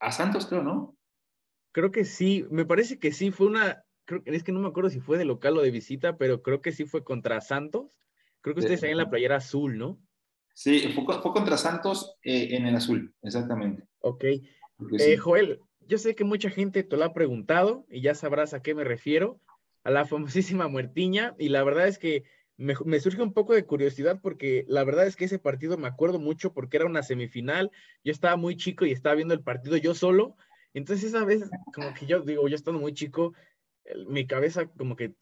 A 0.00 0.12
Santos 0.12 0.46
creo, 0.46 0.62
¿no? 0.62 0.98
Creo 1.72 1.90
que 1.92 2.04
sí, 2.04 2.44
me 2.50 2.66
parece 2.66 2.98
que 2.98 3.12
sí, 3.12 3.30
fue 3.30 3.46
una, 3.46 3.84
es 4.26 4.42
que 4.42 4.52
no 4.52 4.60
me 4.60 4.68
acuerdo 4.68 4.90
si 4.90 5.00
fue 5.00 5.18
de 5.18 5.24
local 5.24 5.56
o 5.56 5.62
de 5.62 5.70
visita, 5.70 6.18
pero 6.18 6.42
creo 6.42 6.60
que 6.60 6.72
sí 6.72 6.84
fue 6.84 7.04
contra 7.04 7.40
Santos. 7.40 7.98
Creo 8.42 8.54
que 8.54 8.60
ustedes 8.60 8.82
ahí 8.82 8.90
en 8.90 8.96
la 8.96 9.10
playera 9.10 9.36
azul, 9.36 9.78
¿no? 9.78 9.98
Sí, 10.54 10.92
fue, 10.94 11.04
contra 11.04 11.56
Santos 11.56 12.16
eh, 12.22 12.48
en 12.52 12.66
el 12.66 12.76
azul, 12.76 13.14
exactamente. 13.22 13.86
Ok. 14.00 14.24
Eh, 14.98 15.16
Joel, 15.16 15.60
yo 15.86 15.98
sé 15.98 16.14
que 16.14 16.24
mucha 16.24 16.50
gente 16.50 16.82
te 16.82 16.96
lo 16.96 17.04
ha 17.04 17.12
preguntado 17.12 17.86
y 17.90 18.00
ya 18.00 18.14
sabrás 18.14 18.54
a 18.54 18.62
qué 18.62 18.74
me 18.74 18.84
refiero, 18.84 19.40
a 19.84 19.90
la 19.90 20.04
famosísima 20.06 20.68
muertiña, 20.68 21.34
y 21.38 21.48
la 21.48 21.62
verdad 21.64 21.88
es 21.88 21.98
que 21.98 22.24
me, 22.56 22.74
me, 22.84 23.00
surge 23.00 23.22
un 23.22 23.32
poco 23.32 23.54
de 23.54 23.64
curiosidad 23.64 24.20
porque 24.22 24.64
la 24.68 24.84
verdad 24.84 25.06
es 25.06 25.16
que 25.16 25.24
ese 25.24 25.38
partido 25.38 25.78
me 25.78 25.88
acuerdo 25.88 26.18
mucho 26.18 26.52
porque 26.52 26.76
era 26.76 26.86
una 26.86 27.02
semifinal, 27.02 27.70
yo 28.04 28.12
estaba 28.12 28.36
muy 28.36 28.56
chico 28.56 28.84
y 28.84 28.92
estaba 28.92 29.14
viendo 29.14 29.32
el 29.32 29.42
partido 29.42 29.76
yo 29.78 29.94
solo, 29.94 30.36
entonces 30.74 31.08
esa 31.08 31.24
vez 31.24 31.48
como 31.74 31.94
que 31.94 32.06
yo 32.06 32.20
digo, 32.20 32.46
yo 32.48 32.54
estando 32.54 32.80
muy 32.80 32.92
chico, 32.92 33.34
mi 34.08 34.26
cabeza 34.26 34.66
como 34.66 34.94
que 34.94 35.14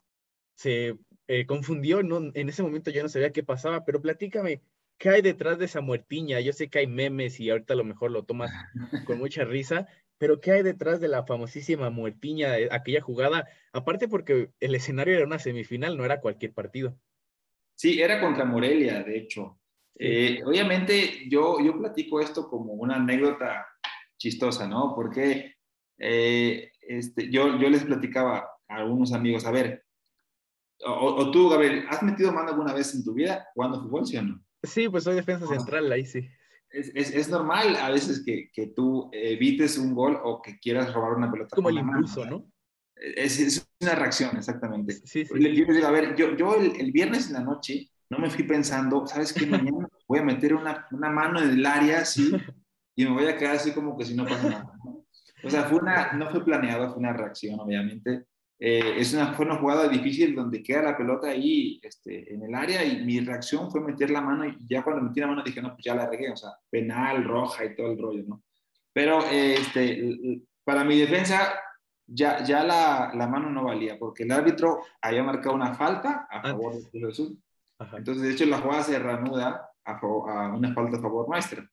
se 0.55 0.97
eh, 1.29 1.47
confundió, 1.47 2.03
¿no? 2.03 2.31
en 2.35 2.49
ese 2.49 2.63
momento 2.63 2.91
yo 2.91 3.03
no 3.03 3.09
sabía 3.09 3.33
qué 3.33 3.45
pasaba, 3.45 3.85
pero 3.85 4.03
platícame, 4.03 4.61
¿qué 4.99 5.11
hay 5.11 5.23
detrás 5.23 5.59
de 5.59 5.67
esa 5.67 5.81
muertiña? 5.81 6.41
Yo 6.41 6.53
sé 6.53 6.69
que 6.69 6.81
hay 6.81 6.87
memes 6.87 7.41
y 7.41 7.51
ahorita 7.51 7.75
a 7.75 7.77
lo 7.77 7.85
mejor 7.85 8.11
lo 8.11 8.25
tomas 8.25 8.51
con 9.07 9.19
mucha 9.19 9.45
risa, 9.45 9.87
pero 10.19 10.41
¿qué 10.41 10.53
hay 10.53 10.63
detrás 10.63 11.01
de 11.01 11.09
la 11.09 11.25
famosísima 11.25 11.91
muertiña, 11.91 12.55
aquella 12.71 13.01
jugada? 13.01 13.49
Aparte 13.73 14.09
porque 14.09 14.51
el 14.61 14.75
escenario 14.75 15.15
era 15.15 15.27
una 15.27 15.39
semifinal, 15.39 15.97
no 15.97 16.05
era 16.05 16.21
cualquier 16.21 16.53
partido. 16.53 16.99
Sí, 17.77 18.03
era 18.03 18.21
contra 18.21 18.45
Morelia, 18.45 19.05
de 19.05 19.17
hecho. 19.17 19.61
Eh, 19.95 20.43
obviamente 20.45 21.29
yo, 21.29 21.59
yo 21.61 21.79
platico 21.79 22.21
esto 22.21 22.49
como 22.49 22.73
una 22.73 22.97
anécdota 22.97 23.67
chistosa, 24.17 24.67
¿no? 24.67 24.95
Porque 24.95 25.55
eh, 25.99 26.73
este, 26.81 27.31
yo, 27.31 27.59
yo 27.59 27.71
les 27.71 27.85
platicaba 27.85 28.49
a 28.69 28.77
algunos 28.77 29.13
amigos, 29.13 29.45
a 29.45 29.53
ver, 29.53 29.85
o, 30.85 31.31
tú, 31.33 31.49
Gabriel, 31.49 31.87
¿has 31.89 32.03
metido 32.05 32.33
mano 32.33 32.51
alguna 32.51 32.73
vez 32.73 32.95
en 32.95 33.05
tu 33.05 33.13
vida 33.13 33.49
jugando 33.55 33.83
fútbol, 33.83 34.07
sí 34.07 34.17
o 34.17 34.23
no? 34.23 34.41
Sí, 34.63 34.89
pues 34.89 35.05
soy 35.05 35.17
defensa 35.17 35.47
ah. 35.49 35.55
central, 35.55 35.91
ahí 35.93 36.05
sí. 36.05 36.29
Es, 36.71 36.93
es, 36.95 37.15
es, 37.15 37.29
normal 37.31 37.77
a 37.77 37.91
veces 37.91 38.23
que, 38.25 38.51
que, 38.53 38.67
tú 38.67 39.09
evites 39.13 39.79
un 39.79 39.95
gol 39.95 40.19
o 40.23 40.43
que 40.43 40.59
quieras 40.59 40.93
robar 40.93 41.15
una 41.15 41.31
pelota. 41.31 41.57
Como 41.57 41.71
el 41.71 41.79
impulso, 41.79 42.27
¿no? 42.27 42.51
Es, 42.95 43.41
es, 43.41 43.67
una 43.81 43.95
reacción, 43.95 44.37
exactamente. 44.37 44.95
Sí, 45.05 45.25
sí. 45.25 45.35
Digo, 45.35 45.87
a 45.87 45.91
ver, 45.91 46.15
yo, 46.15 46.37
yo 46.37 46.57
el, 46.57 46.79
el, 46.79 46.93
viernes 46.93 47.29
en 47.29 47.35
la 47.35 47.41
noche 47.41 47.89
no 48.11 48.19
me 48.19 48.29
fui 48.29 48.45
pensando, 48.45 49.07
¿sabes 49.07 49.33
qué? 49.33 49.47
Mañana 49.47 49.89
voy 50.09 50.19
a 50.19 50.25
meter 50.25 50.55
una, 50.55 50.87
una 50.91 51.09
mano 51.09 51.41
en 51.41 51.51
el 51.51 51.65
área 51.65 52.01
así 52.01 52.33
y 52.95 53.05
me 53.05 53.13
voy 53.13 53.27
a 53.27 53.37
quedar 53.37 53.57
así 53.57 53.73
como 53.73 53.97
que 53.97 54.05
si 54.05 54.15
no 54.15 54.27
pasa 54.27 54.51
nada. 54.51 54.73
O 55.45 55.49
sea, 55.49 55.65
fue 55.65 55.79
una, 55.79 56.13
no 56.15 56.29
fue 56.31 56.45
planeado, 56.45 56.91
fue 56.91 56.99
una 56.99 57.13
reacción, 57.13 57.61
obviamente. 57.61 58.27
Eh, 58.61 58.95
es 58.97 59.15
una, 59.15 59.35
fue 59.35 59.47
una 59.47 59.57
jugada 59.57 59.89
difícil 59.89 60.35
donde 60.35 60.63
queda 60.63 60.83
la 60.83 60.97
pelota 60.97 61.29
ahí 61.29 61.79
este, 61.81 62.35
en 62.35 62.43
el 62.43 62.55
área 62.55 62.85
y 62.85 63.05
mi 63.05 63.21
reacción 63.21 63.71
fue 63.71 63.81
meter 63.81 64.11
la 64.11 64.21
mano 64.21 64.47
y 64.47 64.57
ya 64.69 64.83
cuando 64.83 65.03
metí 65.03 65.21
la 65.21 65.29
mano 65.29 65.45
dije, 65.45 65.63
no, 65.63 65.75
pues 65.75 65.85
ya 65.85 65.95
la 65.95 66.09
regué, 66.09 66.31
o 66.31 66.37
sea, 66.37 66.51
penal, 66.69 67.23
roja 67.25 67.65
y 67.65 67.77
todo 67.77 67.93
el 67.93 67.99
rollo, 67.99 68.25
¿no? 68.27 68.43
Pero 68.93 69.21
este, 69.31 70.43
para 70.65 70.83
mi 70.83 70.99
defensa, 70.99 71.55
ya, 72.05 72.43
ya 72.43 72.65
la, 72.65 73.13
la, 73.15 73.27
mano 73.29 73.49
no 73.49 73.65
valía, 73.65 73.99
porque 73.99 74.25
el 74.25 74.33
árbitro 74.33 74.81
había 75.01 75.23
marcado 75.23 75.55
una 75.55 75.75
falta 75.75 76.27
a 76.29 76.43
favor 76.43 76.75
del 76.75 76.91
Cruz 76.91 77.13
Azul. 77.13 77.39
Entonces, 77.93 78.23
de 78.23 78.33
hecho, 78.33 78.47
la 78.47 78.59
jugada 78.59 78.83
se 78.83 78.99
reanuda 78.99 79.71
a, 79.85 79.93
a, 79.93 80.57
una 80.57 80.75
falta 80.75 80.97
a 80.97 81.01
favor 81.01 81.29
nuestra. 81.29 81.69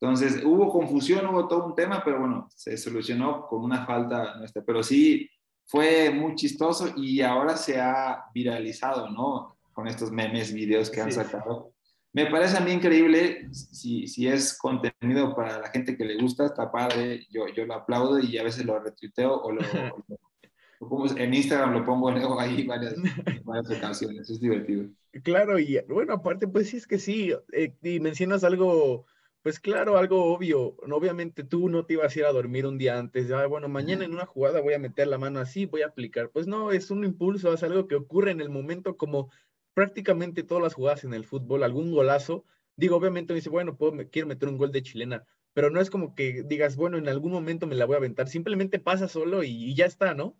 Entonces, 0.00 0.42
hubo 0.42 0.70
confusión, 0.70 1.26
hubo 1.26 1.46
todo 1.46 1.66
un 1.66 1.74
tema, 1.74 2.02
pero 2.02 2.20
bueno, 2.20 2.48
se 2.54 2.78
solucionó 2.78 3.46
con 3.46 3.62
una 3.62 3.84
falta 3.84 4.36
nuestra. 4.38 4.62
Pero 4.64 4.82
sí, 4.82 5.28
fue 5.70 6.10
muy 6.10 6.34
chistoso 6.34 6.92
y 6.96 7.20
ahora 7.20 7.56
se 7.56 7.80
ha 7.80 8.24
viralizado, 8.34 9.08
¿no? 9.08 9.56
Con 9.72 9.86
estos 9.86 10.10
memes, 10.10 10.52
videos 10.52 10.90
que 10.90 11.00
han 11.00 11.12
sacado. 11.12 11.72
Me 12.12 12.26
parece 12.26 12.56
a 12.56 12.60
mí 12.60 12.72
increíble, 12.72 13.48
si, 13.52 14.08
si, 14.08 14.26
es 14.26 14.58
contenido 14.58 15.32
para 15.36 15.60
la 15.60 15.68
gente 15.68 15.96
que 15.96 16.04
le 16.04 16.20
gusta, 16.20 16.46
está 16.46 16.72
padre, 16.72 17.24
yo, 17.30 17.46
yo 17.54 17.64
lo 17.66 17.74
aplaudo 17.74 18.18
y 18.18 18.36
a 18.36 18.42
veces 18.42 18.66
lo 18.66 18.80
retuiteo 18.80 19.32
o 19.32 19.52
lo, 19.52 19.60
en 21.16 21.34
Instagram 21.34 21.72
lo 21.72 21.84
pongo 21.84 22.10
ahí 22.40 22.64
varias, 22.64 22.96
varias 23.44 23.70
ocasiones, 23.70 24.28
es 24.28 24.40
divertido. 24.40 24.88
Claro, 25.22 25.56
y 25.60 25.80
bueno, 25.88 26.14
aparte, 26.14 26.48
pues 26.48 26.70
sí, 26.70 26.78
es 26.78 26.86
que 26.88 26.98
sí, 26.98 27.32
eh, 27.52 27.72
y 27.80 28.00
mencionas 28.00 28.42
algo, 28.42 29.06
pues 29.42 29.58
claro, 29.58 29.96
algo 29.96 30.24
obvio, 30.24 30.76
obviamente 30.90 31.44
tú 31.44 31.68
no 31.70 31.86
te 31.86 31.94
ibas 31.94 32.14
a 32.14 32.18
ir 32.18 32.24
a 32.26 32.32
dormir 32.32 32.66
un 32.66 32.76
día 32.76 32.98
antes, 32.98 33.30
ah, 33.32 33.46
bueno, 33.46 33.68
mañana 33.68 34.04
en 34.04 34.12
una 34.12 34.26
jugada 34.26 34.60
voy 34.60 34.74
a 34.74 34.78
meter 34.78 35.08
la 35.08 35.16
mano 35.16 35.40
así, 35.40 35.64
voy 35.64 35.82
a 35.82 35.86
aplicar, 35.86 36.30
pues 36.30 36.46
no, 36.46 36.72
es 36.72 36.90
un 36.90 37.04
impulso, 37.04 37.52
es 37.52 37.62
algo 37.62 37.88
que 37.88 37.94
ocurre 37.94 38.32
en 38.32 38.40
el 38.42 38.50
momento 38.50 38.96
como 38.98 39.30
prácticamente 39.72 40.42
todas 40.42 40.62
las 40.62 40.74
jugadas 40.74 41.04
en 41.04 41.14
el 41.14 41.24
fútbol, 41.24 41.62
algún 41.62 41.90
golazo, 41.90 42.44
digo, 42.76 42.96
obviamente 42.96 43.32
me 43.32 43.38
dice, 43.38 43.48
bueno, 43.48 43.76
puedo, 43.76 43.92
quiero 44.10 44.28
meter 44.28 44.48
un 44.48 44.58
gol 44.58 44.72
de 44.72 44.82
chilena, 44.82 45.24
pero 45.54 45.70
no 45.70 45.80
es 45.80 45.88
como 45.88 46.14
que 46.14 46.42
digas, 46.42 46.76
bueno, 46.76 46.98
en 46.98 47.08
algún 47.08 47.32
momento 47.32 47.66
me 47.66 47.76
la 47.76 47.86
voy 47.86 47.94
a 47.94 47.98
aventar, 47.98 48.28
simplemente 48.28 48.78
pasa 48.78 49.08
solo 49.08 49.42
y, 49.42 49.74
ya 49.74 49.86
está, 49.86 50.12
¿no? 50.12 50.36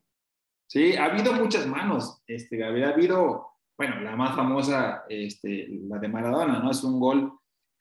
Sí, 0.67 0.95
ha 0.97 1.07
habido 1.07 1.33
muchas 1.33 1.67
manos, 1.67 2.23
este, 2.27 2.63
ha 2.63 2.69
habido, 2.69 3.47
bueno, 3.79 4.01
la 4.03 4.15
más 4.15 4.37
famosa, 4.37 5.05
este, 5.09 5.69
la 5.89 5.99
de 5.99 6.09
Maradona, 6.09 6.61
¿no? 6.61 6.71
Es 6.71 6.85
un 6.85 7.01
gol 7.01 7.40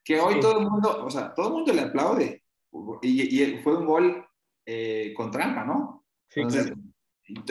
que 0.10 0.20
hoy 0.20 0.40
todo 0.40 0.60
el 0.60 0.68
mundo, 0.68 1.06
o 1.06 1.12
sea, 1.12 1.36
todo 1.36 1.50
el 1.50 1.54
mundo 1.54 1.72
le 1.72 1.82
aplaude, 1.82 2.42
y, 3.04 3.58
fue 3.58 3.78
un 3.78 3.86
gol 3.86 4.26
eh, 4.66 5.14
con 5.16 5.30
trampa, 5.30 5.64
¿no? 5.64 6.04
Sí, 6.28 6.40
Entonces, 6.40 6.74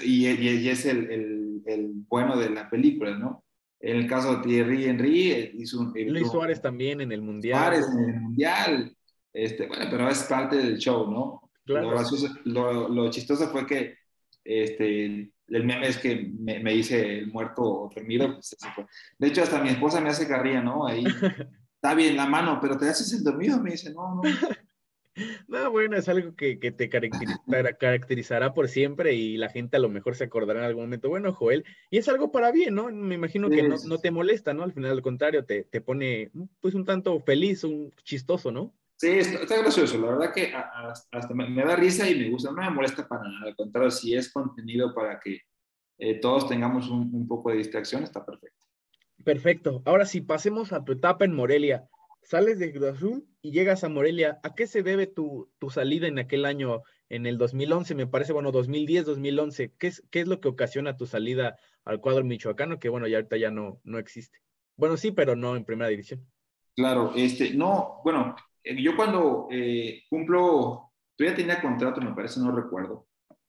y, 0.02 0.26
y, 0.26 0.68
es 0.68 0.84
el, 0.84 1.08
el, 1.08 1.62
el 1.66 1.92
bueno 2.08 2.36
de 2.36 2.50
la 2.50 2.68
película, 2.68 3.16
¿no? 3.16 3.44
En 3.78 3.98
el 3.98 4.08
caso 4.08 4.34
de 4.34 4.42
Thierry 4.42 4.86
Henry, 4.86 5.30
eh, 5.30 5.52
hizo 5.54 5.78
un... 5.78 5.92
Luis 5.94 6.28
Suárez 6.32 6.60
también 6.60 7.00
en 7.00 7.12
el 7.12 7.22
Mundial. 7.22 7.60
Suárez 7.60 7.86
en 7.96 8.14
el 8.14 8.20
Mundial. 8.22 8.96
Este, 9.32 9.68
bueno, 9.68 9.84
pero 9.88 10.08
es 10.08 10.24
parte 10.24 10.56
del 10.56 10.78
show, 10.78 11.08
¿no? 11.08 11.52
Claro. 11.64 11.94
Lo, 12.42 12.88
lo, 12.88 13.08
chistoso 13.10 13.46
fue 13.50 13.66
que 13.66 13.98
este, 14.42 15.04
el 15.04 15.64
meme 15.64 15.86
es 15.86 15.98
que 15.98 16.28
me, 16.36 16.58
me 16.58 16.74
hice 16.74 17.20
el 17.20 17.28
muerto 17.28 17.62
o 17.62 17.90
dormido. 17.94 18.34
Pues, 18.34 18.56
de 19.16 19.28
hecho, 19.28 19.44
hasta 19.44 19.62
mi 19.62 19.68
esposa 19.68 20.00
me 20.00 20.08
hace 20.08 20.26
carrilla, 20.26 20.60
¿no? 20.60 20.88
Ahí 20.88 21.04
está 21.80 21.94
bien 21.94 22.16
la 22.16 22.26
mano, 22.26 22.58
pero 22.60 22.76
te 22.76 22.88
haces 22.88 23.12
el 23.12 23.22
dormido. 23.22 23.60
Me 23.60 23.70
dice, 23.72 23.92
no, 23.92 24.16
no. 24.16 24.22
No, 25.48 25.70
bueno, 25.72 25.96
es 25.96 26.08
algo 26.08 26.36
que, 26.36 26.60
que 26.60 26.70
te 26.70 26.88
caracterizará 26.88 28.54
por 28.54 28.68
siempre 28.68 29.14
y 29.14 29.36
la 29.36 29.48
gente 29.48 29.76
a 29.76 29.80
lo 29.80 29.88
mejor 29.88 30.14
se 30.14 30.22
acordará 30.22 30.60
en 30.60 30.66
algún 30.66 30.84
momento. 30.84 31.08
Bueno, 31.08 31.32
Joel, 31.32 31.64
y 31.90 31.98
es 31.98 32.08
algo 32.08 32.30
para 32.30 32.52
bien, 32.52 32.76
¿no? 32.76 32.88
Me 32.92 33.16
imagino 33.16 33.50
que 33.50 33.68
no, 33.68 33.74
no, 33.84 33.98
te 33.98 34.12
molesta, 34.12 34.54
¿no? 34.54 34.62
Al 34.62 34.72
final, 34.72 34.92
al 34.92 35.02
contrario, 35.02 35.44
te, 35.44 35.64
te, 35.64 35.80
pone 35.80 36.30
pues 36.60 36.74
un 36.74 36.84
tanto 36.84 37.18
feliz, 37.18 37.64
un 37.64 37.92
chistoso, 38.04 38.52
¿no? 38.52 38.72
Sí, 38.96 39.08
está, 39.08 39.60
gracioso. 39.60 39.98
La 39.98 40.08
verdad 40.08 40.32
que 40.32 40.52
hasta 40.54 41.34
me, 41.34 41.64
da 41.64 41.74
risa 41.74 42.08
y 42.08 42.14
me 42.14 42.30
gusta. 42.30 42.52
No 42.52 42.62
me 42.62 42.70
molesta 42.70 43.08
para 43.08 43.24
nada. 43.24 43.46
Al 43.46 43.56
contrario, 43.56 43.90
si 43.90 44.14
es 44.14 44.32
contenido 44.32 44.94
para 44.94 45.18
que 45.18 45.40
eh, 45.98 46.20
todos 46.20 46.48
tengamos 46.48 46.88
un, 46.90 47.10
un 47.12 47.26
poco 47.26 47.50
de 47.50 47.56
distracción, 47.56 48.04
está 48.04 48.24
perfecto. 48.24 48.67
Perfecto. 49.28 49.82
Ahora 49.84 50.06
sí, 50.06 50.22
pasemos 50.22 50.72
a 50.72 50.86
tu 50.86 50.92
etapa 50.92 51.26
en 51.26 51.34
Morelia 51.34 51.86
sales 52.22 52.58
de 52.58 52.72
Cruz 52.72 53.24
y 53.42 53.52
llegas 53.52 53.84
a 53.84 53.90
Morelia. 53.90 54.40
¿A 54.42 54.54
qué 54.54 54.66
se 54.66 54.82
debe 54.82 55.06
tu, 55.06 55.50
tu, 55.58 55.68
salida 55.68 56.08
en 56.08 56.18
aquel 56.18 56.46
año, 56.46 56.80
en 57.10 57.26
el 57.26 57.36
2011, 57.36 57.94
me 57.94 58.06
parece, 58.06 58.32
bueno, 58.32 58.52
2010, 58.52 59.04
2011? 59.04 59.74
¿Qué 59.78 59.88
es, 59.88 60.02
qué 60.10 60.20
es 60.20 60.28
lo 60.28 60.40
que 60.40 60.48
ocasiona 60.48 60.96
tu 60.96 61.04
salida 61.04 61.58
al 61.84 62.00
cuadro 62.00 62.24
michoacano? 62.24 62.78
Que 62.78 62.88
bueno, 62.88 63.06
ya 63.06 63.18
ahorita 63.18 63.36
ya 63.36 63.50
no, 63.50 63.82
no 63.84 63.98
existe. 63.98 64.38
Bueno, 64.76 64.96
sí, 64.96 65.10
pero 65.10 65.36
no 65.36 65.56
en 65.56 65.66
primera 65.66 65.90
división. 65.90 66.26
Claro, 66.74 67.12
este, 67.14 67.52
no, 67.52 68.00
bueno, 68.04 68.34
eh, 68.64 68.82
yo 68.82 68.96
cuando 68.96 69.48
eh, 69.50 70.04
cumplo, 70.08 70.94
todavía 71.16 71.36
tenía 71.36 71.60
contrato, 71.60 72.00
me 72.00 72.14
parece, 72.14 72.40
no 72.40 72.56
recuerdo, 72.56 73.08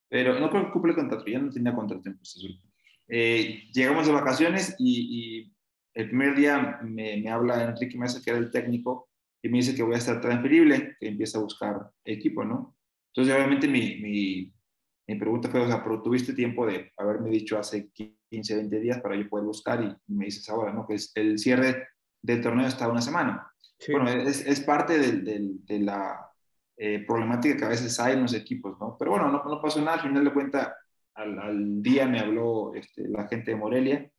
pero 0.09 0.38
no 0.38 0.49
creo 0.49 0.65
que 0.65 0.71
cumple 0.73 0.93
contrato, 0.93 1.23
ya 1.25 1.39
no 1.39 1.49
tenía 1.49 1.73
contrato 1.73 2.09
en 2.09 2.15
Cruz. 2.15 2.61
Eh, 3.07 3.63
llegamos 3.73 4.07
de 4.07 4.11
vacaciones 4.11 4.75
y 4.77 5.53
el 5.93 6.07
primer 6.07 6.35
día 6.35 6.79
me, 6.83 7.21
me, 7.21 7.29
habla 7.29 7.63
Enrique 7.63 7.97
Mesa, 7.97 8.21
que 8.23 8.29
era 8.29 8.39
el 8.39 8.51
técnico, 8.51 9.09
y 9.41 9.49
me 9.49 9.57
dice 9.57 9.75
que 9.75 9.83
voy 9.83 9.95
a 9.95 9.99
estar 9.99 10.21
transferible, 10.21 10.95
que 10.99 11.07
empieza 11.07 11.37
a 11.37 11.41
buscar 11.41 11.91
equipo, 12.03 12.43
¿no? 12.43 12.75
Entonces, 13.13 13.35
obviamente, 13.35 13.67
mi, 13.67 13.97
mi, 14.01 14.53
mi 15.07 15.15
pregunta 15.15 15.49
fue, 15.49 15.61
o 15.61 15.67
sea, 15.67 15.83
pero 15.83 16.01
tuviste 16.01 16.33
tiempo 16.33 16.65
de 16.65 16.91
haberme 16.97 17.29
dicho 17.29 17.57
hace 17.57 17.89
15, 17.91 18.55
20 18.55 18.79
días 18.79 19.01
para 19.01 19.15
yo 19.15 19.27
poder 19.27 19.45
buscar 19.45 19.83
y 19.83 20.13
me 20.13 20.25
dices 20.25 20.47
ahora, 20.49 20.71
¿no? 20.73 20.85
Que 20.85 20.95
es 20.95 21.11
el 21.15 21.39
cierre 21.39 21.87
del 22.21 22.41
torneo 22.41 22.67
está 22.67 22.87
una 22.87 23.01
semana. 23.01 23.51
Bueno, 23.87 24.09
es, 24.09 24.45
es 24.45 24.59
parte 24.59 24.99
de, 24.99 25.51
de, 25.65 25.79
la 25.79 26.29
eh, 26.75 27.05
problemática 27.07 27.55
que 27.57 27.65
a 27.65 27.69
veces 27.69 27.97
hay 27.99 28.13
en 28.13 28.23
los 28.23 28.33
equipos, 28.33 28.77
¿no? 28.79 28.97
Pero 28.99 29.11
bueno, 29.11 29.31
no, 29.31 29.41
no 29.43 29.61
pasó 29.61 29.79
nada, 29.79 29.93
al 29.93 30.07
final 30.07 30.25
de 30.25 30.33
cuentas, 30.33 30.73
al, 31.15 31.39
al 31.39 31.81
día 31.81 32.05
me 32.07 32.19
habló 32.19 32.73
este, 32.73 33.07
la 33.07 33.27
gente 33.27 33.51
de 33.51 33.57
Morelia 33.57 34.11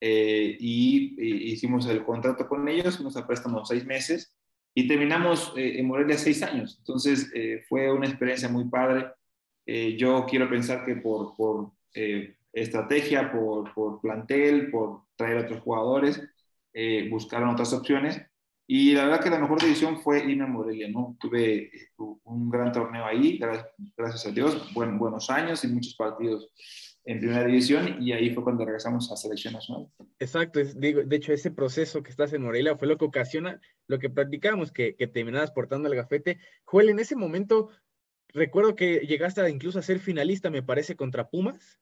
eh, 0.00 0.56
y, 0.60 1.52
hicimos 1.52 1.86
el 1.86 2.04
contrato 2.04 2.48
con 2.48 2.68
ellos, 2.68 3.00
nos 3.00 3.14
préstamos 3.22 3.68
seis 3.68 3.84
meses 3.84 4.34
y 4.74 4.86
terminamos 4.86 5.52
eh, 5.56 5.78
en 5.78 5.86
Morelia 5.86 6.16
seis 6.18 6.42
años. 6.42 6.76
Entonces 6.78 7.30
eh, 7.34 7.64
fue 7.68 7.92
una 7.92 8.06
experiencia 8.06 8.48
muy 8.48 8.64
padre. 8.68 9.12
yo 9.98 10.26
quiero 10.26 10.48
pensar 10.48 10.84
que 10.86 10.96
por, 10.96 11.36
por 11.36 11.72
estrategia, 12.52 13.30
por, 13.32 13.74
por, 13.74 14.00
plantel, 14.00 14.70
por 14.70 15.02
traer 15.16 15.38
a 15.38 15.40
otros 15.42 15.60
jugadores, 15.62 16.22
buscaron 17.10 17.50
otras 17.50 17.72
opciones. 17.72 18.22
Y 18.70 18.92
la 18.92 19.04
verdad 19.04 19.24
que 19.24 19.30
la 19.30 19.38
mejor 19.38 19.62
decisión 19.62 19.98
fue 19.98 20.30
irme 20.30 20.44
a 20.44 20.46
Morelia, 20.46 20.88
¿no? 20.90 21.16
Tuve 21.18 21.70
un 21.96 22.50
gran 22.50 22.70
torneo 22.70 23.06
ahí, 23.06 23.38
gracias, 23.96 24.26
a 24.26 24.30
Dios, 24.30 24.74
buen, 24.74 24.98
buenos 24.98 25.30
años 25.30 25.64
y 25.64 25.68
muchos 25.68 25.94
partidos 25.94 26.52
en 27.06 27.18
primera 27.18 27.46
división 27.46 27.96
y 28.02 28.12
ahí 28.12 28.28
fue 28.34 28.44
cuando 28.44 28.66
regresamos 28.66 29.10
a 29.10 29.16
selección 29.16 29.54
nacional. 29.54 29.88
Exacto, 30.18 30.60
digo, 30.76 31.02
de 31.02 31.16
hecho 31.16 31.32
ese 31.32 31.50
proceso 31.50 32.02
que 32.02 32.10
estás 32.10 32.34
en 32.34 32.42
Morelia 32.42 32.76
fue 32.76 32.88
lo 32.88 32.98
que 32.98 33.06
ocasiona 33.06 33.58
lo 33.86 33.98
que 33.98 34.10
practicamos, 34.10 34.70
que, 34.70 34.94
que 34.96 35.06
terminabas 35.06 35.50
portando 35.50 35.88
el 35.88 35.94
gafete. 35.94 36.38
Joel, 36.64 36.90
en 36.90 36.98
ese 36.98 37.16
momento 37.16 37.70
recuerdo 38.34 38.76
que 38.76 38.98
llegaste 39.06 39.40
a 39.40 39.48
incluso 39.48 39.78
a 39.78 39.82
ser 39.82 39.98
finalista, 39.98 40.50
me 40.50 40.62
parece, 40.62 40.94
contra 40.94 41.30
Pumas. 41.30 41.80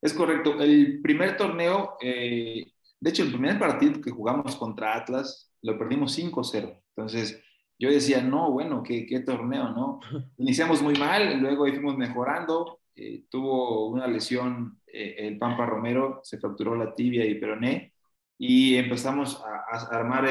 Es 0.00 0.14
correcto, 0.14 0.58
el 0.58 1.02
primer 1.02 1.36
torneo, 1.36 1.98
eh, 2.00 2.72
de 2.98 3.10
hecho 3.10 3.24
el 3.24 3.32
primer 3.32 3.58
partido 3.58 4.00
que 4.00 4.10
jugamos 4.10 4.56
contra 4.56 4.96
Atlas 4.96 5.47
lo 5.62 5.78
perdimos 5.78 6.18
5-0, 6.18 6.82
entonces 6.96 7.42
yo 7.78 7.90
decía, 7.90 8.20
no, 8.22 8.50
bueno, 8.50 8.82
qué, 8.82 9.06
qué 9.06 9.20
torneo, 9.20 9.70
¿no? 9.70 10.00
Iniciamos 10.38 10.82
muy 10.82 10.94
mal, 10.94 11.38
luego 11.40 11.66
fuimos 11.66 11.96
mejorando, 11.96 12.80
eh, 12.96 13.26
tuvo 13.30 13.90
una 13.90 14.08
lesión 14.08 14.80
eh, 14.86 15.14
el 15.18 15.38
Pampa 15.38 15.64
Romero, 15.64 16.20
se 16.24 16.38
fracturó 16.38 16.74
la 16.74 16.96
tibia 16.96 17.24
y 17.24 17.36
peroné, 17.36 17.92
y 18.36 18.74
empezamos 18.74 19.40
a, 19.44 19.86
armar 19.96 20.28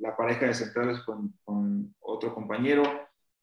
la 0.00 0.16
pareja 0.16 0.46
de 0.46 0.54
centrales 0.54 1.00
con, 1.00 1.34
otro 1.98 2.34
compañero, 2.34 2.84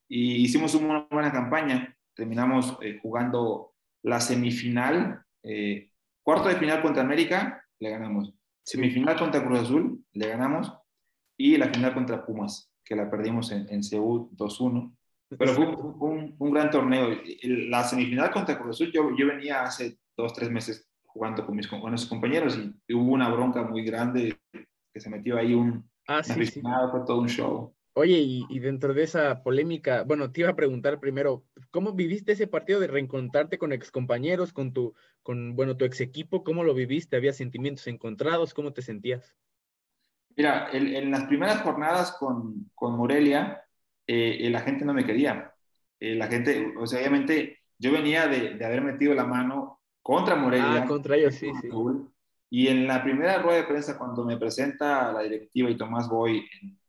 y 0.08 0.36
hicimos 0.36 0.74
una 0.76 1.06
buena 1.12 1.32
campaña. 1.32 1.95
Terminamos 2.14 2.78
eh, 2.82 3.00
jugando 3.02 3.74
la 4.04 4.22
semifinal, 4.22 5.26
cuarto 6.24 6.47
de 6.47 6.56
final 6.56 6.82
contra 6.82 7.04
América, 7.04 7.66
le 7.80 7.89
ganamos. 7.89 8.34
Semifinal 8.64 9.18
contra 9.18 9.43
Cruz 9.43 9.60
Azul, 9.60 10.06
le 10.14 10.28
ganamos. 10.28 10.72
Y 11.40 11.58
la 11.58 11.70
final 11.70 11.94
contra 11.94 12.26
Pumas, 12.26 12.70
que 12.84 12.96
la 12.96 13.10
perdimos 13.10 13.52
en, 13.52 13.66
en 13.70 13.82
Seúl 13.82 14.30
2-1. 14.36 14.94
Pero 15.38 15.54
fue 15.54 15.66
un, 15.68 16.36
un, 16.38 16.52
gran 16.52 16.70
torneo. 16.70 17.10
La 17.44 17.84
semifinal 17.84 18.32
contra 18.32 18.60
Cruz 18.60 18.76
Azul, 18.76 18.92
yo, 18.92 19.16
yo 19.16 19.28
venía 19.28 19.64
hace 19.64 20.00
dos, 20.18 20.34
tres 20.34 20.50
meses 20.50 20.90
jugando 21.06 21.46
con 21.46 21.56
mis 21.56 21.68
con 21.68 21.82
compañeros 22.10 22.60
y 22.88 22.94
hubo 22.94 23.14
una 23.14 23.30
bronca 23.30 23.64
muy 23.64 23.84
grande 23.84 24.38
que 24.52 25.00
se 25.00 25.10
metió 25.10 25.38
ahí 25.38 25.54
un 25.54 25.90
ah, 26.08 26.24
sí, 26.24 26.46
sí. 26.46 26.62
fue 26.62 27.02
todo 27.06 27.20
un 27.20 27.30
show. 27.30 27.74
Oye, 27.94 28.20
y, 28.20 28.46
y, 28.50 28.60
dentro 28.60 28.94
de 28.94 29.04
esa 29.04 29.44
polémica, 29.44 30.04
bueno, 30.04 30.32
te 30.32 30.42
iba 30.42 30.50
a 30.52 30.56
preguntar 30.56 31.00
primero, 31.00 31.44
¿cómo 31.72 31.94
viviste 31.94 32.34
ese 32.34 32.48
partido 32.48 32.80
de 32.80 32.88
reencontrarte 32.88 33.58
con 33.58 33.74
excompañeros, 33.74 34.54
con 34.54 34.72
tu, 34.74 34.94
con, 35.24 35.56
bueno, 35.56 35.76
tu 35.76 35.86
ex 35.86 36.00
equipo? 36.00 36.44
¿Cómo 36.44 36.64
lo 36.64 36.74
viviste? 36.74 37.18
¿Había 37.18 37.34
sentimientos 37.34 37.88
encontrados? 37.88 38.54
¿Cómo 38.54 38.72
te 38.72 38.84
sentías? 38.84 39.36
Mira, 40.40 40.70
en, 40.72 40.88
en 40.96 41.12
las 41.12 41.26
primeras 41.26 41.62
jornadas 41.64 42.16
con, 42.18 42.72
con 42.74 42.96
Morelia, 42.96 43.62
eh, 44.08 44.50
la 44.50 44.62
gente 44.62 44.86
no 44.86 44.94
me 44.94 45.06
quería. 45.06 45.54
eh, 46.00 46.16
la 46.16 46.28
gente, 46.28 46.74
o 46.80 46.88
sea, 46.88 47.00
obviamente 47.00 47.60
yo 47.78 47.92
venía 47.92 48.26
de, 48.26 48.56
de, 48.56 48.66
haber 48.66 48.82
metido 48.82 49.14
la 49.14 49.26
mano 49.26 49.82
contra 50.02 50.38
Morelia. 50.38 50.84
Ah, 50.84 50.88
contra 50.88 51.18
ellos, 51.18 51.36
sí, 51.36 51.52
sí. 51.62 51.68
Y 52.50 52.70
en 52.70 52.88
la 52.88 53.04
primera 53.04 53.40
rueda 53.40 53.58
de 53.58 53.68
prensa, 53.68 53.98
cuando 53.98 54.24
me 54.24 54.38
presenta 54.38 55.12
la 55.12 55.24
directiva 55.24 55.70
y 55.70 55.76
Tomás 55.76 56.08
Boy 56.08 56.48
en, 56.62 56.80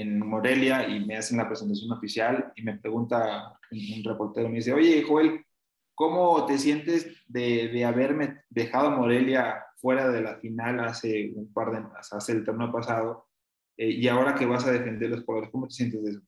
en, 0.00 0.26
Morelia 0.26 0.88
y 0.88 1.06
me 1.06 1.16
hacen 1.16 1.38
la 1.38 1.46
presentación 1.46 1.92
oficial 1.92 2.52
y 2.56 2.62
me 2.62 2.78
pregunta 2.78 3.60
un, 3.70 4.02
reportero, 4.02 4.48
me 4.48 4.56
dice, 4.56 4.72
oye, 4.72 5.04
Joel, 5.06 5.45
¿cómo 5.96 6.46
te 6.46 6.58
sientes 6.58 7.24
de, 7.26 7.68
de, 7.68 7.84
haberme 7.84 8.42
dejado 8.50 8.92
Morelia 8.92 9.64
fuera 9.80 10.08
de 10.10 10.20
la 10.20 10.36
final 10.36 10.78
hace 10.80 11.32
un 11.34 11.52
par 11.52 11.72
de 11.72 11.82
hace 12.12 12.32
el 12.32 12.44
torneo 12.44 12.70
pasado 12.70 13.26
eh, 13.76 13.90
y 13.90 14.06
ahora 14.06 14.34
que 14.34 14.46
vas 14.46 14.64
a 14.66 14.72
defender 14.72 15.10
los 15.10 15.24
colores, 15.24 15.50
¿cómo 15.50 15.66
te 15.66 15.74
sientes 15.74 16.04
de 16.04 16.10
eso? 16.10 16.20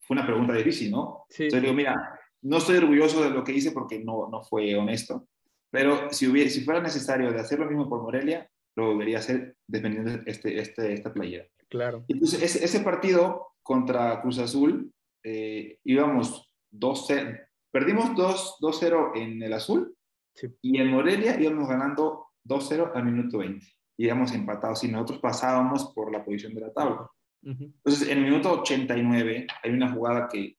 Fue 0.00 0.14
una 0.16 0.26
pregunta 0.26 0.54
difícil, 0.54 0.90
¿no? 0.90 1.26
Sí. 1.28 1.44
Entonces 1.44 1.62
digo, 1.62 1.74
mira, 1.74 1.94
no 2.42 2.56
estoy 2.56 2.78
orgulloso 2.78 3.22
de 3.22 3.30
lo 3.30 3.44
que 3.44 3.52
hice 3.52 3.72
porque 3.72 4.00
no, 4.00 4.28
no 4.28 4.42
fue 4.42 4.74
honesto, 4.74 5.28
pero 5.70 6.10
si, 6.10 6.26
hubiera, 6.26 6.50
si 6.50 6.62
fuera 6.62 6.80
necesario 6.80 7.30
de 7.30 7.40
hacer 7.40 7.58
lo 7.58 7.66
mismo 7.66 7.88
por 7.88 8.02
Morelia, 8.02 8.50
lo 8.74 8.90
debería 8.90 9.18
hacer 9.18 9.56
dependiendo 9.66 10.10
de 10.10 10.22
este, 10.26 10.58
este, 10.58 10.94
esta 10.94 11.12
playera. 11.12 11.46
Claro. 11.68 12.04
Entonces, 12.08 12.42
ese, 12.42 12.64
ese 12.64 12.80
partido 12.80 13.52
contra 13.62 14.20
Cruz 14.22 14.38
Azul, 14.38 14.92
eh, 15.22 15.78
íbamos 15.84 16.50
2-0, 16.72 17.46
perdimos 17.70 18.10
2-0 18.10 19.12
en 19.16 19.42
el 19.42 19.52
azul 19.52 19.94
sí. 20.34 20.48
y 20.62 20.78
en 20.80 20.90
Morelia 20.90 21.40
íbamos 21.40 21.68
ganando 21.68 22.26
2-0 22.44 22.92
al 22.94 23.04
minuto 23.04 23.38
20. 23.38 23.66
Íbamos 23.98 24.32
empatados 24.32 24.82
y 24.84 24.88
nosotros 24.88 25.18
pasábamos 25.18 25.92
por 25.94 26.10
la 26.10 26.24
posición 26.24 26.54
de 26.54 26.60
la 26.62 26.72
tabla. 26.72 27.10
Uh 27.42 27.50
-huh. 27.50 27.72
Entonces, 27.84 28.08
en 28.08 28.18
el 28.18 28.24
minuto 28.24 28.60
89 28.60 29.46
hay 29.62 29.70
una 29.70 29.92
jugada 29.92 30.28
que, 30.28 30.56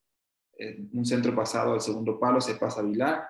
eh, 0.58 0.88
un 0.94 1.06
centro 1.06 1.36
pasado 1.36 1.74
al 1.74 1.82
segundo 1.82 2.20
palo, 2.20 2.40
se 2.40 2.56
pasa 2.56 2.82
a 2.82 2.84
Vilar, 2.84 3.28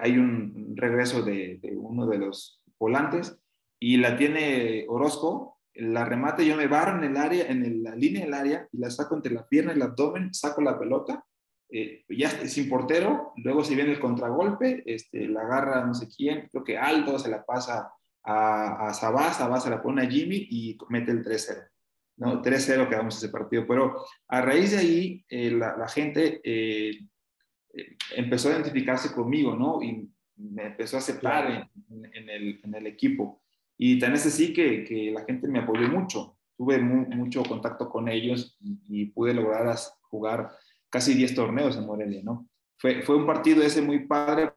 hay 0.00 0.18
un 0.18 0.74
regreso 0.76 1.22
de, 1.22 1.58
de, 1.60 1.76
uno 1.76 2.06
de 2.06 2.18
los 2.18 2.62
volantes 2.78 3.38
y 3.78 3.96
la 3.96 4.16
tiene 4.16 4.84
Orozco, 4.88 5.58
la 5.74 6.04
remate, 6.04 6.46
yo 6.46 6.56
me 6.56 6.66
barro 6.66 6.98
en 6.98 7.04
el 7.10 7.16
área, 7.16 7.46
en 7.46 7.64
el, 7.64 7.82
la 7.82 7.94
línea 7.94 8.24
del 8.24 8.34
área 8.34 8.68
y 8.72 8.78
la 8.78 8.90
saco 8.90 9.14
entre 9.14 9.32
la 9.32 9.46
pierna 9.46 9.72
y 9.72 9.76
el 9.76 9.82
abdomen, 9.82 10.34
saco 10.34 10.60
la 10.60 10.78
pelota, 10.78 11.24
eh, 11.72 12.04
ya 12.08 12.30
sin 12.48 12.68
portero, 12.68 13.32
luego 13.36 13.64
se 13.64 13.74
viene 13.74 13.92
el 13.92 14.00
contragolpe, 14.00 14.82
este, 14.86 15.28
la 15.28 15.42
agarra 15.42 15.84
no 15.84 15.94
sé 15.94 16.08
quién, 16.08 16.48
creo 16.50 16.64
que 16.64 16.78
Aldo 16.78 17.18
se 17.18 17.30
la 17.30 17.44
pasa 17.44 17.92
a, 18.22 18.88
a 18.88 18.94
Sabá, 18.94 19.32
Sabá 19.32 19.60
se 19.60 19.70
la 19.70 19.82
pone 19.82 20.02
a 20.02 20.10
Jimmy 20.10 20.46
y 20.50 20.78
mete 20.88 21.12
el 21.12 21.24
3-0. 21.24 21.70
¿no? 22.16 22.42
3-0 22.42 22.88
quedamos 22.88 23.16
ese 23.16 23.30
partido, 23.30 23.66
pero 23.66 24.04
a 24.28 24.40
raíz 24.42 24.72
de 24.72 24.78
ahí 24.78 25.24
eh, 25.28 25.50
la, 25.50 25.76
la, 25.76 25.88
gente 25.88 26.40
eh, 26.44 26.98
empezó 28.14 28.48
a 28.48 28.52
identificarse 28.52 29.12
conmigo, 29.12 29.56
¿no? 29.56 29.82
Y 29.82 30.08
me 30.36 30.66
empezó 30.66 30.96
a 30.96 31.00
aceptar 31.00 31.50
en, 31.90 32.04
en, 32.12 32.28
el, 32.28 32.60
en 32.62 32.74
el, 32.74 32.86
equipo. 32.86 33.42
Y 33.78 33.98
tan 33.98 34.12
es 34.14 34.26
así 34.26 34.52
que, 34.52 34.84
que, 34.84 35.10
la 35.10 35.24
gente 35.24 35.48
me 35.48 35.60
apoyó 35.60 35.88
mucho. 35.88 36.36
Tuve 36.56 36.78
mu 36.78 37.06
mucho 37.06 37.42
contacto 37.42 37.88
con 37.88 38.08
ellos 38.08 38.56
y, 38.60 38.78
y, 38.88 39.06
pude 39.06 39.32
lograr 39.32 39.74
jugar 40.02 40.50
casi 40.90 41.14
10 41.14 41.34
torneos 41.34 41.76
en 41.76 41.86
Morelia, 41.86 42.20
¿no? 42.22 42.48
Fue, 42.78 43.02
fue 43.02 43.16
un 43.16 43.26
partido 43.26 43.62
ese 43.62 43.82
muy 43.82 44.06
padre 44.06 44.52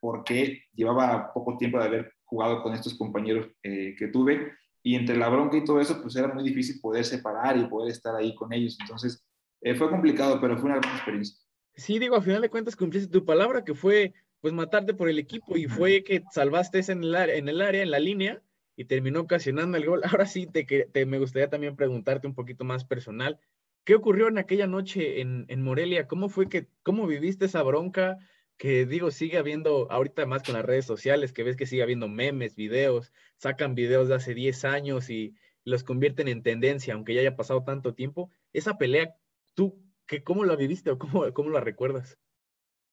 porque 0.00 0.64
llevaba 0.72 1.32
poco 1.32 1.56
tiempo 1.56 1.78
de 1.78 1.84
haber 1.84 2.12
jugado 2.24 2.62
con 2.62 2.74
estos 2.74 2.96
compañeros 2.96 3.48
eh, 3.62 3.94
que 3.98 4.08
tuve 4.08 4.52
y 4.82 4.94
entre 4.94 5.16
la 5.16 5.28
bronca 5.28 5.56
y 5.56 5.64
todo 5.64 5.80
eso, 5.80 6.00
pues 6.00 6.16
era 6.16 6.32
muy 6.32 6.42
difícil 6.42 6.80
poder 6.80 7.04
separar 7.04 7.56
y 7.56 7.66
poder 7.66 7.92
estar 7.92 8.14
ahí 8.16 8.34
con 8.34 8.52
ellos. 8.52 8.78
Entonces, 8.80 9.24
eh, 9.60 9.74
fue 9.74 9.90
complicado, 9.90 10.40
pero 10.40 10.56
fue 10.56 10.70
una 10.70 10.80
gran 10.80 10.94
experiencia. 10.94 11.36
Sí, 11.74 11.98
digo, 11.98 12.16
a 12.16 12.22
final 12.22 12.40
de 12.40 12.48
cuentas 12.48 12.76
cumpliste 12.76 13.10
tu 13.10 13.24
palabra, 13.24 13.64
que 13.64 13.74
fue 13.74 14.14
pues 14.40 14.54
matarte 14.54 14.94
por 14.94 15.08
el 15.10 15.18
equipo 15.18 15.56
y 15.56 15.66
fue 15.66 16.02
que 16.02 16.22
salvaste 16.32 16.78
ese 16.78 16.92
en 16.92 17.04
el, 17.04 17.14
área, 17.14 17.34
en 17.34 17.48
el 17.48 17.60
área, 17.60 17.82
en 17.82 17.90
la 17.90 17.98
línea 17.98 18.42
y 18.74 18.86
terminó 18.86 19.20
ocasionando 19.20 19.76
el 19.76 19.84
gol. 19.84 20.00
Ahora 20.04 20.26
sí, 20.26 20.46
te, 20.46 20.64
te, 20.64 21.06
me 21.06 21.18
gustaría 21.18 21.50
también 21.50 21.76
preguntarte 21.76 22.26
un 22.26 22.34
poquito 22.34 22.64
más 22.64 22.84
personal. 22.84 23.38
¿Qué 23.84 23.94
ocurrió 23.94 24.28
en 24.28 24.38
aquella 24.38 24.66
noche 24.66 25.20
en, 25.20 25.46
en 25.48 25.62
Morelia? 25.62 26.06
¿Cómo 26.06 26.28
fue 26.28 26.48
que, 26.48 26.68
cómo 26.82 27.06
viviste 27.06 27.46
esa 27.46 27.62
bronca? 27.62 28.18
que 28.60 28.84
digo, 28.84 29.10
sigue 29.10 29.38
habiendo, 29.38 29.90
ahorita 29.90 30.26
más 30.26 30.42
con 30.42 30.52
las 30.52 30.66
redes 30.66 30.84
sociales, 30.84 31.32
que 31.32 31.44
ves 31.44 31.56
que 31.56 31.64
sigue 31.64 31.82
habiendo 31.82 32.08
memes, 32.08 32.56
videos, 32.56 33.10
sacan 33.38 33.74
videos 33.74 34.08
de 34.08 34.16
hace 34.16 34.34
10 34.34 34.66
años 34.66 35.08
y 35.08 35.34
los 35.64 35.82
convierten 35.82 36.28
en 36.28 36.42
tendencia, 36.42 36.92
aunque 36.92 37.14
ya 37.14 37.22
haya 37.22 37.36
pasado 37.36 37.64
tanto 37.64 37.94
tiempo. 37.94 38.30
Esa 38.52 38.76
pelea, 38.76 39.16
¿tú 39.54 39.82
que, 40.06 40.22
cómo 40.22 40.44
la 40.44 40.56
viviste 40.56 40.90
o 40.90 40.98
cómo, 40.98 41.32
cómo 41.32 41.48
la 41.48 41.60
recuerdas? 41.60 42.18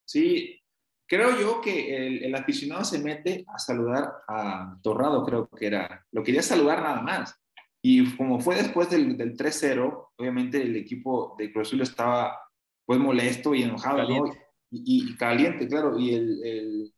Sí, 0.06 0.58
creo 1.06 1.38
yo 1.38 1.60
que 1.60 1.94
el, 1.94 2.24
el, 2.24 2.34
aficionado 2.34 2.82
se 2.82 3.00
mete 3.00 3.44
a 3.46 3.58
saludar 3.58 4.10
a 4.26 4.78
Torrado, 4.82 5.22
creo 5.22 5.50
que 5.50 5.66
era, 5.66 6.06
lo 6.12 6.22
quería 6.22 6.42
saludar 6.42 6.80
nada 6.80 7.02
más. 7.02 7.38
Y 7.82 8.16
como 8.16 8.40
fue 8.40 8.56
después 8.56 8.90
del, 8.90 9.16
del 9.16 9.36
3-0, 9.36 10.08
obviamente 10.16 10.60
el 10.60 10.76
equipo 10.76 11.36
de 11.38 11.52
Cruz 11.52 11.68
Azul 11.68 11.82
estaba 11.82 12.38
pues 12.84 12.98
molesto 12.98 13.54
y 13.54 13.62
enojado, 13.62 13.98
Caliente. 13.98 14.30
¿no? 14.30 14.48
y, 14.70 15.12
y, 15.12 15.16
caliente, 15.16 15.68
claro, 15.68 15.98
y 15.98 16.14
el, 16.14 16.44
el, 16.44 16.94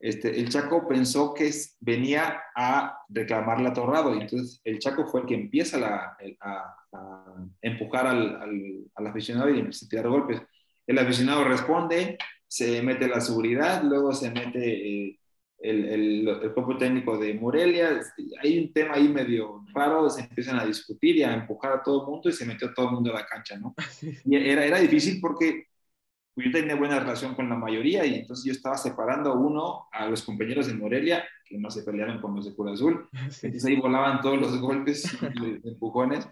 este, 0.00 0.38
el 0.38 0.48
Chaco 0.48 0.86
pensó 0.86 1.32
que 1.32 1.50
venía 1.80 2.42
a 2.54 2.98
reclamarle 3.08 3.68
a 3.68 3.72
Torrado, 3.72 4.14
y 4.14 4.20
entonces 4.20 4.60
el 4.64 4.78
Chaco 4.78 5.06
fue 5.06 5.22
el 5.22 5.26
que 5.26 5.34
empieza 5.34 5.78
la, 5.78 6.16
a, 6.40 6.76
a, 6.92 7.34
empujar 7.62 8.06
al, 8.06 8.36
al, 8.36 8.90
al, 8.94 9.06
aficionado 9.06 9.50
y 9.50 9.58
empieza 9.60 9.86
a 9.86 9.88
tirar 9.88 10.08
golpes. 10.08 10.42
El 10.86 10.98
aficionado 10.98 11.44
responde, 11.44 12.18
se 12.46 12.82
mete 12.82 13.08
la 13.08 13.20
seguridad, 13.20 13.82
luego 13.82 14.12
se 14.12 14.30
mete 14.30 15.08
eh, 15.08 15.18
el, 15.58 15.84
el, 15.86 16.28
el, 16.28 16.52
cuerpo 16.52 16.76
técnico 16.76 17.16
de 17.16 17.34
Morelia, 17.34 18.00
hay 18.42 18.58
un 18.58 18.72
tema 18.72 18.94
ahí 18.94 19.08
medio 19.08 19.63
raro, 19.74 20.08
se 20.08 20.22
empiezan 20.22 20.58
a 20.58 20.64
discutir 20.64 21.16
y 21.16 21.22
a 21.22 21.34
empujar 21.34 21.72
a 21.72 21.82
todo 21.82 22.02
el 22.02 22.10
mundo 22.10 22.28
y 22.28 22.32
se 22.32 22.46
metió 22.46 22.72
todo 22.72 22.88
el 22.88 22.94
mundo 22.94 23.10
a 23.10 23.20
la 23.20 23.26
cancha, 23.26 23.56
¿no? 23.58 23.74
Y 24.24 24.36
era, 24.36 24.64
era 24.64 24.78
difícil 24.78 25.20
porque 25.20 25.66
yo 26.36 26.50
tenía 26.50 26.74
buena 26.74 26.98
relación 26.98 27.34
con 27.34 27.48
la 27.48 27.54
mayoría 27.54 28.04
y 28.04 28.14
entonces 28.16 28.44
yo 28.44 28.52
estaba 28.52 28.76
separando 28.76 29.34
uno 29.34 29.86
a 29.92 30.06
los 30.06 30.22
compañeros 30.22 30.66
de 30.66 30.74
Morelia, 30.74 31.24
que 31.44 31.58
no 31.58 31.70
se 31.70 31.82
pelearon 31.82 32.20
con 32.20 32.34
los 32.34 32.44
de 32.46 32.54
Cruz 32.54 32.72
Azul. 32.72 33.08
Entonces 33.12 33.64
ahí 33.66 33.76
volaban 33.76 34.20
todos 34.20 34.40
los 34.40 34.60
golpes 34.60 35.16
y 35.34 35.60
empujones. 35.68 36.26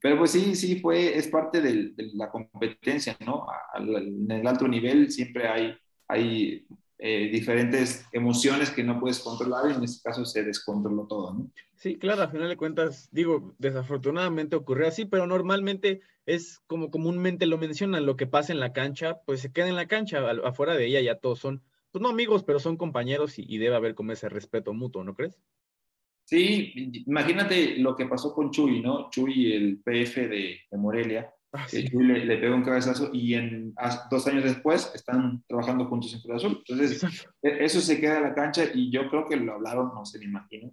Pero 0.00 0.18
pues 0.18 0.32
sí, 0.32 0.54
sí, 0.54 0.80
fue, 0.80 1.16
es 1.16 1.28
parte 1.28 1.60
del, 1.60 1.94
de 1.94 2.10
la 2.14 2.28
competencia, 2.28 3.16
¿no? 3.24 3.46
en 3.76 4.30
el 4.30 4.46
alto 4.46 4.66
nivel 4.66 5.10
siempre 5.10 5.46
hay, 5.46 5.76
hay 6.08 6.66
eh, 7.04 7.28
diferentes 7.32 8.06
emociones 8.12 8.70
que 8.70 8.84
no 8.84 9.00
puedes 9.00 9.18
controlar 9.18 9.68
y 9.68 9.74
en 9.74 9.82
este 9.82 10.08
caso 10.08 10.24
se 10.24 10.44
descontroló 10.44 11.08
todo, 11.08 11.34
¿no? 11.34 11.50
Sí, 11.74 11.98
claro, 11.98 12.22
al 12.22 12.30
final 12.30 12.48
de 12.48 12.56
cuentas, 12.56 13.08
digo, 13.10 13.56
desafortunadamente 13.58 14.54
ocurrió 14.54 14.86
así, 14.86 15.04
pero 15.04 15.26
normalmente 15.26 16.00
es 16.26 16.60
como 16.68 16.92
comúnmente 16.92 17.46
lo 17.46 17.58
mencionan, 17.58 18.06
lo 18.06 18.16
que 18.16 18.28
pasa 18.28 18.52
en 18.52 18.60
la 18.60 18.72
cancha, 18.72 19.20
pues 19.26 19.40
se 19.40 19.50
queda 19.50 19.68
en 19.68 19.74
la 19.74 19.88
cancha, 19.88 20.20
afuera 20.44 20.76
de 20.76 20.86
ella 20.86 21.00
ya 21.00 21.18
todos 21.18 21.40
son, 21.40 21.60
pues 21.90 22.00
no 22.00 22.08
amigos, 22.08 22.44
pero 22.44 22.60
son 22.60 22.76
compañeros 22.76 23.36
y, 23.40 23.46
y 23.48 23.58
debe 23.58 23.74
haber 23.74 23.96
como 23.96 24.12
ese 24.12 24.28
respeto 24.28 24.72
mutuo, 24.72 25.02
¿no 25.02 25.16
crees? 25.16 25.40
Sí, 26.22 26.72
imagínate 27.04 27.78
lo 27.78 27.96
que 27.96 28.06
pasó 28.06 28.32
con 28.32 28.52
Chuy, 28.52 28.80
¿no? 28.80 29.10
Chuy, 29.10 29.52
el 29.52 29.82
PF 29.82 30.28
de, 30.28 30.60
de 30.70 30.78
Morelia, 30.78 31.34
Ah, 31.52 31.68
sí. 31.68 31.86
Le, 31.88 32.24
le, 32.24 32.38
pegó 32.38 32.54
un 32.54 32.64
cabezazo 32.64 33.10
y 33.12 33.34
en, 33.34 33.74
dos 34.10 34.26
años 34.26 34.44
después 34.44 34.90
están 34.94 35.44
trabajando 35.46 35.84
juntos 35.86 36.14
en 36.14 36.20
Cruz 36.20 36.36
Azul. 36.36 36.64
Entonces, 36.66 37.02
Exacto. 37.02 37.30
eso 37.42 37.80
se 37.82 38.00
queda 38.00 38.16
en 38.16 38.22
la 38.22 38.34
cancha 38.34 38.64
y 38.72 38.90
yo 38.90 39.08
creo 39.10 39.28
que 39.28 39.36
lo 39.36 39.52
hablaron, 39.52 39.92
no 39.94 40.06
se 40.06 40.18
me 40.18 40.24
imagino. 40.24 40.72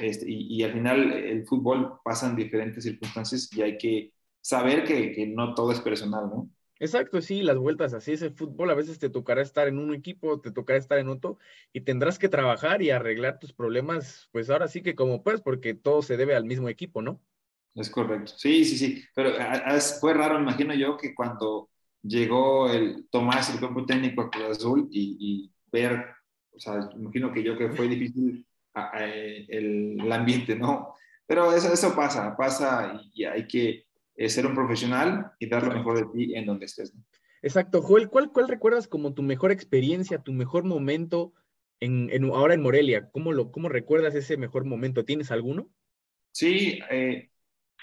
Este, 0.00 0.28
y, 0.28 0.56
y, 0.56 0.62
al 0.64 0.72
final 0.72 1.12
el 1.12 1.46
fútbol 1.46 2.00
pasa 2.04 2.28
en 2.28 2.36
diferentes 2.36 2.82
circunstancias 2.82 3.48
y 3.52 3.62
hay 3.62 3.78
que 3.78 4.12
saber 4.40 4.84
que, 4.84 5.12
que, 5.12 5.26
no 5.26 5.54
todo 5.54 5.70
es 5.70 5.80
personal, 5.80 6.28
¿no? 6.28 6.50
Exacto, 6.78 7.22
sí, 7.22 7.42
las 7.42 7.56
vueltas, 7.56 7.94
así 7.94 8.12
es 8.12 8.20
el 8.20 8.34
fútbol, 8.34 8.70
a 8.70 8.74
veces 8.74 8.98
te 8.98 9.08
tocará 9.08 9.40
estar 9.40 9.66
en 9.66 9.78
un 9.78 9.94
equipo, 9.94 10.40
te 10.40 10.50
tocará 10.50 10.78
estar 10.78 10.98
en 10.98 11.08
otro, 11.08 11.38
y 11.72 11.80
tendrás 11.80 12.18
que 12.18 12.28
trabajar 12.28 12.82
y 12.82 12.90
arreglar 12.90 13.38
tus 13.38 13.54
problemas, 13.54 14.28
pues 14.30 14.50
ahora 14.50 14.68
sí 14.68 14.82
que 14.82 14.94
como 14.94 15.22
puedes, 15.22 15.40
porque 15.40 15.72
todo 15.72 16.02
se 16.02 16.18
debe 16.18 16.34
al 16.34 16.44
mismo 16.44 16.68
equipo, 16.68 17.00
¿no? 17.00 17.20
Es 17.76 17.90
correcto, 17.90 18.32
sí, 18.36 18.64
sí, 18.64 18.78
sí, 18.78 19.04
pero 19.14 19.32
fue 20.00 20.14
raro, 20.14 20.40
imagino 20.40 20.74
yo, 20.74 20.96
que 20.96 21.14
cuando 21.14 21.68
llegó 22.02 22.70
el 22.70 23.06
Tomás, 23.10 23.52
el 23.52 23.60
cuerpo 23.60 23.84
técnico 23.84 24.22
a 24.22 24.30
Cruz 24.30 24.56
Azul, 24.58 24.88
y, 24.90 25.16
y 25.20 25.52
ver, 25.70 26.06
o 26.52 26.58
sea, 26.58 26.88
imagino 26.94 27.32
que 27.32 27.42
yo 27.42 27.56
que 27.56 27.68
fue 27.70 27.86
difícil 27.86 28.46
a, 28.74 28.96
a, 28.96 29.04
el, 29.04 30.00
el 30.00 30.12
ambiente, 30.12 30.56
¿no? 30.56 30.94
Pero 31.26 31.52
eso, 31.52 31.72
eso 31.72 31.94
pasa, 31.94 32.36
pasa 32.36 33.00
y 33.12 33.24
hay 33.24 33.46
que 33.46 33.86
eh, 34.14 34.28
ser 34.28 34.46
un 34.46 34.54
profesional 34.54 35.32
y 35.38 35.48
dar 35.48 35.64
lo 35.64 35.74
mejor 35.74 35.98
de 35.98 36.06
ti 36.12 36.34
en 36.34 36.46
donde 36.46 36.66
estés. 36.66 36.94
¿no? 36.94 37.02
Exacto. 37.42 37.82
Joel, 37.82 38.08
¿cuál, 38.08 38.32
¿cuál 38.32 38.48
recuerdas 38.48 38.88
como 38.88 39.12
tu 39.12 39.22
mejor 39.22 39.52
experiencia, 39.52 40.22
tu 40.22 40.32
mejor 40.32 40.64
momento 40.64 41.34
en, 41.80 42.08
en, 42.10 42.24
ahora 42.24 42.54
en 42.54 42.62
Morelia? 42.62 43.10
¿Cómo, 43.10 43.32
lo, 43.32 43.50
¿Cómo 43.50 43.68
recuerdas 43.68 44.14
ese 44.14 44.36
mejor 44.36 44.64
momento? 44.64 45.04
¿Tienes 45.04 45.30
alguno? 45.30 45.68
Sí, 46.30 46.80
eh, 46.90 47.30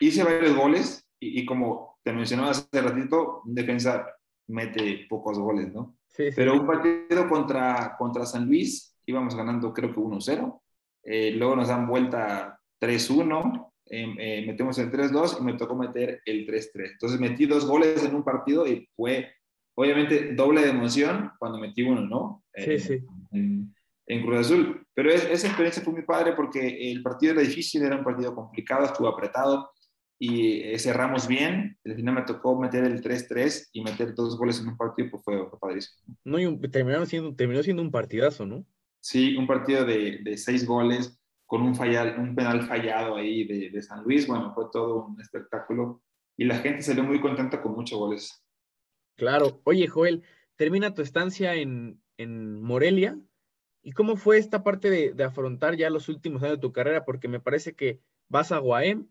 hice 0.08 0.24
varios 0.24 0.56
goles 0.56 1.06
y, 1.20 1.41
y, 1.41 1.45
como 1.45 1.99
te 2.04 2.14
mencionaba 2.14 2.51
hace 2.51 2.82
ratito, 2.82 3.41
defensa 3.45 4.06
mete 4.47 5.06
pocos 5.10 5.39
goles, 5.39 5.74
¿no? 5.74 5.97
Sí, 6.08 6.26
Pero 6.36 6.54
un 6.54 6.68
partido 6.68 7.28
contra, 7.28 7.95
contra 7.97 8.26
San 8.26 8.45
Luis, 8.45 8.95
íbamos 9.06 9.36
ganando 9.36 9.74
creo 9.74 9.91
que 9.91 9.99
1-0, 9.99 10.62
eh, 11.04 11.32
luego 11.32 11.56
nos 11.56 11.70
dan 11.70 11.88
vuelta 11.88 12.60
3-1, 12.80 13.74
em, 13.86 14.16
eh, 14.20 14.43
metemos 14.45 14.78
el 14.78 14.91
3-2 14.91 15.38
y 15.39 15.43
me 15.43 15.54
tocó 15.54 15.76
meter 15.76 16.22
el 16.26 16.45
3-3. 16.45 16.91
Entonces 16.93 17.20
metí 17.20 17.45
dos 17.45 17.66
goles 17.66 18.04
en 18.06 18.16
un 18.16 18.24
partido 18.24 18.68
y 18.68 18.88
fue 18.95 19.34
obviamente 19.76 20.34
doble 20.34 20.62
de 20.62 20.70
emoción 20.70 21.32
cuando 21.39 21.58
metí 21.58 21.82
uno, 21.82 22.01
¿no? 22.01 22.43
Sí, 22.56 22.80
sí. 22.80 23.04
En, 23.32 23.74
Cruz 24.22 24.41
Azul. 24.41 24.86
Pero 24.93 25.10
esa 25.10 25.47
experiencia 25.47 25.82
fue 25.82 25.93
muy 25.93 26.04
padre 26.04 26.34
porque 26.34 26.91
el 26.91 27.01
partido 27.01 27.34
era 27.34 27.41
difícil, 27.41 27.82
era 27.82 27.97
un 27.97 28.04
partido 28.04 28.36
complicado, 28.36 28.86
estuvo 28.86 29.08
apretado 29.08 29.72
y 30.26 30.61
eh, 30.61 30.80
cerramos 30.80 31.28
bien. 31.28 31.78
Al 31.84 31.95
final 31.95 32.15
me 32.15 32.21
tocó 32.21 32.57
meter 32.57 32.86
el 32.86 33.03
3-3 33.03 33.71
y 33.74 33.82
meter 33.84 34.15
dos 34.15 34.38
goles 34.38 34.57
en 34.61 34.69
un 34.69 34.78
partido, 34.78 35.09
pues 35.11 35.24
fue, 35.26 35.59
padrísimo. 35.59 36.15
No, 36.24 36.39
y 36.39 36.57
terminaron 36.69 37.05
siendo, 37.05 37.36
terminó 37.36 37.61
siendo 37.61 37.82
un 37.82 37.91
partidazo, 37.91 38.45
¿no? 38.45 38.65
Sí, 39.01 39.36
un 39.36 39.45
partido 39.45 39.84
de, 39.84 40.19
de 40.19 40.38
seis 40.38 40.65
goles 40.65 41.19
con 41.45 41.61
un, 41.61 41.76
fallal, 41.76 42.17
un 42.17 42.36
penal 42.36 42.61
fallado 42.61 43.17
ahí 43.17 43.43
de, 43.43 43.69
de, 43.69 43.82
San 43.82 44.01
Luis. 44.05 44.26
Bueno, 44.26 44.53
fue 44.55 44.67
todo 44.71 45.07
un 45.07 45.19
espectáculo 45.19 46.01
y 46.38 46.45
la 46.45 46.59
gente 46.59 46.84
salió 46.84 47.03
muy 47.03 47.19
contenta 47.19 47.61
con 47.61 47.74
muchos 47.74 47.99
goles. 47.99 48.45
Claro. 49.17 49.59
Oye, 49.65 49.88
Joel, 49.88 50.24
termina 50.55 50.93
tu 50.93 51.01
estancia 51.01 51.55
en, 51.55 52.01
en 52.15 52.61
Morelia. 52.61 53.19
¿Y 53.82 53.91
cómo 53.91 54.15
fue 54.15 54.38
esta 54.38 54.63
parte 54.63 54.89
de, 54.89 55.11
de, 55.11 55.24
afrontar 55.26 55.76
ya 55.76 55.89
los 55.89 56.07
últimos 56.07 56.41
años 56.43 56.55
de 56.55 56.61
tu 56.61 56.71
carrera? 56.71 57.03
Porque 57.03 57.28
me 57.28 57.41
parece 57.41 57.76
que 57.76 57.99
vas 58.30 58.53
a 58.53 58.59
Guaem, 58.59 59.09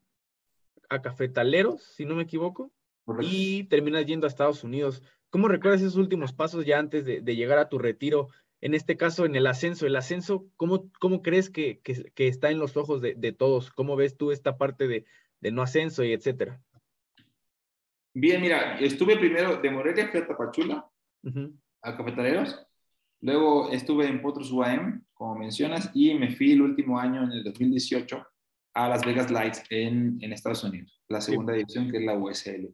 a 0.88 1.02
Cafetaleros, 1.02 1.82
si 1.82 2.04
no 2.04 2.14
me 2.14 2.22
equivoco, 2.22 2.72
y 3.20 3.64
terminas 3.64 4.06
yendo 4.06 4.26
a 4.26 4.28
Estados 4.28 4.64
Unidos. 4.64 5.02
¿Cómo 5.30 5.48
recuerdas 5.48 5.80
esos 5.80 5.96
últimos 5.96 6.32
pasos 6.32 6.66
ya 6.66 6.78
antes 6.78 7.04
de, 7.04 7.22
llegar 7.34 7.58
a 7.58 7.68
tu 7.68 7.78
retiro? 7.78 8.28
En 8.60 8.74
este 8.74 8.96
caso, 8.96 9.24
en 9.24 9.34
el 9.34 9.46
ascenso. 9.46 9.86
El 9.86 9.96
ascenso, 9.96 10.46
¿cómo, 10.56 10.90
cómo 11.00 11.22
crees 11.22 11.50
que, 11.50 11.80
que, 11.80 12.28
está 12.28 12.50
en 12.50 12.58
los 12.58 12.76
ojos 12.76 13.00
de, 13.00 13.14
de, 13.14 13.32
todos? 13.32 13.70
¿Cómo 13.70 13.96
ves 13.96 14.16
tú 14.16 14.30
esta 14.30 14.56
parte 14.56 14.86
de, 14.86 15.04
no 15.50 15.62
ascenso 15.62 16.04
y 16.04 16.12
etcétera? 16.12 16.60
Bien, 18.14 18.40
mira, 18.42 18.78
estuve 18.78 19.16
primero 19.16 19.56
de 19.56 19.70
Morelia, 19.70 20.08
fui 20.08 20.20
a 20.20 20.26
Tapachula, 20.26 20.86
a 21.80 21.96
Cafetaleros. 21.96 22.66
Luego 23.22 23.70
estuve 23.70 24.06
en 24.06 24.20
Potros 24.20 24.52
UAM, 24.52 25.04
como 25.14 25.36
mencionas, 25.36 25.90
y 25.94 26.12
me 26.14 26.30
fui 26.34 26.52
el 26.52 26.62
último 26.62 26.98
año, 26.98 27.24
en 27.24 27.32
el 27.32 27.44
2018, 27.44 28.26
a 28.74 28.88
Las 28.88 29.04
Vegas 29.04 29.30
Lights 29.30 29.62
en, 29.70 30.18
en 30.20 30.32
Estados 30.32 30.64
Unidos, 30.64 31.02
la 31.08 31.20
segunda 31.20 31.52
división 31.52 31.90
que 31.90 31.98
es 31.98 32.04
la 32.04 32.16
USL. 32.16 32.68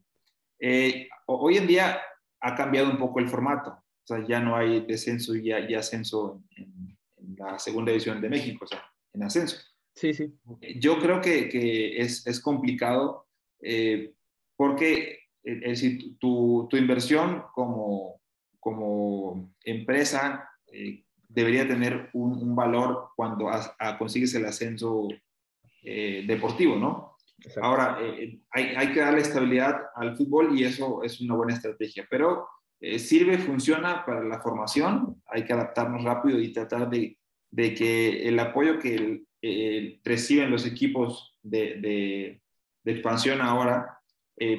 Eh, 0.61 1.09
hoy 1.27 1.57
en 1.57 1.67
día 1.67 2.01
ha 2.41 2.55
cambiado 2.55 2.91
un 2.91 2.99
poco 2.99 3.19
el 3.19 3.29
formato, 3.29 3.71
o 3.71 4.07
sea, 4.07 4.27
ya 4.27 4.41
no 4.41 4.57
hay 4.57 4.81
descenso 4.81 5.35
y, 5.35 5.45
ya, 5.45 5.79
ascenso 5.79 6.43
en, 6.57 6.97
la 7.37 7.59
segunda 7.59 7.93
división 7.93 8.21
de 8.21 8.29
México, 8.29 8.65
o 8.65 8.69
sea, 8.69 8.83
en 9.13 9.23
ascenso. 9.23 9.59
Sí, 9.95 10.15
sí. 10.15 10.33
Yo 10.81 10.99
creo 10.99 11.21
que, 11.21 11.49
que 11.49 12.01
es, 12.01 12.27
es, 12.27 12.41
complicado 12.41 13.27
eh, 13.61 14.15
porque 14.57 15.19
es 15.43 15.61
decir, 15.61 16.19
tu, 16.19 16.67
tu, 16.71 16.77
inversión 16.77 17.45
como, 17.55 18.21
como 18.61 19.55
empresa 19.65 20.49
eh, 20.67 21.05
debería 21.29 21.67
tener 21.67 22.11
un, 22.13 22.33
un 22.35 22.57
valor 22.57 23.11
cuando 23.17 23.51
consigues 23.99 24.35
el 24.35 24.47
ascenso 24.47 25.09
eh, 25.91 26.23
deportivo, 26.27 26.77
¿no? 26.77 27.17
Ahora, 27.63 27.99
eh, 28.03 28.41
hay, 28.51 28.65
hay, 28.77 28.93
que 28.93 29.01
darle 29.01 29.23
estabilidad 29.23 29.85
al 29.95 30.19
fútbol 30.19 30.55
y 30.55 30.65
eso 30.65 31.03
es 31.03 31.19
una 31.23 31.35
buena 31.35 31.55
estrategia, 31.55 32.07
pero 32.11 32.47
eh, 32.79 32.99
sirve, 32.99 33.39
funciona 33.39 34.05
para 34.05 34.23
la 34.23 34.39
formación, 34.43 35.23
hay 35.27 35.47
que 35.47 35.55
adaptarnos 35.55 36.05
rápido 36.05 36.39
y 36.39 36.53
tratar 36.53 36.91
de, 36.91 37.17
de 37.51 37.75
que 37.75 38.29
el 38.29 38.39
apoyo 38.39 38.79
que 38.79 39.23
reciben 40.05 40.51
los 40.51 40.67
equipos 40.67 41.39
de, 41.43 41.77
de, 41.81 42.43
de 42.85 42.93
expansión 42.93 43.41
ahora, 43.41 43.99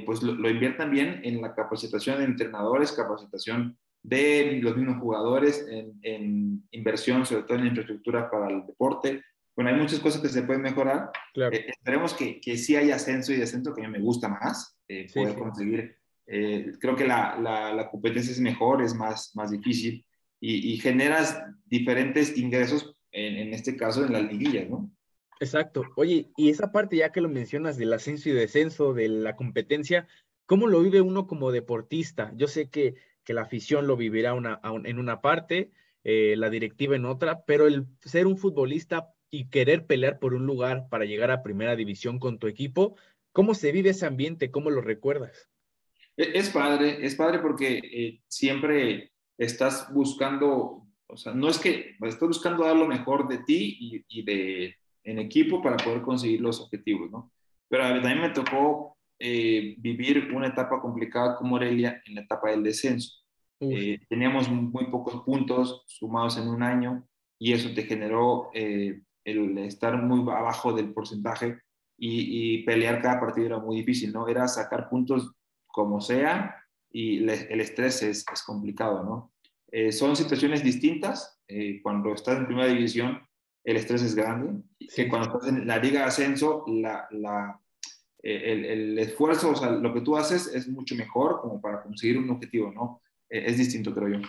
pues 0.07 0.23
lo, 0.23 0.33
lo, 0.33 0.49
inviertan 0.49 0.89
bien 0.89 1.21
en 1.23 1.41
la 1.41 1.53
capacitación 1.53 2.17
de 2.17 2.25
entrenadores, 2.25 2.91
capacitación 2.91 3.77
de 4.01 4.59
los 4.63 4.75
mismos 4.75 4.97
jugadores, 4.99 5.67
en, 5.69 5.99
en 6.01 6.63
inversión, 6.71 7.23
sobre 7.27 7.43
todo 7.43 7.59
en 7.59 7.67
infraestructura 7.67 8.31
para 8.31 8.49
el 8.49 8.65
deporte, 8.65 9.21
bueno, 9.59 9.71
hay 9.71 9.81
muchas 9.81 9.99
cosas 9.99 10.21
que 10.21 10.29
se 10.29 10.43
pueden 10.43 10.61
mejorar. 10.61 11.11
Eh, 11.35 11.65
esperemos 11.67 12.13
que, 12.13 12.39
que 12.39 12.55
sí 12.55 12.77
haya 12.77 12.95
ascenso 12.95 13.33
y 13.33 13.35
descenso, 13.35 13.73
que 13.73 13.83
a 13.83 13.89
mí 13.89 13.91
me 13.91 14.01
gusta 14.01 14.29
más, 14.29 14.79
eh, 14.87 15.05
poder 15.13 15.35
conseguir. 15.35 15.97
Eh, 16.27 16.71
creo 16.79 16.95
que 16.95 17.05
la, 17.05 17.37
la, 17.37 17.89
competencia 17.89 18.31
es 18.31 18.39
mejor, 18.39 18.81
es 18.81 18.95
más, 18.95 19.35
más 19.35 19.51
difícil 19.51 20.05
y, 20.39 20.77
generas 20.77 21.43
diferentes 21.65 22.37
ingresos, 22.37 22.95
en, 23.11 23.35
en, 23.35 23.53
este 23.53 23.75
caso 23.75 24.05
en 24.05 24.13
las 24.13 24.23
liguillas, 24.31 24.69
¿no? 24.69 24.89
Exacto. 25.41 25.83
Oye, 25.97 26.29
y 26.37 26.51
esa 26.51 26.71
parte 26.71 26.95
ya 26.95 27.11
que 27.11 27.19
lo 27.19 27.27
mencionas 27.27 27.75
del 27.75 27.91
ascenso 27.91 28.29
y 28.29 28.31
descenso, 28.31 28.93
de 28.93 29.09
la 29.09 29.35
competencia, 29.35 30.07
¿cómo 30.45 30.67
lo 30.67 30.81
vive 30.81 31.01
uno 31.01 31.27
como 31.27 31.51
deportista? 31.51 32.31
Yo 32.37 32.47
sé 32.47 32.69
que, 32.69 32.95
que 33.25 33.33
la 33.33 33.41
afición 33.41 33.87
lo 33.87 33.97
vivirá 33.97 34.35
una, 34.35 34.61
en 34.85 34.99
una 34.99 35.19
parte, 35.19 35.73
la 36.05 36.49
directiva 36.49 36.95
en 36.95 37.03
otra, 37.03 37.43
pero 37.43 37.67
el 37.67 37.87
ser 38.05 38.25
un 38.25 38.37
futbolista 38.37 39.15
y 39.31 39.49
querer 39.49 39.85
pelear 39.85 40.19
por 40.19 40.33
un 40.33 40.45
lugar 40.45 40.87
para 40.89 41.05
llegar 41.05 41.31
a 41.31 41.43
primera 41.43 41.75
división 41.75 42.19
con 42.19 42.39
tu 42.39 42.47
equipo. 42.47 42.95
¿Cómo 43.31 43.53
se 43.53 43.71
vive 43.71 43.91
ese 43.91 44.05
ambiente? 44.05 44.51
¿Cómo 44.51 44.69
lo 44.69 44.81
recuerdas? 44.81 45.49
E, 46.17 46.37
es 46.37 46.49
padre, 46.49 47.05
es 47.05 47.15
padre 47.15 47.39
porque 47.39 47.77
eh, 47.77 48.21
siempre 48.27 49.11
estás 49.37 49.93
buscando, 49.93 50.87
o 51.07 51.17
sea, 51.17 51.33
no 51.33 51.47
es 51.49 51.59
que 51.59 51.95
estás 52.01 52.27
buscando 52.27 52.65
dar 52.65 52.75
lo 52.75 52.87
mejor 52.87 53.27
de 53.27 53.39
ti 53.39 53.77
y, 53.79 54.05
y 54.07 54.23
de 54.23 54.75
en 55.03 55.19
equipo 55.19 55.61
para 55.61 55.77
poder 55.77 56.01
conseguir 56.01 56.41
los 56.41 56.59
objetivos, 56.59 57.09
¿no? 57.09 57.31
Pero 57.67 57.85
a 57.85 57.93
mí 57.93 58.01
también 58.01 58.21
me 58.21 58.29
tocó 58.29 58.97
eh, 59.17 59.75
vivir 59.77 60.31
una 60.33 60.47
etapa 60.47 60.81
complicada 60.81 61.35
con 61.35 61.49
Morelia 61.49 62.01
en 62.05 62.15
la 62.15 62.21
etapa 62.21 62.51
del 62.51 62.63
descenso. 62.63 63.19
Eh, 63.61 63.99
teníamos 64.07 64.49
muy 64.49 64.85
pocos 64.85 65.21
puntos 65.23 65.83
sumados 65.87 66.37
en 66.37 66.47
un 66.47 66.63
año 66.63 67.05
y 67.37 67.51
eso 67.51 67.73
te 67.73 67.83
generó 67.83 68.49
el 69.29 69.57
estar 69.59 70.01
muy 70.01 70.21
abajo 70.31 70.73
del 70.73 70.93
porcentaje 70.93 71.59
y, 71.97 72.63
pelear 72.63 73.01
cada 73.01 73.19
partido 73.19 73.47
era 73.47 73.59
muy 73.59 73.77
difícil, 73.77 74.13
¿no? 74.13 74.27
Era 74.27 74.47
sacar 74.47 74.89
puntos 74.89 75.33
como 75.67 75.99
sea 75.99 76.55
y 76.89 77.17
el 77.17 77.59
estrés 77.59 78.01
es, 78.03 78.25
es, 78.31 78.43
complicado, 78.43 79.03
¿no? 79.03 79.33
Eh, 79.71 79.91
son 79.91 80.15
situaciones 80.15 80.63
distintas. 80.63 81.39
Eh, 81.47 81.81
cuando 81.83 82.13
estás 82.13 82.37
en 82.37 82.47
primera 82.47 82.67
división, 82.67 83.21
el 83.63 83.77
estrés 83.77 84.01
es 84.01 84.15
grande. 84.15 84.63
Que 84.95 85.07
cuando 85.09 85.27
estás 85.27 85.49
en 85.49 85.67
la 85.67 85.77
liga 85.77 85.99
de 85.99 86.05
ascenso, 86.05 86.63
la, 86.67 87.07
la, 87.11 87.59
eh, 88.23 88.53
el, 88.53 88.65
el, 88.65 88.99
esfuerzo, 88.99 89.51
o 89.51 89.55
sea, 89.55 89.71
lo 89.71 89.93
que 89.93 90.01
tú 90.01 90.15
haces 90.15 90.47
es 90.47 90.67
mucho 90.67 90.95
mejor 90.95 91.41
como 91.41 91.61
para 91.61 91.83
conseguir 91.83 92.17
un 92.17 92.29
objetivo, 92.29 92.71
¿no? 92.71 93.01
es 93.31 93.59
distinto, 93.59 93.93
creo 93.93 94.07
yo. 94.07 94.27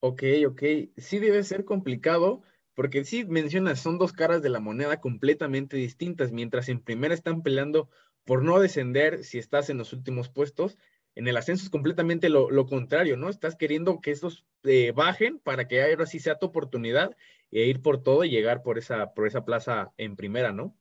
Ok, 0.00 0.24
ok. 0.48 0.62
Sí 0.96 1.20
debe 1.20 1.44
ser 1.44 1.64
complicado 1.64 2.42
porque 2.74 3.04
sí 3.04 3.24
mencionas, 3.24 3.80
son 3.80 3.98
dos 3.98 4.12
caras 4.12 4.42
de 4.42 4.48
la 4.48 4.60
moneda 4.60 5.00
completamente 5.00 5.76
distintas, 5.76 6.32
mientras 6.32 6.68
en 6.68 6.80
primera 6.80 7.14
están 7.14 7.42
peleando 7.42 7.88
por 8.24 8.42
no 8.42 8.60
descender 8.60 9.24
si 9.24 9.38
estás 9.38 9.70
en 9.70 9.78
los 9.78 9.92
últimos 9.92 10.28
puestos, 10.28 10.78
en 11.14 11.28
el 11.28 11.36
ascenso 11.36 11.64
es 11.64 11.70
completamente 11.70 12.28
lo, 12.28 12.66
contrario, 12.66 13.16
¿no? 13.16 13.28
Estás 13.28 13.56
queriendo 13.56 14.00
que 14.00 14.12
estos 14.12 14.46
eh, 14.64 14.92
bajen 14.94 15.38
para 15.38 15.68
que 15.68 15.82
ahora 15.82 16.06
sí 16.06 16.18
sea 16.20 16.38
tu 16.38 16.46
oportunidad 16.46 17.16
e 17.50 17.66
ir 17.66 17.82
por 17.82 18.02
todo 18.02 18.24
y 18.24 18.30
llegar 18.30 18.62
por 18.62 18.78
esa, 18.78 19.12
por 19.12 19.26
esa 19.26 19.44
plaza 19.44 19.92
en 19.98 20.16
primera, 20.16 20.52
¿no? 20.52 20.74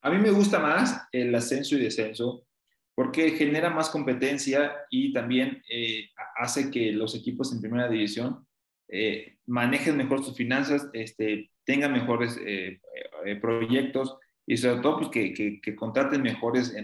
A 0.00 0.10
mí 0.10 0.18
me 0.18 0.30
gusta 0.30 0.60
más 0.60 1.08
el 1.10 1.34
ascenso 1.34 1.74
y 1.74 1.80
descenso 1.80 2.46
porque 2.94 3.30
genera 3.30 3.70
más 3.70 3.90
competencia 3.90 4.76
y 4.90 5.12
también 5.12 5.62
eh, 5.70 6.10
hace 6.36 6.70
que 6.70 6.92
los 6.92 7.14
equipos 7.14 7.52
en 7.52 7.60
primera 7.60 7.88
división 7.88 8.46
eh, 8.88 9.36
manejen 9.46 9.96
mejor 9.96 10.24
sus 10.24 10.36
finanzas, 10.36 10.88
este, 10.92 11.50
tengan 11.64 11.92
mejores 11.92 12.38
eh, 12.44 12.80
eh, 13.24 13.36
proyectos 13.36 14.16
y 14.46 14.56
sobre 14.56 14.80
todo 14.80 14.98
pues, 14.98 15.08
que, 15.10 15.60
que, 15.62 15.76
contraten 15.76 16.22
mejores 16.22 16.74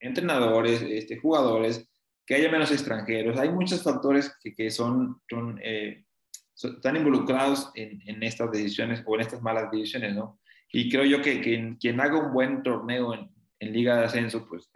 entrenadores, 0.00 0.82
este, 0.82 1.18
jugadores, 1.18 1.88
que 2.26 2.34
haya 2.34 2.50
menos 2.50 2.72
extranjeros. 2.72 3.38
Hay 3.38 3.50
muchos 3.50 3.82
factores 3.82 4.34
que, 4.42 4.54
que 4.54 4.70
son, 4.70 5.20
son, 5.30 5.60
están 5.62 6.96
involucrados 6.96 7.70
en, 7.76 8.02
en, 8.06 8.22
estas 8.24 8.50
decisiones 8.50 9.02
o 9.06 9.14
en 9.14 9.20
estas 9.20 9.40
malas 9.40 9.70
decisiones, 9.70 10.16
¿no? 10.16 10.40
Y 10.72 10.90
creo 10.90 11.04
yo 11.04 11.22
que, 11.22 11.40
quien 11.78 12.00
haga 12.00 12.18
un 12.18 12.32
buen 12.32 12.62
torneo 12.64 13.14
en, 13.14 13.30
en 13.60 13.72
Liga 13.72 13.96
de 13.96 14.04
Ascenso, 14.04 14.46
pues 14.48 14.68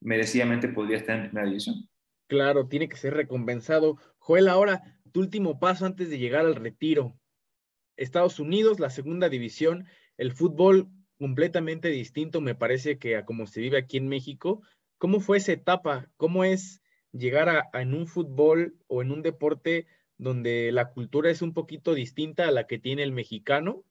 merecidamente 0.00 0.68
podría 0.68 0.96
estar 0.96 1.16
en 1.16 1.26
primera 1.26 1.46
división. 1.46 1.88
Claro, 2.26 2.66
tiene 2.66 2.88
que 2.88 2.96
ser 2.96 3.14
recompensado. 3.14 3.98
Joel, 4.18 4.48
ahora, 4.48 4.99
tu 5.10 5.20
último 5.20 5.58
paso 5.58 5.86
antes 5.86 6.10
de 6.10 6.18
llegar 6.18 6.46
al 6.46 6.56
retiro. 6.56 7.18
Estados 7.96 8.40
Unidos, 8.40 8.80
la 8.80 8.90
segunda 8.90 9.28
división, 9.28 9.86
el 10.16 10.32
fútbol 10.32 10.88
completamente 11.18 11.88
distinto, 11.88 12.40
me 12.40 12.54
parece 12.54 12.98
que 12.98 13.16
a 13.16 13.24
como 13.24 13.46
se 13.46 13.60
vive 13.60 13.78
aquí 13.78 13.98
en 13.98 14.08
México. 14.08 14.62
¿Cómo 14.98 15.20
fue 15.20 15.38
esa 15.38 15.52
etapa? 15.52 16.08
¿Cómo 16.16 16.44
es 16.44 16.82
llegar 17.12 17.48
a, 17.48 17.68
en 17.74 17.94
un 17.94 18.06
fútbol 18.06 18.76
o 18.86 19.02
en 19.02 19.10
un 19.10 19.22
deporte 19.22 19.86
donde 20.18 20.70
la 20.72 20.90
cultura 20.90 21.30
es 21.30 21.42
un 21.42 21.54
poquito 21.54 21.94
distinta 21.94 22.46
a 22.46 22.50
la 22.50 22.66
que 22.66 22.78
tiene 22.78 23.02
el 23.02 23.12
mexicano, 23.12 23.84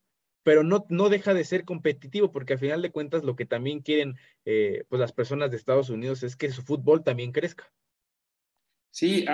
pero 0.44 0.64
no, 0.64 0.86
no 0.90 1.10
deja 1.10 1.34
de 1.34 1.44
ser 1.44 1.66
competitivo, 1.66 2.32
porque 2.32 2.54
al 2.54 2.60
final 2.60 2.82
de 2.82 2.92
cuentas 2.92 3.24
lo 3.24 3.36
que 3.36 3.46
también 3.46 3.82
quieren 3.82 4.16
eh, 4.46 4.84
pues 4.90 5.00
las 5.00 5.12
personas 5.12 5.52
de 5.52 5.58
Estados 5.58 5.90
Unidos 5.90 6.24
es 6.24 6.36
que 6.36 6.52
su 6.52 6.62
fútbol 6.62 7.04
también 7.04 7.32
crezca. 7.32 7.72
Sí, 8.92 9.26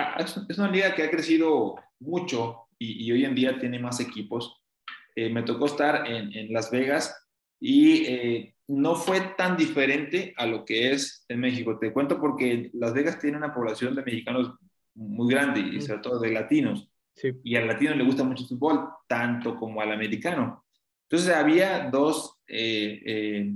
es 0.48 0.58
una 0.58 0.70
liga 0.70 0.94
que 0.94 1.02
ha 1.02 1.10
crecido 1.10 1.76
mucho 2.00 2.68
y, 2.78 3.10
hoy 3.10 3.24
en 3.24 3.34
día 3.34 3.58
tiene 3.58 3.78
más 3.78 4.00
equipos. 4.00 4.62
Eh, 5.14 5.30
me 5.30 5.42
tocó 5.42 5.66
estar 5.66 6.06
en, 6.06 6.32
en 6.36 6.52
Las 6.52 6.70
Vegas 6.70 7.14
y 7.58 8.04
eh, 8.04 8.54
no 8.68 8.96
fue 8.96 9.20
tan 9.36 9.56
diferente 9.56 10.34
a 10.36 10.46
lo 10.46 10.64
que 10.64 10.92
es 10.92 11.24
en 11.28 11.40
México. 11.40 11.78
Te 11.78 11.92
cuento 11.92 12.20
porque 12.20 12.70
Las 12.74 12.92
Vegas 12.92 13.18
tiene 13.18 13.36
una 13.36 13.54
población 13.54 13.94
de 13.94 14.02
mexicanos 14.02 14.52
muy 14.94 15.32
grande 15.32 15.60
y 15.60 15.80
sobre 15.80 16.00
todo 16.00 16.20
de 16.20 16.32
latinos. 16.32 16.88
Y 17.42 17.56
al 17.56 17.66
latino 17.66 17.94
le 17.94 18.04
gusta 18.04 18.24
mucho 18.24 18.42
el 18.42 18.48
fútbol, 18.48 18.88
tanto 19.06 19.56
como 19.56 19.80
al 19.80 19.92
americano. 19.92 20.64
Entonces 21.08 21.34
había 21.34 21.88
dos, 21.90 22.38
eh, 22.46 23.00
eh, 23.06 23.54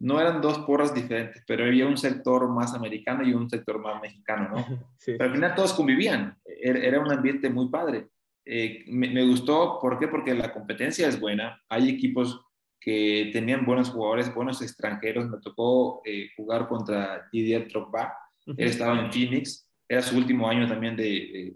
no 0.00 0.20
eran 0.20 0.40
dos 0.40 0.60
porras 0.60 0.94
diferentes, 0.94 1.42
pero 1.46 1.64
había 1.64 1.86
un 1.86 1.96
sector 1.96 2.48
más 2.48 2.74
americano 2.74 3.26
y 3.26 3.32
un 3.34 3.50
sector 3.50 3.80
más 3.80 4.00
mexicano, 4.00 4.48
¿no? 4.48 4.64
Pero 5.04 5.24
al 5.24 5.32
final 5.32 5.54
todos 5.54 5.72
convivían, 5.72 6.36
era, 6.44 7.00
un 7.00 7.10
ambiente 7.10 7.50
muy 7.50 7.68
padre. 7.68 8.06
me, 8.44 9.10
me, 9.10 9.24
gustó, 9.26 9.78
¿por 9.80 9.98
qué? 9.98 10.06
Porque 10.06 10.34
la 10.34 10.52
competencia 10.52 11.08
es 11.08 11.18
buena, 11.18 11.60
hay 11.68 11.88
equipos 11.88 12.40
que 12.80 13.30
tenían 13.32 13.64
buenos 13.64 13.90
jugadores, 13.90 14.34
buenos 14.34 14.62
extranjeros. 14.62 15.28
Me 15.28 15.38
tocó 15.38 16.00
eh, 16.04 16.30
jugar 16.36 16.68
contra 16.68 17.28
Didier 17.32 17.68
Drogba. 17.68 18.14
Él 18.46 18.68
estaba 18.68 18.98
en 18.98 19.12
Phoenix. 19.12 19.68
Era 19.88 20.02
su 20.02 20.16
último 20.16 20.48
año 20.48 20.66
también 20.66 20.96
de, 20.96 21.54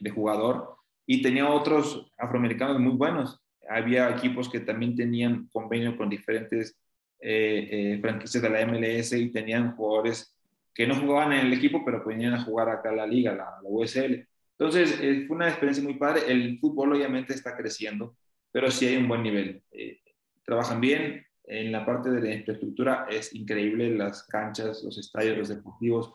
de, 0.00 0.10
jugador. 0.10 0.76
Y 1.06 1.22
tenía 1.22 1.48
otros 1.48 2.12
afroamericanos 2.18 2.78
muy 2.78 2.92
buenos. 2.92 3.40
Había 3.68 4.10
equipos 4.10 4.48
que 4.48 4.60
también 4.60 4.94
tenían 4.94 5.48
convenio 5.52 5.96
con 5.96 6.08
diferentes 6.08 6.76
eh, 7.20 7.68
eh, 7.70 7.98
franquicias 8.00 8.42
de 8.42 8.50
la 8.50 8.66
MLS 8.66 9.12
y 9.12 9.30
tenían 9.30 9.74
jugadores 9.76 10.34
que 10.74 10.86
no 10.86 10.94
jugaban 10.96 11.32
en 11.32 11.46
el 11.46 11.52
equipo, 11.52 11.82
pero 11.84 12.04
venían 12.04 12.34
a 12.34 12.42
jugar 12.42 12.68
acá 12.68 12.92
la 12.92 13.06
liga, 13.06 13.32
la, 13.32 13.58
la 13.62 13.68
USL. 13.68 14.26
Entonces, 14.58 14.96
fue 15.26 15.36
una 15.36 15.48
experiencia 15.48 15.84
muy 15.84 15.94
padre. 15.94 16.22
El 16.28 16.58
fútbol 16.58 16.94
obviamente 16.94 17.34
está 17.34 17.56
creciendo, 17.56 18.16
pero 18.52 18.70
sí 18.70 18.86
hay 18.86 18.96
un 18.96 19.08
buen 19.08 19.22
nivel 19.22 19.62
trabajan 20.46 20.80
bien. 20.80 21.26
En 21.44 21.70
la 21.70 21.84
parte 21.84 22.10
de 22.10 22.20
la 22.20 22.34
infraestructura 22.34 23.06
es 23.10 23.34
increíble, 23.34 23.94
las 23.94 24.24
canchas, 24.24 24.82
los 24.82 24.96
estadios, 24.98 25.36
los 25.36 25.48
deportivos, 25.48 26.14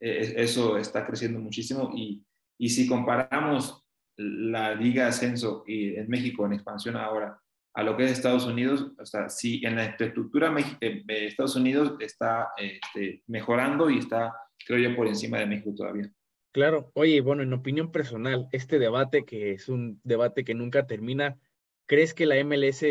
eh, 0.00 0.34
eso 0.36 0.78
está 0.78 1.06
creciendo 1.06 1.38
muchísimo. 1.38 1.92
Y, 1.94 2.24
y 2.58 2.68
si 2.68 2.86
comparamos 2.88 3.84
la 4.16 4.74
Liga 4.74 5.08
Ascenso 5.08 5.64
y 5.66 5.94
en 5.96 6.08
México 6.08 6.46
en 6.46 6.54
expansión 6.54 6.96
ahora 6.96 7.38
a 7.74 7.82
lo 7.82 7.96
que 7.96 8.04
es 8.04 8.12
Estados 8.12 8.46
Unidos, 8.46 8.92
o 8.98 9.06
sea, 9.06 9.28
si 9.28 9.64
en 9.64 9.76
la 9.76 9.86
infraestructura 9.86 10.54
eh, 10.80 11.04
Estados 11.08 11.56
Unidos 11.56 11.94
está 12.00 12.50
este, 12.58 13.22
mejorando 13.26 13.88
y 13.88 13.98
está, 13.98 14.34
creo 14.66 14.90
yo, 14.90 14.96
por 14.96 15.06
encima 15.06 15.38
de 15.38 15.46
México 15.46 15.72
todavía. 15.74 16.12
Claro, 16.52 16.90
oye, 16.94 17.20
bueno, 17.22 17.42
en 17.42 17.52
opinión 17.54 17.90
personal, 17.90 18.46
este 18.52 18.78
debate 18.78 19.24
que 19.24 19.52
es 19.52 19.70
un 19.70 20.00
debate 20.04 20.44
que 20.44 20.54
nunca 20.54 20.86
termina, 20.86 21.38
¿crees 21.86 22.12
que 22.12 22.26
la 22.26 22.42
MLS 22.44 22.84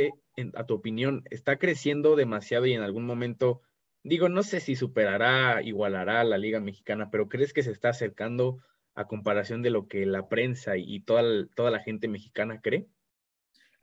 a 0.55 0.65
tu 0.65 0.75
opinión, 0.75 1.23
está 1.29 1.57
creciendo 1.57 2.15
demasiado 2.15 2.65
y 2.65 2.73
en 2.73 2.82
algún 2.82 3.05
momento, 3.05 3.61
digo, 4.03 4.29
no 4.29 4.43
sé 4.43 4.59
si 4.59 4.75
superará, 4.75 5.61
igualará 5.61 6.21
a 6.21 6.25
la 6.25 6.38
Liga 6.38 6.59
Mexicana, 6.59 7.09
pero 7.11 7.27
¿crees 7.27 7.53
que 7.53 7.63
se 7.63 7.71
está 7.71 7.89
acercando 7.89 8.59
a 8.95 9.07
comparación 9.07 9.61
de 9.61 9.69
lo 9.69 9.88
que 9.88 10.05
la 10.05 10.27
prensa 10.27 10.77
y 10.77 11.01
toda, 11.01 11.47
toda 11.55 11.71
la 11.71 11.79
gente 11.79 12.07
mexicana 12.07 12.61
cree? 12.61 12.88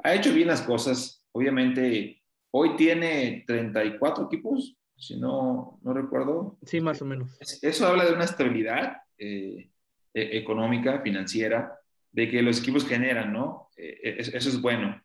Ha 0.02 0.14
hecho 0.14 0.32
bien 0.32 0.48
las 0.48 0.62
cosas. 0.62 1.24
Obviamente, 1.32 2.22
hoy 2.50 2.76
tiene 2.76 3.44
34 3.46 4.26
equipos, 4.26 4.76
si 4.96 5.18
no, 5.18 5.78
no 5.82 5.92
recuerdo. 5.92 6.58
Sí, 6.64 6.80
más 6.80 7.02
o 7.02 7.04
menos. 7.04 7.36
Eso 7.62 7.86
habla 7.86 8.04
de 8.04 8.14
una 8.14 8.24
estabilidad 8.24 8.98
eh, 9.18 9.70
e-, 10.14 10.38
económica, 10.38 11.00
financiera, 11.00 11.78
de 12.12 12.28
que 12.28 12.42
los 12.42 12.60
equipos 12.60 12.86
generan, 12.86 13.32
¿no? 13.32 13.70
Eh, 13.76 14.16
eso 14.18 14.48
es 14.48 14.60
bueno. 14.60 15.00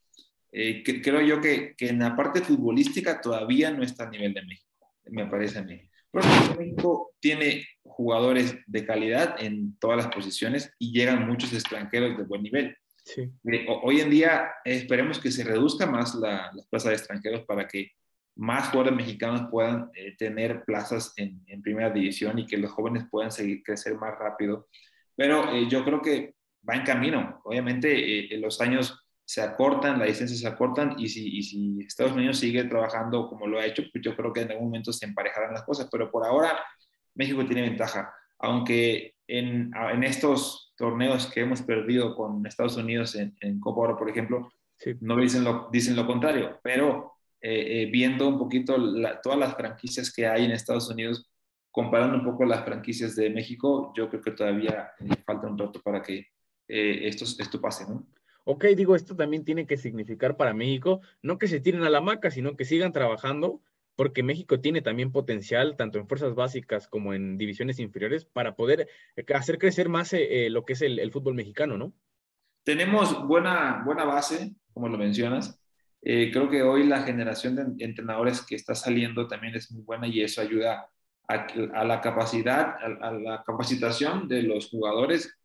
Eh, 0.51 0.83
creo 0.83 1.21
yo 1.21 1.41
que, 1.41 1.73
que, 1.75 1.89
en 1.89 1.99
la 1.99 2.15
parte 2.15 2.41
futbolística 2.41 3.19
todavía 3.19 3.71
no 3.71 3.83
está 3.83 4.03
a 4.03 4.09
nivel 4.09 4.33
de 4.35 4.43
México, 4.43 4.93
me 5.09 5.25
parece 5.25 5.59
a 5.59 5.63
mí. 5.63 5.81
Pero 6.11 6.27
México 6.59 7.13
tiene 7.19 7.65
jugadores 7.81 8.55
de 8.67 8.85
calidad 8.85 9.35
en 9.39 9.75
todas 9.79 9.97
las 9.97 10.13
posiciones 10.13 10.71
y 10.77 10.93
llegan 10.93 11.27
muchos 11.27 11.51
extranjeros 11.53 12.15
de 12.17 12.23
buen 12.23 12.43
nivel. 12.43 12.77
Sí. 13.03 13.29
Eh, 13.51 13.65
hoy 13.83 13.99
en 13.99 14.09
día 14.09 14.53
esperemos 14.63 15.19
que 15.19 15.31
se 15.31 15.43
reduzca 15.43 15.85
más 15.85 16.15
la, 16.15 16.51
las 16.53 16.67
plazas 16.67 16.89
de 16.89 16.95
extranjeros 16.95 17.41
para 17.45 17.67
que 17.67 17.91
más 18.35 18.69
jugadores 18.69 18.95
mexicanos 18.95 19.49
puedan 19.51 19.91
eh, 19.93 20.15
tener 20.17 20.63
plazas 20.63 21.13
en, 21.17 21.43
en, 21.47 21.61
primera 21.61 21.89
división 21.89 22.39
y 22.39 22.47
que 22.47 22.57
los 22.57 22.71
jóvenes 22.71 23.05
puedan 23.11 23.31
seguir 23.31 23.61
crecer 23.61 23.95
más 23.95 24.17
rápido. 24.17 24.67
Pero 25.15 25.55
yo 25.67 25.83
creo 25.83 26.01
que 26.01 26.35
va 26.67 26.75
en 26.75 26.83
camino. 26.83 27.41
Obviamente 27.43 28.33
en 28.33 28.41
los 28.41 28.59
años 28.61 29.03
se 29.25 29.41
acortan, 29.41 29.99
las 29.99 30.07
distancias 30.07 30.39
se 30.39 30.47
acortan 30.47 30.95
y 30.97 31.07
si, 31.09 31.37
y 31.37 31.43
si 31.43 31.79
Estados 31.81 32.13
Unidos 32.13 32.39
sigue 32.39 32.63
trabajando 32.65 33.27
como 33.27 33.47
lo 33.47 33.59
ha 33.59 33.65
hecho, 33.65 33.83
pues 33.91 34.03
yo 34.03 34.15
creo 34.15 34.33
que 34.33 34.41
en 34.41 34.51
algún 34.51 34.67
momento 34.67 34.91
se 34.91 35.05
emparejarán 35.05 35.53
las 35.53 35.63
cosas, 35.63 35.87
pero 35.91 36.11
por 36.11 36.25
ahora 36.25 36.59
México 37.15 37.45
tiene 37.45 37.61
ventaja, 37.61 38.13
aunque 38.39 39.15
en, 39.27 39.71
en 39.91 40.03
estos 40.03 40.62
torneos 40.75 41.27
que 41.27 41.41
hemos 41.41 41.61
perdido 41.61 42.15
con 42.15 42.45
Estados 42.45 42.77
Unidos 42.77 43.15
en, 43.15 43.35
en 43.41 43.59
Copa 43.59 43.81
Oro, 43.81 43.97
por 43.97 44.09
ejemplo, 44.09 44.51
no 44.99 45.17
dicen 45.17 45.43
lo, 45.43 45.69
dicen 45.71 45.95
lo 45.95 46.05
contrario, 46.05 46.59
pero 46.61 47.13
eh, 47.41 47.83
eh, 47.83 47.89
viendo 47.91 48.27
un 48.27 48.37
poquito 48.37 48.75
todas 49.21 49.39
las 49.39 49.55
franquicias 49.55 50.13
que 50.13 50.27
hay 50.27 50.45
en 50.45 50.51
Estados 50.51 50.89
Unidos, 50.89 51.29
comparando 51.71 52.17
un 52.17 52.23
poco 52.23 52.45
las 52.45 52.63
franquicias 52.63 53.15
de 53.15 53.29
México, 53.29 53.93
yo 53.95 54.09
creo 54.09 54.21
que 54.21 54.31
todavía 54.31 54.91
falta 55.25 55.47
un 55.47 55.57
rato 55.57 55.81
para 55.81 56.01
que 56.01 56.27
eh, 56.67 57.07
esto, 57.07 57.25
esto 57.25 57.59
pase, 57.59 57.85
¿no? 57.87 58.05
ok, 58.45 58.65
digo, 58.75 58.95
esto 58.95 59.15
también 59.15 59.45
tiene 59.45 59.65
que 59.65 59.77
significar 59.77 60.37
para 60.37 60.53
México, 60.53 61.01
no 61.21 61.37
que 61.37 61.47
se 61.47 61.59
tiren 61.59 61.83
a 61.83 61.89
la 61.89 62.01
maca, 62.01 62.31
sino 62.31 62.55
que 62.55 62.65
sigan 62.65 62.91
trabajando, 62.91 63.61
porque 63.95 64.23
México 64.23 64.59
tiene 64.59 64.81
también 64.81 65.11
potencial, 65.11 65.75
tanto 65.77 65.99
en 65.99 66.07
fuerzas 66.07 66.35
básicas 66.35 66.87
como 66.87 67.13
en 67.13 67.37
divisiones 67.37 67.79
inferiores, 67.79 68.25
para 68.25 68.55
poder 68.55 68.87
eh, 69.15 69.25
hacer 69.33 69.57
crecer 69.57 69.89
más 69.89 70.13
eh, 70.13 70.45
eh, 70.45 70.49
lo 70.49 70.65
que 70.65 70.73
es 70.73 70.81
el, 70.81 71.11
fútbol 71.11 71.35
mexicano, 71.35 71.77
¿no? 71.77 71.93
Tenemos 72.63 73.27
buena, 73.27 73.83
buena 73.85 74.05
base, 74.05 74.55
como 74.73 74.87
lo 74.87 74.97
mencionas. 74.97 75.59
creo 76.01 76.49
que 76.49 76.63
hoy 76.63 76.85
la 76.85 77.03
generación 77.03 77.55
de 77.55 77.85
entrenadores 77.85 78.41
que 78.41 78.55
está 78.55 78.73
saliendo 78.73 79.27
también 79.27 79.55
es 79.55 79.71
muy 79.71 79.83
buena 79.83 80.07
y 80.07 80.21
eso 80.21 80.41
ayuda 80.41 80.87
a, 81.27 81.83
la 81.85 82.01
capacidad, 82.01 82.75
a, 82.81 83.11
la 83.11 83.43
capacitación 83.45 84.27
de 84.27 84.43
los 84.43 84.69
jugadores 84.69 85.37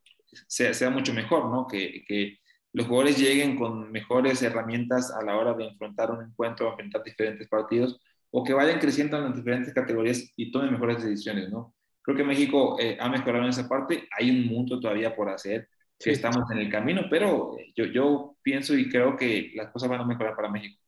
sea, 0.47 0.73
sea 0.75 0.91
mucho 0.91 1.13
mejor, 1.13 1.51
¿no? 1.51 1.67
Que, 1.67 2.05
que 2.07 2.39
los 2.73 2.87
jugadores 2.87 3.19
lleguen 3.19 3.57
con 3.57 3.91
mejores 3.91 4.43
herramientas 4.43 5.11
a 5.11 5.25
la 5.25 5.37
hora 5.37 5.55
de 5.55 5.67
enfrentar 5.67 6.11
un 6.11 6.23
encuentro, 6.23 6.71
enfrentar 6.71 7.03
diferentes 7.03 7.49
partidos, 7.49 8.01
o 8.31 8.45
que 8.45 8.53
vayan 8.53 8.79
creciendo 8.79 9.17
en 9.17 9.25
las 9.25 9.37
diferentes 9.37 9.73
categorías 9.73 10.33
y 10.37 10.51
tomen 10.51 10.73
mejores 10.73 11.03
decisiones, 11.03 11.51
¿no? 11.51 11.75
Creo 12.03 12.17
que 12.17 12.25
México 12.25 12.79
eh, 12.81 12.97
ha 13.01 13.09
mejorado 13.09 13.45
en 13.45 13.51
esa 13.51 13.69
parte, 13.69 14.09
hay 14.19 14.31
un 14.31 14.47
mundo 14.47 14.81
todavía 14.81 15.15
por 15.15 15.29
hacer, 15.29 15.69
que 15.99 16.13
estamos 16.13 16.51
en 16.51 16.59
el 16.59 16.71
camino, 16.71 17.03
pero 17.11 17.57
yo, 17.75 17.85
yo 17.87 18.37
pienso 18.43 18.77
y 18.77 18.89
creo 18.89 19.17
que 19.17 19.53
las 19.55 19.71
cosas 19.71 19.89
van 19.89 20.01
a 20.01 20.07
mejorar 20.07 20.37
para 20.37 20.49
México. 20.49 20.81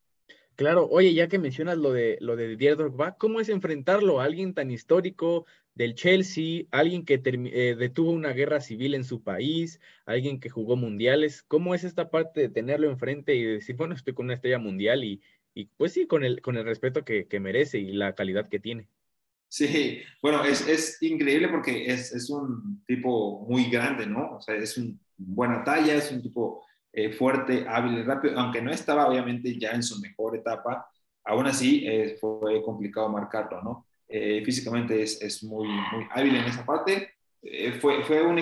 Claro, 0.61 0.87
oye, 0.91 1.15
ya 1.15 1.27
que 1.27 1.39
mencionas 1.39 1.79
lo 1.79 1.91
de 1.91 2.19
lo 2.21 2.37
de 2.37 2.49
Didier 2.49 2.77
Drogba, 2.77 3.17
¿cómo 3.17 3.41
es 3.41 3.49
enfrentarlo 3.49 4.21
a 4.21 4.25
alguien 4.25 4.53
tan 4.53 4.71
histórico 4.71 5.47
del 5.75 5.95
Chelsea, 5.95 6.65
alguien 6.71 7.07
que 7.07 7.15
eh, 7.25 7.77
detuvo 7.79 8.11
una 8.11 8.33
guerra 8.33 8.61
civil 8.61 8.95
en 8.95 9.05
su 9.05 9.23
país, 9.23 9.81
alguien 10.05 10.39
que 10.39 10.51
jugó 10.51 10.77
mundiales? 10.77 11.43
¿Cómo 11.43 11.75
es 11.75 11.85
esta 11.85 12.11
parte 12.11 12.43
de 12.43 12.49
tenerlo 12.51 12.91
enfrente 12.91 13.35
y 13.35 13.43
decir, 13.43 13.77
bueno, 13.77 13.95
estoy 13.95 14.13
con 14.13 14.27
una 14.27 14.35
estrella 14.35 14.59
mundial 14.59 15.03
y, 15.03 15.23
y 15.55 15.67
pues 15.77 15.93
sí, 15.93 16.07
con 16.07 16.25
el, 16.25 16.41
con 16.41 16.57
el 16.57 16.65
respeto 16.65 17.05
que, 17.05 17.27
que, 17.27 17.41
merece 17.41 17.79
y 17.79 17.93
la 17.93 18.15
calidad 18.15 18.49
que 18.49 18.61
tiene? 18.61 18.89
Sí, 19.49 20.01
bueno, 20.23 20.45
es, 20.45 20.67
es 20.69 21.03
increíble 21.03 21.49
porque 21.49 21.87
es, 21.87 22.13
es, 22.13 22.31
un 22.31 22.85
tipo 22.87 23.45
muy 23.49 23.69
grande, 23.69 24.07
¿no? 24.07 24.37
O 24.37 24.41
sea, 24.41 24.55
es 24.55 24.79
una 24.79 24.95
buena 25.17 25.65
talla, 25.65 25.95
es 25.97 26.13
un 26.13 26.23
tipo 26.23 26.65
eh, 26.93 27.13
fuerte, 27.13 27.67
hábil 27.69 27.99
y 27.99 28.03
rápido, 28.03 28.39
aunque 28.39 28.63
no 28.63 28.71
estaba 28.71 29.09
obviamente 29.09 29.59
ya 29.59 29.73
en 29.73 29.83
su 29.83 30.01
mejor 30.01 30.37
etapa, 30.37 30.89
aún 31.25 31.47
así 31.47 31.85
eh, 31.87 32.17
fue 32.21 32.63
complicado 32.63 33.09
marcarlo, 33.09 33.61
¿no? 33.63 33.87
Eh, 34.09 34.43
físicamente 34.45 35.03
es, 35.03 35.21
es, 35.21 35.43
muy, 35.43 35.69
muy 35.69 36.07
hábil 36.11 36.37
en 36.37 36.45
esa 36.45 36.65
parte. 36.65 37.15
fue 37.81 38.05
fue 38.05 38.23
un, 38.23 38.39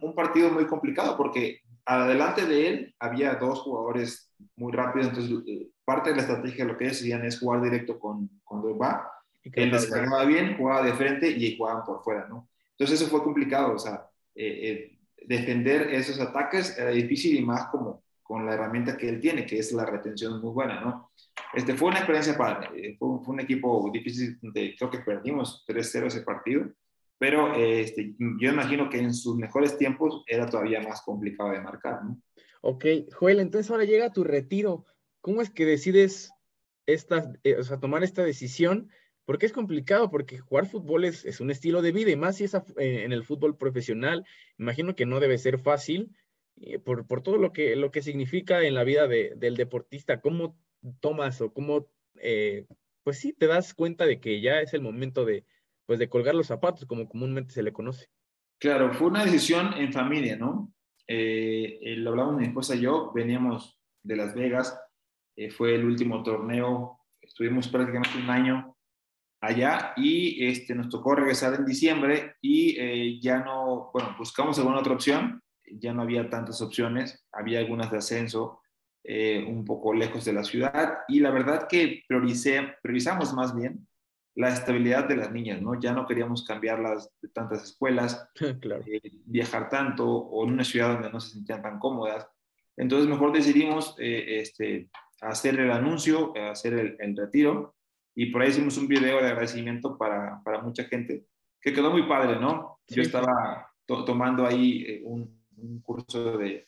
un, 0.00 0.14
partido 0.14 0.50
muy 0.50 0.66
complicado 0.66 1.16
porque 1.16 1.60
adelante 1.84 2.46
de 2.46 2.68
él 2.68 2.94
había 2.98 3.34
dos 3.34 3.60
jugadores 3.60 4.32
muy 4.56 4.72
rápidos, 4.72 5.08
entonces 5.08 5.68
parte 5.84 6.10
de 6.10 6.16
la 6.16 6.22
estrategia 6.22 6.64
lo 6.64 6.76
que 6.76 6.86
decían 6.86 7.24
es 7.24 7.38
jugar 7.38 7.62
directo 7.62 7.98
con, 7.98 8.30
con 8.44 8.62
Drogba. 8.62 9.10
Él 9.42 9.70
descargaba 9.70 10.24
bien, 10.24 10.56
jugaba 10.56 10.82
de 10.84 10.92
frente 10.92 11.30
y 11.30 11.56
jugaban 11.56 11.84
por 11.84 12.02
fuera, 12.02 12.26
¿no? 12.28 12.48
Entonces 12.72 13.00
eso 13.00 13.10
fue 13.10 13.22
complicado, 13.22 13.74
o 13.74 13.78
sea, 13.78 14.06
eh, 14.34 14.98
defender 15.26 15.92
esos 15.92 16.20
ataques 16.20 16.78
era 16.78 16.90
difícil 16.90 17.36
y 17.36 17.44
más 17.44 17.66
como 17.66 18.02
con 18.22 18.46
la 18.46 18.54
herramienta 18.54 18.96
que 18.96 19.08
él 19.08 19.20
tiene, 19.20 19.44
que 19.44 19.58
es 19.58 19.72
la 19.72 19.84
retención 19.84 20.40
muy 20.40 20.52
buena, 20.52 20.80
¿no? 20.80 21.10
Este, 21.52 21.74
fue 21.74 21.88
una 21.88 21.98
experiencia 21.98 22.38
para, 22.38 22.70
fue, 22.98 23.08
un 23.26 23.40
equipo 23.40 23.90
difícil, 23.92 24.38
de, 24.40 24.76
creo 24.78 24.90
que 24.90 25.00
perdimos 25.00 25.64
3-0 25.66 26.06
ese 26.06 26.22
partido, 26.22 26.66
pero 27.20 27.54
este, 27.54 28.14
yo 28.18 28.50
imagino 28.50 28.88
que 28.88 28.96
en 28.98 29.12
sus 29.12 29.36
mejores 29.36 29.76
tiempos 29.76 30.24
era 30.26 30.48
todavía 30.48 30.80
más 30.80 31.02
complicado 31.02 31.50
de 31.50 31.60
marcar, 31.60 32.02
¿no? 32.02 32.18
Ok, 32.62 32.86
Joel, 33.12 33.40
entonces 33.40 33.70
ahora 33.70 33.84
llega 33.84 34.10
tu 34.14 34.24
retiro. 34.24 34.86
¿Cómo 35.20 35.42
es 35.42 35.50
que 35.50 35.66
decides 35.66 36.32
esta, 36.86 37.30
eh, 37.44 37.56
o 37.56 37.62
sea, 37.62 37.78
tomar 37.78 38.04
esta 38.04 38.24
decisión? 38.24 38.88
Porque 39.26 39.44
es 39.44 39.52
complicado, 39.52 40.10
porque 40.10 40.38
jugar 40.38 40.64
fútbol 40.64 41.04
es, 41.04 41.40
un 41.40 41.50
estilo 41.50 41.82
de 41.82 41.92
vida 41.92 42.10
y 42.10 42.16
más 42.16 42.36
si 42.36 42.44
es 42.44 42.54
eh, 42.54 43.04
en 43.04 43.12
el 43.12 43.22
fútbol 43.22 43.54
profesional, 43.58 44.24
imagino 44.58 44.96
que 44.96 45.04
no 45.04 45.20
debe 45.20 45.36
ser 45.36 45.58
fácil 45.58 46.16
eh, 46.62 46.78
por, 46.78 47.06
por, 47.06 47.22
todo 47.22 47.36
lo 47.36 47.52
que, 47.52 47.76
lo 47.76 47.90
que 47.90 48.00
significa 48.00 48.62
en 48.62 48.74
la 48.74 48.84
vida 48.84 49.06
de, 49.08 49.34
del 49.36 49.58
deportista. 49.58 50.22
¿Cómo 50.22 50.56
tomas 51.00 51.42
o 51.42 51.52
cómo, 51.52 51.90
pues 53.02 53.18
sí, 53.18 53.34
te 53.34 53.46
das 53.46 53.74
cuenta 53.74 54.06
de 54.06 54.20
que 54.20 54.40
ya 54.40 54.62
es 54.62 54.72
el 54.72 54.80
momento 54.80 55.26
de, 55.26 55.44
pues 55.90 55.98
de 55.98 56.08
colgar 56.08 56.36
los 56.36 56.46
zapatos, 56.46 56.86
como 56.86 57.08
comúnmente 57.08 57.52
se 57.52 57.64
le 57.64 57.72
conoce. 57.72 58.06
Claro, 58.60 58.94
fue 58.94 59.08
una 59.08 59.24
decisión 59.24 59.74
en 59.74 59.92
familia, 59.92 60.36
¿no? 60.36 60.72
Eh, 61.04 61.80
eh, 61.82 61.96
lo 61.96 62.10
hablamos 62.10 62.36
mi 62.36 62.44
esposa 62.44 62.76
y 62.76 62.82
yo, 62.82 63.10
veníamos 63.12 63.76
de 64.04 64.14
Las 64.14 64.32
Vegas, 64.32 64.80
eh, 65.34 65.50
fue 65.50 65.74
el 65.74 65.84
último 65.84 66.22
torneo, 66.22 67.00
estuvimos 67.20 67.66
prácticamente 67.66 68.16
un 68.18 68.30
año 68.30 68.76
allá 69.40 69.92
y 69.96 70.46
este, 70.46 70.76
nos 70.76 70.90
tocó 70.90 71.16
regresar 71.16 71.54
en 71.54 71.66
diciembre 71.66 72.36
y 72.40 73.20
ya 73.20 73.40
no, 73.40 73.90
bueno, 73.92 74.14
buscamos 74.16 74.60
alguna 74.60 74.78
otra 74.78 74.94
opción, 74.94 75.42
ya 75.72 75.92
no 75.92 76.02
había 76.02 76.30
tantas 76.30 76.62
opciones, 76.62 77.26
había 77.32 77.58
algunas 77.58 77.90
de 77.90 77.98
ascenso, 77.98 78.60
un 79.04 79.64
poco 79.64 79.92
lejos 79.92 80.24
de 80.24 80.34
la 80.34 80.44
ciudad 80.44 80.98
y 81.08 81.18
la 81.18 81.32
verdad 81.32 81.66
que 81.68 82.04
prioricé, 82.06 82.76
priorizamos 82.80 83.34
más 83.34 83.56
bien 83.56 83.88
la 84.34 84.48
estabilidad 84.48 85.08
de 85.08 85.16
las 85.16 85.32
niñas, 85.32 85.60
¿no? 85.60 85.78
Ya 85.80 85.92
no 85.92 86.06
queríamos 86.06 86.44
cambiarlas 86.44 87.10
de 87.20 87.28
tantas 87.28 87.64
escuelas, 87.64 88.28
eh, 88.40 89.00
viajar 89.26 89.68
tanto 89.68 90.08
o 90.08 90.44
en 90.44 90.54
una 90.54 90.64
ciudad 90.64 90.94
donde 90.94 91.10
no 91.10 91.20
se 91.20 91.32
sentían 91.32 91.62
tan 91.62 91.78
cómodas. 91.78 92.26
Entonces 92.76 93.08
mejor 93.08 93.32
decidimos 93.32 93.94
eh, 93.98 94.40
este, 94.40 94.88
hacer 95.20 95.58
el 95.58 95.70
anuncio, 95.70 96.32
hacer 96.50 96.96
el, 96.98 97.16
retiro 97.16 97.74
y 98.14 98.26
por 98.26 98.42
ahí 98.42 98.50
hicimos 98.50 98.78
un 98.78 98.88
video 98.88 99.20
de 99.20 99.28
agradecimiento 99.28 99.98
para, 99.98 100.40
para 100.44 100.62
mucha 100.62 100.84
gente 100.84 101.24
que 101.60 101.72
quedó 101.72 101.90
muy 101.90 102.04
padre, 102.04 102.40
¿no? 102.40 102.78
Yo 102.88 103.02
estaba 103.02 103.70
tomando 103.86 104.46
ahí 104.46 104.84
eh, 104.86 105.02
un, 105.04 105.38
curso 105.82 106.38
de 106.38 106.64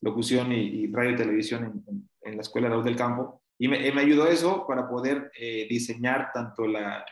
locución 0.00 0.52
y, 0.52 0.86
radio 0.86 1.10
y 1.10 1.16
televisión 1.16 1.82
en, 1.88 2.08
en, 2.20 2.36
la 2.36 2.42
Escuela 2.42 2.68
de 2.68 2.80
del 2.82 2.94
Campo 2.94 3.42
y 3.58 3.68
me, 3.68 3.78
me, 3.92 4.00
ayudó 4.00 4.26
eso 4.28 4.66
para 4.66 4.88
poder 4.88 5.30
diseñar 5.68 6.30
tanto 6.32 6.66
la, 6.66 7.04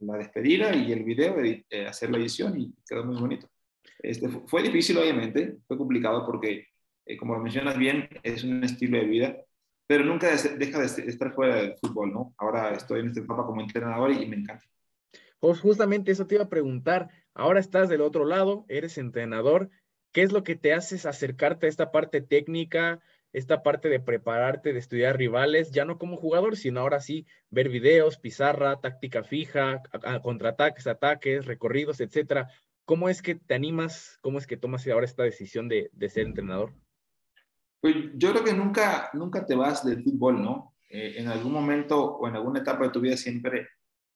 la 0.00 0.16
despedida 0.16 0.74
y 0.74 0.92
el 0.92 1.04
video, 1.04 1.36
de, 1.36 1.64
eh, 1.70 1.86
hacer 1.86 2.10
la 2.10 2.18
edición 2.18 2.58
y 2.58 2.74
quedó 2.88 3.04
muy 3.04 3.20
bonito. 3.20 3.48
Este, 4.00 4.28
fue 4.28 4.62
difícil, 4.62 4.98
obviamente, 4.98 5.58
fue 5.66 5.76
complicado 5.76 6.24
porque, 6.24 6.68
eh, 7.06 7.16
como 7.16 7.34
lo 7.34 7.40
mencionas 7.40 7.76
bien, 7.76 8.08
es 8.22 8.44
un 8.44 8.62
estilo 8.62 8.98
de 8.98 9.04
vida, 9.04 9.36
pero 9.86 10.04
nunca 10.04 10.30
deja 10.30 10.78
de 10.80 10.86
estar 10.86 11.32
fuera 11.32 11.56
del 11.56 11.74
fútbol, 11.80 12.12
¿no? 12.12 12.34
Ahora 12.38 12.74
estoy 12.74 13.00
en 13.00 13.06
este 13.08 13.20
etapa 13.20 13.46
como 13.46 13.60
entrenador 13.60 14.12
y, 14.12 14.26
me 14.26 14.36
encanta. 14.36 14.64
Pues 15.40 15.60
justamente 15.60 16.12
eso 16.12 16.26
te 16.26 16.34
iba 16.34 16.44
a 16.44 16.48
preguntar. 16.48 17.08
Ahora 17.34 17.60
estás 17.60 17.88
del 17.88 18.02
otro 18.02 18.24
lado, 18.24 18.66
eres 18.68 18.98
entrenador. 18.98 19.70
¿Qué 20.12 20.22
es 20.22 20.32
lo 20.32 20.42
que 20.42 20.56
te 20.56 20.74
haces 20.74 21.06
acercarte 21.06 21.66
a 21.66 21.68
esta 21.68 21.90
parte 21.90 22.20
técnica, 22.20 23.00
esta 23.32 23.62
parte 23.62 23.88
de 23.88 24.00
prepararte, 24.00 24.72
de 24.72 24.78
estudiar 24.78 25.16
rivales, 25.16 25.70
ya 25.70 25.84
no 25.84 25.98
como 25.98 26.16
jugador, 26.16 26.56
sino 26.56 26.80
ahora 26.80 27.00
sí 27.00 27.26
ver 27.50 27.68
videos, 27.68 28.18
pizarra, 28.18 28.80
táctica 28.80 29.22
fija, 29.22 29.82
contraataques, 30.22 30.86
ataques, 30.86 31.46
recorridos, 31.46 32.00
etcétera. 32.00 32.48
¿Cómo 32.84 33.08
es 33.08 33.20
que 33.20 33.34
te 33.34 33.54
animas? 33.54 34.18
¿Cómo 34.22 34.38
es 34.38 34.46
que 34.46 34.56
tomas 34.56 34.86
ahora 34.88 35.04
esta 35.04 35.22
decisión 35.22 35.68
de, 35.68 35.90
ser 36.08 36.26
entrenador? 36.26 36.72
Pues 37.80 37.94
yo 38.14 38.32
creo 38.32 38.44
que 38.44 38.54
nunca, 38.54 39.10
nunca 39.12 39.44
te 39.44 39.54
vas 39.54 39.84
del 39.84 40.02
fútbol, 40.02 40.42
¿no? 40.42 40.74
Eh, 40.88 41.16
en 41.18 41.28
algún 41.28 41.52
momento 41.52 42.16
o 42.16 42.26
en 42.26 42.34
alguna 42.34 42.60
etapa 42.60 42.84
de 42.84 42.90
tu 42.90 43.00
vida 43.00 43.16
siempre 43.16 43.68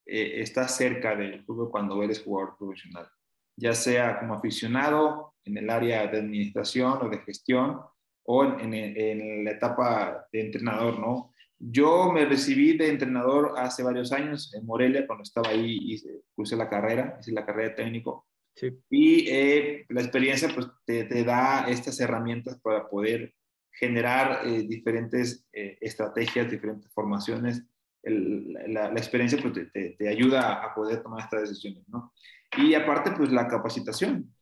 eh, 0.07 0.41
estás 0.41 0.75
cerca 0.75 1.15
del 1.15 1.45
fútbol 1.45 1.71
cuando 1.71 2.03
eres 2.03 2.23
jugador 2.23 2.57
profesional, 2.57 3.09
ya 3.57 3.75
sea 3.75 4.19
como 4.19 4.35
aficionado 4.35 5.35
en 5.45 5.59
el 5.59 5.69
área 5.69 6.07
de 6.07 6.19
administración 6.19 6.99
o 7.03 7.09
de 7.11 7.19
gestión, 7.19 7.83
o 8.25 8.45
en, 8.45 9.45
la 9.45 9.51
etapa 9.53 10.27
de 10.33 10.41
entrenador, 10.41 10.99
¿no? 10.99 11.33
Yo 11.59 12.11
me 12.13 12.25
recibí 12.25 12.77
de 12.77 12.89
entrenador 12.89 13.55
hace 13.57 13.83
varios 13.83 14.13
años 14.13 14.53
en 14.55 14.67
Morelia, 14.67 15.07
cuando 15.07 15.23
estaba 15.23 15.51
ahí 15.51 15.79
y 15.81 16.03
puse 16.35 16.57
la 16.57 16.69
carrera, 16.69 17.19
hice 17.21 17.33
la 17.33 17.47
carrera 17.47 17.71
de 17.71 17.75
técnico. 17.77 18.27
Sí. 18.57 18.69
Y 18.91 19.29
eh, 19.29 19.87
la 19.89 20.03
experiencia 20.03 20.49
pues, 20.53 20.67
te, 20.85 21.05
te, 21.05 21.25
da 21.25 21.67
estas 21.69 21.99
herramientas 22.01 22.61
para 22.61 22.89
poder 22.89 23.33
generar 23.71 24.47
eh, 24.47 24.65
diferentes 24.65 25.47
eh, 25.53 25.79
estrategias, 25.81 26.51
diferentes 26.51 26.93
formaciones. 26.93 27.65
la, 28.03 28.91
la, 28.91 28.99
experiencia 28.99 29.39
pues, 29.41 29.55
te, 29.73 29.91
te, 29.91 30.09
ayuda 30.09 30.65
a 30.65 30.75
poder 30.75 31.03
tomar 31.03 31.21
estas 31.21 31.43
decisiones, 31.43 31.89
¿no? 31.89 32.13
Y 32.59 32.75
aparte, 32.75 33.13
pues 33.17 33.31
la 33.31 33.47
capacitación. 33.47 34.35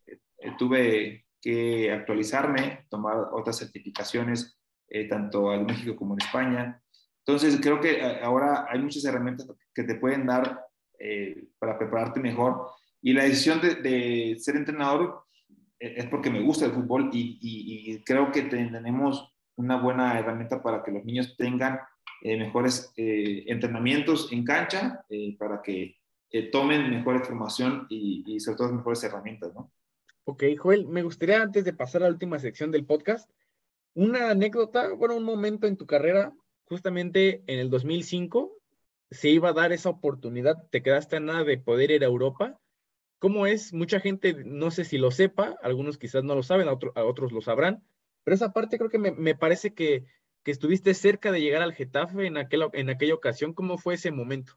tuve 0.58 1.26
que 1.40 1.92
actualizarme, 1.92 2.86
tomar 2.88 3.16
otras 3.32 3.58
certificaciones, 3.58 4.58
eh, 4.88 5.08
tanto 5.08 5.54
en 5.54 5.66
México 5.66 5.96
como 5.96 6.14
en 6.14 6.20
España. 6.20 6.82
Entonces, 7.24 7.58
creo 7.62 7.80
que 7.80 7.92
eh, 7.92 8.20
ahora 8.22 8.66
hay 8.68 8.80
muchas 8.80 9.04
herramientas 9.04 9.48
que 9.72 9.84
te 9.84 9.94
pueden 9.94 10.26
dar 10.26 10.66
eh, 10.98 11.44
para 11.58 11.78
prepararte 11.78 12.20
mejor. 12.20 12.66
Y 13.00 13.12
la 13.12 13.22
decisión 13.22 13.60
de, 13.60 14.36
ser 14.38 14.56
entrenador 14.56 15.24
es 15.78 16.04
porque 16.06 16.28
me 16.28 16.42
gusta 16.42 16.66
el 16.66 16.72
fútbol 16.72 17.08
y, 17.12 18.02
creo 18.04 18.30
que 18.30 18.42
tenemos 18.42 19.32
una 19.56 19.76
buena 19.80 20.18
herramienta 20.18 20.62
para 20.62 20.82
que 20.82 20.90
los 20.90 21.04
niños 21.04 21.34
tengan 21.38 21.80
mejores 22.22 22.92
entrenamientos 22.96 24.30
en 24.30 24.44
cancha, 24.44 25.02
para 25.38 25.62
que 25.62 25.96
tomen 26.52 26.90
mejor 26.90 27.24
formación 27.24 27.86
y, 27.88 28.24
y 28.26 28.40
sobre 28.40 28.58
todo 28.58 28.72
mejores 28.74 29.02
herramientas, 29.04 29.54
¿no? 29.54 29.72
Ok, 30.24 30.44
Joel, 30.58 30.86
me 30.86 31.02
gustaría 31.02 31.42
antes 31.42 31.64
de 31.64 31.72
pasar 31.72 32.02
a 32.02 32.06
la 32.06 32.12
última 32.12 32.38
sección 32.38 32.70
del 32.70 32.84
podcast, 32.84 33.30
una 33.94 34.30
anécdota, 34.30 34.92
bueno, 34.92 35.16
un 35.16 35.24
momento 35.24 35.66
en 35.66 35.76
tu 35.76 35.86
carrera, 35.86 36.32
justamente 36.64 37.42
en 37.46 37.58
el 37.58 37.70
2005, 37.70 38.56
se 39.10 39.30
iba 39.30 39.48
a 39.48 39.52
dar 39.52 39.72
esa 39.72 39.90
oportunidad, 39.90 40.68
te 40.70 40.82
quedaste 40.82 41.16
a 41.16 41.20
nada 41.20 41.44
de 41.44 41.58
poder 41.58 41.90
ir 41.90 42.04
a 42.04 42.06
Europa. 42.06 42.60
¿Cómo 43.18 43.46
es? 43.46 43.72
Mucha 43.72 43.98
gente, 44.00 44.44
no 44.44 44.70
sé 44.70 44.84
si 44.84 44.96
lo 44.96 45.10
sepa, 45.10 45.56
algunos 45.62 45.98
quizás 45.98 46.22
no 46.22 46.34
lo 46.34 46.42
saben, 46.42 46.68
a, 46.68 47.04
otros 47.04 47.32
lo 47.32 47.40
sabrán, 47.40 47.82
pero 48.22 48.34
esa 48.34 48.52
parte 48.52 48.78
creo 48.78 48.90
que 48.90 48.98
me, 48.98 49.34
parece 49.34 49.74
que, 49.74 50.04
que, 50.44 50.50
estuviste 50.50 50.94
cerca 50.94 51.32
de 51.32 51.40
llegar 51.40 51.62
al 51.62 51.74
Getafe 51.74 52.26
en, 52.26 52.36
aquel, 52.36 52.62
en 52.72 52.88
aquella 52.88 53.14
ocasión. 53.14 53.52
¿Cómo 53.52 53.76
fue 53.76 53.94
ese 53.94 54.12
momento? 54.12 54.54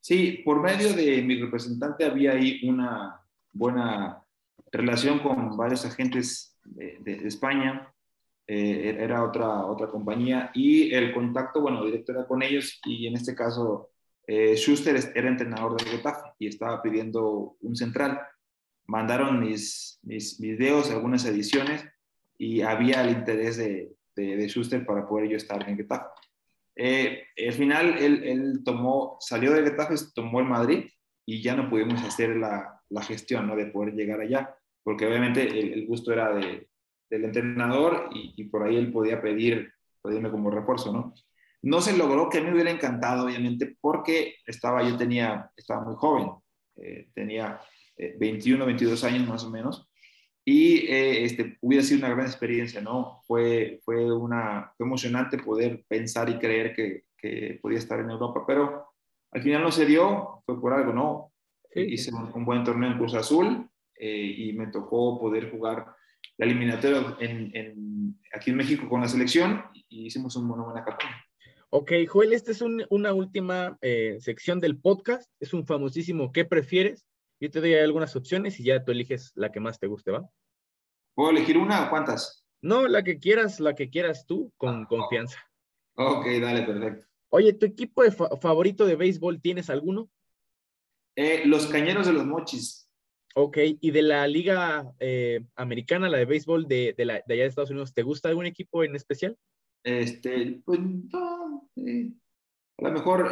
Sí, 0.00 0.40
por 0.44 0.62
medio 0.62 0.94
de 0.94 1.20
mi 1.22 1.38
representante 1.38 2.04
había 2.04 2.32
ahí 2.32 2.66
una 2.66 3.20
buena 3.52 4.19
relación 4.72 5.20
con 5.20 5.56
varios 5.56 5.84
agentes 5.84 6.58
de, 6.64 7.26
España, 7.26 7.92
eh, 8.46 8.96
era 8.98 9.24
otra, 9.24 9.66
otra 9.66 9.88
compañía, 9.88 10.50
y 10.54 10.92
el 10.94 11.12
contacto, 11.12 11.60
bueno, 11.60 11.84
directo 11.84 12.12
era 12.12 12.26
con 12.26 12.42
ellos, 12.42 12.80
y 12.84 13.06
en 13.06 13.16
este 13.16 13.34
caso 13.34 13.90
eh, 14.26 14.56
Schuster 14.56 14.96
era 15.14 15.28
entrenador 15.28 15.76
del 15.76 15.88
Getafe 15.88 16.30
y 16.38 16.46
estaba 16.46 16.80
pidiendo 16.82 17.56
un 17.60 17.74
central. 17.74 18.20
Mandaron 18.86 19.40
mis, 19.40 19.98
mis 20.02 20.38
videos, 20.40 20.90
algunas 20.90 21.24
ediciones, 21.24 21.84
y 22.38 22.60
había 22.60 23.02
el 23.02 23.10
interés 23.10 23.56
de, 23.56 23.96
Schuster 24.48 24.84
para 24.84 25.08
poder 25.08 25.30
yo 25.30 25.36
estar 25.36 25.66
en 25.68 25.76
Getafe. 25.76 26.06
Eh, 26.76 27.24
al 27.48 27.52
final 27.54 27.98
él, 27.98 28.22
él, 28.24 28.60
tomó, 28.64 29.16
salió 29.20 29.52
de 29.52 29.62
Getafe, 29.62 29.94
tomó 30.14 30.40
el 30.40 30.46
Madrid 30.46 30.84
y 31.26 31.42
ya 31.42 31.56
no 31.56 31.70
pudimos 31.70 32.02
hacer 32.02 32.36
la, 32.36 32.79
la 32.90 33.02
gestión 33.02 33.46
¿no? 33.46 33.56
de 33.56 33.66
poder 33.66 33.94
llegar 33.94 34.20
allá 34.20 34.54
porque 34.82 35.06
obviamente 35.06 35.42
el, 35.42 35.86
gusto 35.86 36.12
era 36.12 36.32
de, 36.34 36.68
del 37.08 37.24
entrenador 37.24 38.10
y, 38.12 38.44
por 38.44 38.62
ahí 38.62 38.76
él 38.76 38.92
podía 38.92 39.20
pedir, 39.20 39.72
pedirme 40.02 40.30
como 40.30 40.50
refuerzo, 40.50 40.92
¿no? 40.92 41.14
No 41.62 41.80
se 41.82 41.96
logró, 41.96 42.30
que 42.30 42.40
me 42.40 42.52
hubiera 42.52 42.70
encantado, 42.70 43.26
obviamente, 43.26 43.76
porque 43.80 44.36
estaba, 44.46 44.82
yo 44.82 44.96
tenía, 44.96 45.50
estaba 45.54 45.84
muy 45.84 45.94
joven, 45.96 46.30
eh, 46.76 47.10
tenía 47.14 47.60
21, 47.96 48.64
eh, 48.64 48.66
22 48.66 49.04
años 49.04 49.28
más 49.28 49.44
o 49.44 49.50
menos, 49.50 49.86
y 50.42 50.86
eh, 50.86 51.24
este, 51.24 51.58
hubiera 51.60 51.84
sido 51.84 51.98
una 51.98 52.14
gran 52.14 52.26
experiencia, 52.26 52.80
¿no? 52.80 53.20
Fue, 53.26 53.78
fue, 53.84 54.10
una, 54.10 54.72
fue 54.76 54.86
emocionante 54.86 55.36
poder 55.36 55.84
pensar 55.86 56.30
y 56.30 56.38
creer 56.38 56.74
que, 56.74 57.04
que, 57.18 57.58
podía 57.60 57.78
estar 57.78 58.00
en 58.00 58.08
Europa, 58.08 58.44
pero 58.46 58.86
al 59.32 59.42
final 59.42 59.62
no 59.62 59.70
se 59.70 59.84
dio, 59.84 60.42
fue 60.46 60.58
por 60.58 60.72
algo, 60.72 60.94
¿no? 60.94 61.29
Hice 61.74 62.12
un, 62.12 62.30
un, 62.34 62.44
buen 62.44 62.64
torneo 62.64 62.90
en 62.90 62.98
Cruz 62.98 63.14
Azul, 63.14 63.70
eh, 64.02 64.34
y 64.34 64.52
me 64.54 64.68
tocó 64.68 65.20
poder 65.20 65.50
jugar 65.50 65.94
la 66.38 66.46
eliminatoria 66.46 67.18
en, 67.20 68.18
aquí 68.32 68.50
en 68.50 68.56
México 68.56 68.88
con 68.88 69.02
la 69.02 69.08
selección 69.08 69.62
y 69.74 70.06
hicimos 70.06 70.34
un 70.36 70.50
una 70.50 70.64
buena 70.64 70.82
campaña. 70.82 71.22
Ok, 71.68 71.92
Joel, 72.08 72.32
esta 72.32 72.50
es 72.50 72.62
una 72.62 73.12
última 73.12 73.76
eh, 73.82 74.16
sección 74.20 74.58
del 74.58 74.78
podcast. 74.78 75.30
Es 75.38 75.52
un 75.52 75.66
famosísimo 75.66 76.32
¿qué 76.32 76.46
prefieres? 76.46 77.06
Yo 77.40 77.50
te 77.50 77.60
doy 77.60 77.74
algunas 77.74 78.16
opciones 78.16 78.58
y 78.58 78.64
ya 78.64 78.82
tú 78.82 78.92
eliges 78.92 79.32
la 79.34 79.52
que 79.52 79.60
más 79.60 79.78
te 79.78 79.86
guste, 79.86 80.12
¿va? 80.12 80.26
¿Puedo 81.14 81.30
elegir 81.30 81.58
una 81.58 81.86
o 81.86 81.90
cuántas? 81.90 82.46
No, 82.62 82.88
la 82.88 83.04
que 83.04 83.18
quieras, 83.18 83.60
la 83.60 83.74
que 83.74 83.90
quieras 83.90 84.24
tú, 84.26 84.50
con 84.56 84.84
ah, 84.84 84.86
confianza. 84.88 85.38
Ok, 85.96 86.26
dale, 86.40 86.62
perfecto. 86.62 87.06
Oye, 87.28 87.52
¿tu 87.52 87.66
equipo 87.66 88.02
favorito 88.40 88.86
de 88.86 88.96
béisbol 88.96 89.42
tienes 89.42 89.68
alguno? 89.68 90.08
Eh, 91.22 91.42
los 91.44 91.66
Cañeros 91.66 92.06
de 92.06 92.14
los 92.14 92.24
Mochis. 92.24 92.88
Ok, 93.34 93.58
y 93.78 93.90
de 93.90 94.00
la 94.00 94.26
liga 94.26 94.90
eh, 95.00 95.44
americana, 95.54 96.08
la 96.08 96.16
de 96.16 96.24
béisbol 96.24 96.66
de, 96.66 96.94
de, 96.96 97.02
allá 97.02 97.22
de 97.26 97.44
Estados 97.44 97.68
Unidos, 97.68 97.92
¿te 97.92 98.02
gusta 98.02 98.30
algún 98.30 98.46
equipo 98.46 98.84
en 98.84 98.96
especial? 98.96 99.36
Este, 99.84 100.62
pues 100.64 100.80
no, 100.80 101.68
eh, 101.76 102.10
a 102.78 102.84
lo 102.84 102.92
mejor 102.92 103.30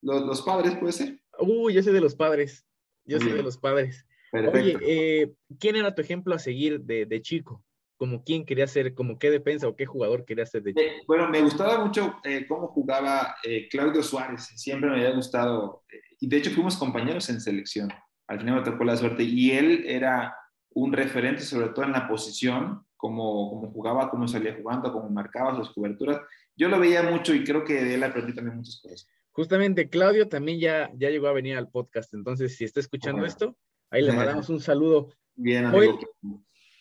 los, 0.00 0.40
padres 0.40 0.74
puede 0.78 0.92
ser. 0.94 1.20
Uy, 1.38 1.74
yo 1.74 1.82
soy 1.82 1.92
de 1.92 2.00
los 2.00 2.14
padres, 2.14 2.66
yo 3.04 3.20
soy 3.20 3.32
de 3.32 3.42
los 3.42 3.58
padres. 3.58 4.06
Perfecto. 4.32 4.78
Oye, 4.78 5.34
¿quién 5.60 5.76
era 5.76 5.94
tu 5.94 6.00
ejemplo 6.00 6.34
a 6.34 6.38
seguir 6.38 6.80
de, 6.80 7.04
de 7.04 7.20
chico? 7.20 7.62
como 7.96 8.22
quién 8.22 8.44
quería 8.44 8.66
ser, 8.66 8.94
como 8.94 9.18
qué 9.18 9.30
defensa 9.30 9.68
o 9.68 9.76
qué 9.76 9.86
jugador 9.86 10.24
quería 10.24 10.46
ser 10.46 10.62
de 10.62 10.72
eh, 10.72 11.02
bueno, 11.06 11.28
me 11.28 11.40
gustaba 11.40 11.84
mucho 11.84 12.16
eh, 12.24 12.46
cómo 12.46 12.68
jugaba 12.68 13.36
eh, 13.42 13.68
Claudio 13.68 14.02
Suárez, 14.02 14.44
siempre 14.56 14.90
me 14.90 14.96
había 14.96 15.14
gustado, 15.14 15.84
y 16.20 16.28
de 16.28 16.36
hecho 16.38 16.50
fuimos 16.50 16.76
compañeros 16.76 17.28
en 17.30 17.40
selección, 17.40 17.92
al 18.28 18.38
final 18.40 18.56
me 18.56 18.62
tocó 18.62 18.84
la 18.84 18.96
suerte, 18.96 19.22
y 19.22 19.52
él 19.52 19.84
era 19.86 20.36
un 20.70 20.92
referente 20.92 21.42
sobre 21.42 21.68
todo 21.68 21.84
en 21.84 21.92
la 21.92 22.08
posición, 22.08 22.84
como, 22.96 23.50
como 23.50 23.70
jugaba, 23.70 24.10
cómo 24.10 24.26
salía 24.26 24.56
jugando, 24.60 24.92
cómo 24.92 25.08
marcaba 25.10 25.56
sus 25.56 25.72
coberturas. 25.72 26.20
Yo 26.56 26.68
lo 26.68 26.80
veía 26.80 27.02
mucho 27.02 27.34
y 27.34 27.44
creo 27.44 27.64
que 27.64 27.74
de 27.74 27.94
él 27.94 28.02
aprendí 28.02 28.34
también 28.34 28.56
muchas 28.56 28.80
cosas. 28.80 29.06
Justamente, 29.30 29.88
Claudio 29.88 30.28
también 30.28 30.58
ya, 30.58 30.90
ya 30.96 31.10
llegó 31.10 31.28
a 31.28 31.32
venir 31.32 31.56
al 31.56 31.68
podcast, 31.68 32.14
entonces 32.14 32.56
si 32.56 32.64
está 32.64 32.80
escuchando 32.80 33.24
esto, 33.24 33.56
ahí 33.90 34.02
le 34.02 34.12
mandamos 34.12 34.48
un 34.48 34.60
saludo. 34.60 35.12
Bien, 35.34 35.66
amigo. 35.66 35.98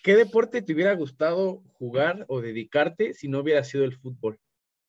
¿Qué 0.03 0.15
deporte 0.15 0.61
te 0.61 0.73
hubiera 0.73 0.93
gustado 0.93 1.63
jugar 1.73 2.25
o 2.27 2.39
dedicarte 2.39 3.13
si 3.13 3.27
no 3.27 3.39
hubiera 3.39 3.63
sido 3.63 3.83
el 3.83 3.97
fútbol? 3.97 4.39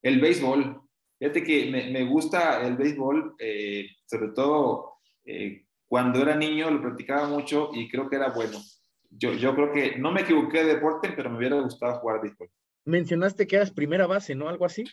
El 0.02 0.20
béisbol. 0.20 0.80
Fíjate 1.18 1.42
que 1.42 1.70
me, 1.70 2.04
gusta 2.04 2.66
el 2.66 2.76
béisbol, 2.76 3.36
eh, 3.38 3.86
sobre 4.04 4.32
todo 4.32 4.98
eh, 5.24 5.64
cuando 5.86 6.20
era 6.20 6.36
niño 6.36 6.70
lo 6.70 6.82
practicaba 6.82 7.28
mucho 7.28 7.70
y 7.72 7.88
creo 7.88 8.08
que 8.08 8.16
era 8.16 8.30
bueno. 8.30 8.58
Yo, 9.08 9.32
yo 9.32 9.54
creo 9.54 9.72
que 9.72 9.98
no 9.98 10.12
me 10.12 10.22
equivoqué 10.22 10.64
de 10.64 10.74
deporte, 10.74 11.12
pero 11.16 11.30
me 11.30 11.38
hubiera 11.38 11.60
gustado 11.60 12.00
jugar 12.00 12.20
béisbol. 12.20 12.50
Mencionaste 12.84 13.46
que 13.46 13.56
eras 13.56 13.70
primera 13.70 14.06
base, 14.06 14.34
¿no? 14.34 14.48
Algo 14.48 14.66
así. 14.66 14.84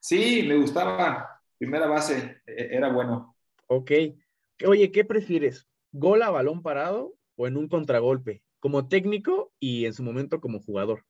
Sí, 0.00 0.44
me 0.46 0.56
gustaba. 0.56 1.40
Primera 1.56 1.86
base, 1.86 2.42
e, 2.46 2.68
era 2.76 2.90
bueno. 2.90 3.36
Ok. 3.66 3.92
Oye, 4.66 4.90
¿qué 4.90 5.04
prefieres? 5.04 5.68
¿Gol 5.92 6.22
a 6.22 6.30
balón 6.30 6.62
parado 6.62 7.14
o 7.36 7.46
en 7.46 7.56
un 7.56 7.68
contragolpe? 7.68 8.42
como 8.60 8.86
técnico 8.86 9.52
y 9.58 9.86
en 9.86 9.94
su 9.94 10.02
momento 10.02 10.40
como 10.40 10.60
jugador. 10.60 11.04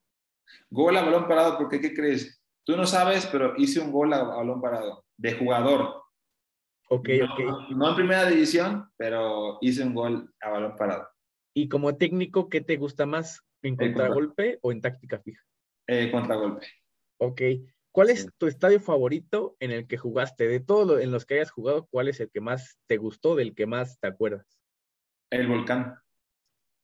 Gol 0.70 0.96
a 0.96 1.02
balón 1.02 1.28
parado, 1.28 1.58
porque 1.58 1.80
¿qué 1.80 1.92
crees? 1.92 2.39
Tú 2.70 2.76
no 2.76 2.86
sabes, 2.86 3.26
pero 3.26 3.54
hice 3.56 3.80
un 3.80 3.90
gol 3.90 4.12
a 4.12 4.22
balón 4.22 4.60
parado, 4.60 5.04
de 5.16 5.32
jugador. 5.32 6.04
Ok, 6.88 7.08
ok. 7.28 7.70
No 7.70 7.90
en 7.90 7.96
primera 7.96 8.26
división, 8.26 8.88
pero 8.96 9.58
hice 9.60 9.82
un 9.82 9.92
gol 9.92 10.32
a 10.40 10.50
balón 10.50 10.76
parado. 10.76 11.08
¿Y 11.52 11.68
como 11.68 11.96
técnico, 11.96 12.48
qué 12.48 12.60
te 12.60 12.76
gusta 12.76 13.06
más? 13.06 13.42
¿En 13.62 13.74
contragolpe 13.74 14.60
o 14.62 14.70
en 14.70 14.80
táctica 14.80 15.18
fija? 15.18 15.42
Eh, 15.88 16.12
contragolpe. 16.12 16.68
Ok. 17.16 17.42
¿Cuál 17.90 18.10
es 18.10 18.28
tu 18.38 18.46
estadio 18.46 18.78
favorito 18.78 19.56
en 19.58 19.72
el 19.72 19.88
que 19.88 19.96
jugaste? 19.96 20.46
De 20.46 20.60
todos 20.60 21.00
en 21.00 21.10
los 21.10 21.26
que 21.26 21.34
hayas 21.34 21.50
jugado, 21.50 21.88
¿cuál 21.90 22.06
es 22.06 22.20
el 22.20 22.30
que 22.30 22.40
más 22.40 22.78
te 22.86 22.98
gustó, 22.98 23.34
del 23.34 23.52
que 23.52 23.66
más 23.66 23.98
te 23.98 24.06
acuerdas? 24.06 24.60
El 25.30 25.48
volcán. 25.48 25.96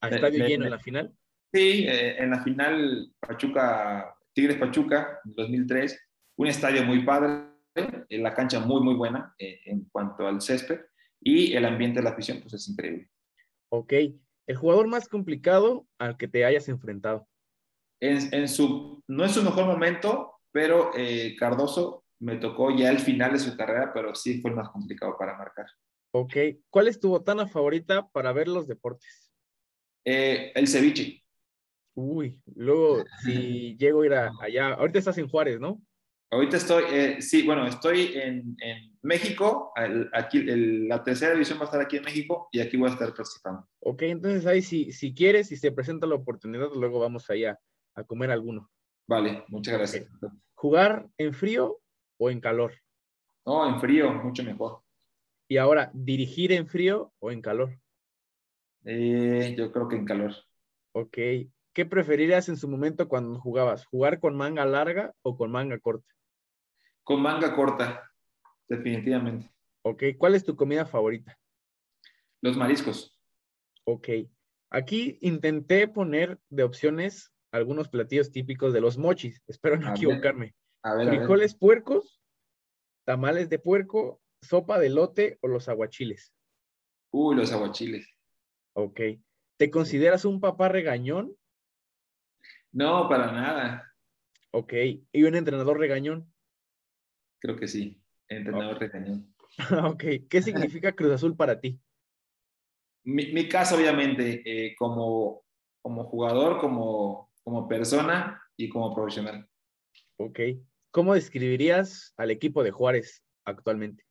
¿A 0.00 0.08
estadio 0.08 0.48
lleno 0.48 0.64
en 0.64 0.70
la 0.72 0.80
final? 0.80 1.14
Sí, 1.52 1.86
eh, 1.86 2.20
en 2.20 2.30
la 2.30 2.42
final 2.42 3.12
Pachuca, 3.20 4.15
Tigres 4.36 4.58
Pachuca, 4.58 5.18
en 5.24 5.32
2003, 5.32 5.98
un 6.36 6.46
estadio 6.46 6.84
muy 6.84 7.06
padre, 7.06 7.46
en 7.74 8.22
la 8.22 8.34
cancha 8.34 8.60
muy, 8.60 8.82
muy 8.82 8.94
buena 8.94 9.34
eh, 9.38 9.60
en 9.64 9.88
cuanto 9.90 10.26
al 10.26 10.42
césped 10.42 10.80
y 11.18 11.54
el 11.54 11.64
ambiente 11.64 12.00
de 12.00 12.04
la 12.04 12.10
afición, 12.10 12.40
pues 12.42 12.52
es 12.52 12.68
increíble. 12.68 13.08
Ok, 13.70 13.94
el 14.46 14.56
jugador 14.56 14.88
más 14.88 15.08
complicado 15.08 15.86
al 15.98 16.18
que 16.18 16.28
te 16.28 16.44
hayas 16.44 16.68
enfrentado. 16.68 17.26
En, 17.98 18.46
su, 18.46 19.02
no 19.08 19.24
es 19.24 19.32
su 19.32 19.42
mejor 19.42 19.64
momento, 19.64 20.34
pero 20.52 20.90
eh, 20.94 21.34
Cardoso 21.38 22.04
me 22.20 22.36
tocó 22.36 22.76
ya 22.76 22.90
el 22.90 22.98
final 22.98 23.32
de 23.32 23.38
su 23.38 23.56
carrera, 23.56 23.90
pero 23.94 24.14
sí 24.14 24.42
fue 24.42 24.50
el 24.50 24.56
más 24.56 24.68
complicado 24.68 25.16
para 25.18 25.38
marcar. 25.38 25.66
Ok, 26.12 26.36
¿cuál 26.68 26.88
es 26.88 27.00
tu 27.00 27.08
botana 27.08 27.46
favorita 27.46 28.06
para 28.10 28.34
ver 28.34 28.48
los 28.48 28.68
deportes? 28.68 29.32
Eh, 30.04 30.52
el 30.54 30.68
ceviche. 30.68 31.25
Uy, 31.96 32.38
luego 32.54 33.04
si 33.24 33.76
llego 33.78 34.02
a 34.02 34.06
ir 34.06 34.14
allá, 34.14 34.74
ahorita 34.74 34.98
estás 34.98 35.18
en 35.18 35.28
Juárez, 35.28 35.58
¿no? 35.58 35.82
Ahorita 36.30 36.56
estoy, 36.56 36.84
eh, 36.90 37.22
sí, 37.22 37.46
bueno, 37.46 37.66
estoy 37.66 38.12
en, 38.14 38.56
México, 39.02 39.72
aquí 40.12 40.42
la 40.42 41.02
tercera 41.04 41.32
división 41.32 41.58
va 41.58 41.62
a 41.62 41.64
estar 41.66 41.80
aquí 41.80 41.98
en 41.98 42.02
México 42.02 42.48
y 42.50 42.58
aquí 42.58 42.76
voy 42.76 42.88
a 42.90 42.92
estar 42.92 43.14
participando. 43.14 43.68
Ok, 43.78 44.02
entonces 44.02 44.44
ahí 44.46 44.60
si, 44.60 44.90
si 44.90 45.14
quieres, 45.14 45.46
si 45.46 45.56
se 45.56 45.70
presenta 45.70 46.06
la 46.08 46.16
oportunidad, 46.16 46.68
luego 46.74 46.98
vamos 46.98 47.30
allá 47.30 47.58
a 47.94 48.02
comer 48.02 48.32
alguno. 48.32 48.68
Vale, 49.06 49.44
muchas 49.48 49.74
gracias. 49.74 50.08
¿Jugar 50.54 51.08
en 51.16 51.32
frío 51.32 51.78
o 52.18 52.28
en 52.28 52.40
calor? 52.40 52.72
No, 53.46 53.68
en 53.68 53.80
frío, 53.80 54.12
mucho 54.12 54.42
mejor. 54.42 54.82
Y 55.48 55.58
ahora, 55.58 55.92
¿dirigir 55.94 56.50
en 56.50 56.66
frío 56.66 57.12
o 57.20 57.30
en 57.30 57.40
calor? 57.40 57.78
Eh, 58.84 59.54
yo 59.56 59.70
creo 59.70 59.86
que 59.86 59.94
en 59.94 60.04
calor. 60.04 60.34
Ok. 60.92 61.18
¿Qué 61.76 61.84
preferirías 61.84 62.48
en 62.48 62.56
su 62.56 62.68
momento 62.68 63.06
cuando 63.06 63.38
jugabas? 63.38 63.84
¿Jugar 63.84 64.18
con 64.18 64.34
manga 64.34 64.64
larga 64.64 65.14
o 65.20 65.36
con 65.36 65.50
manga 65.50 65.78
corta? 65.78 66.10
Con 67.02 67.20
manga 67.20 67.54
corta, 67.54 68.10
definitivamente. 68.66 69.52
Ok. 69.82 70.04
¿Cuál 70.16 70.36
es 70.36 70.42
tu 70.42 70.56
comida 70.56 70.86
favorita? 70.86 71.38
Los 72.40 72.56
mariscos. 72.56 73.20
Ok. 73.84 74.08
Aquí 74.70 75.18
intenté 75.20 75.86
poner 75.86 76.40
de 76.48 76.62
opciones 76.62 77.30
algunos 77.52 77.90
platillos 77.90 78.32
típicos 78.32 78.72
de 78.72 78.80
los 78.80 78.96
mochis. 78.96 79.42
Espero 79.46 79.76
no 79.76 79.90
equivocarme. 79.90 80.54
A 80.82 80.94
ver, 80.94 81.08
Frijoles 81.08 81.54
puercos, 81.54 82.22
tamales 83.04 83.50
de 83.50 83.58
puerco, 83.58 84.22
sopa 84.40 84.78
de 84.78 84.88
lote 84.88 85.38
o 85.42 85.48
los 85.48 85.68
aguachiles. 85.68 86.32
Uy, 87.10 87.36
los 87.36 87.52
aguachiles. 87.52 88.08
Ok. 88.72 88.98
¿Te 89.58 89.70
consideras 89.70 90.24
un 90.24 90.40
papá 90.40 90.70
regañón? 90.70 91.36
No, 92.76 93.08
para 93.08 93.32
nada. 93.32 93.90
Ok. 94.50 94.74
¿Y 95.10 95.22
un 95.22 95.34
entrenador 95.34 95.78
regañón? 95.78 96.30
Creo 97.38 97.56
que 97.56 97.66
sí, 97.66 97.98
entrenador 98.28 98.78
regañón. 98.78 99.34
ok. 99.94 100.04
¿Qué 100.28 100.42
significa 100.42 100.92
Cruz 100.92 101.12
Azul 101.12 101.34
para 101.34 101.58
ti? 101.58 101.80
Mi, 103.04 103.48
caso, 103.48 103.76
obviamente, 103.76 104.42
eh, 104.44 104.74
como, 104.76 105.46
como 105.80 106.04
jugador, 106.04 106.60
como, 106.60 107.32
como 107.42 107.66
persona 107.66 108.42
y 108.58 108.68
como 108.68 108.94
profesional. 108.94 109.48
Ok. 110.18 110.40
¿Cómo 110.90 111.14
describirías 111.14 112.12
al 112.18 112.30
equipo 112.30 112.62
de 112.62 112.72
Juárez 112.72 113.24
actualmente? 113.46 114.04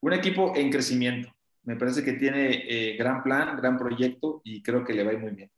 Un 0.00 0.14
equipo 0.14 0.56
en 0.56 0.70
crecimiento 0.70 1.30
me 1.64 1.76
parece 1.76 2.02
que 2.02 2.14
tiene 2.14 2.64
eh, 2.68 2.96
gran 2.96 3.22
plan, 3.22 3.54
gran 3.58 3.76
proyecto 3.76 4.40
y 4.44 4.62
creo 4.62 4.82
que 4.82 4.94
le 4.94 5.04
va 5.04 5.10
a 5.10 5.14
ir 5.14 5.20
muy 5.20 5.32
bien. 5.32 5.50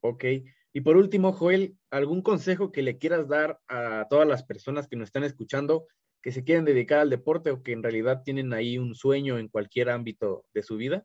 Ok. 0.00 0.24
Y 0.72 0.82
por 0.82 0.96
último, 0.96 1.32
Joel, 1.32 1.76
¿algún 1.90 2.22
consejo 2.22 2.72
que 2.72 2.82
le 2.82 2.98
quieras 2.98 3.28
dar 3.28 3.58
a 3.68 4.06
todas 4.10 4.28
las 4.28 4.44
personas 4.44 4.86
que 4.86 4.96
nos 4.96 5.08
están 5.08 5.24
escuchando 5.24 5.86
que 6.22 6.32
se 6.32 6.44
quieren 6.44 6.64
dedicar 6.64 6.98
al 6.98 7.10
deporte 7.10 7.50
o 7.50 7.62
que 7.62 7.72
en 7.72 7.82
realidad 7.82 8.22
tienen 8.24 8.52
ahí 8.52 8.76
un 8.76 8.94
sueño 8.94 9.38
en 9.38 9.48
cualquier 9.48 9.88
ámbito 9.88 10.44
de 10.52 10.62
su 10.62 10.76
vida? 10.76 11.04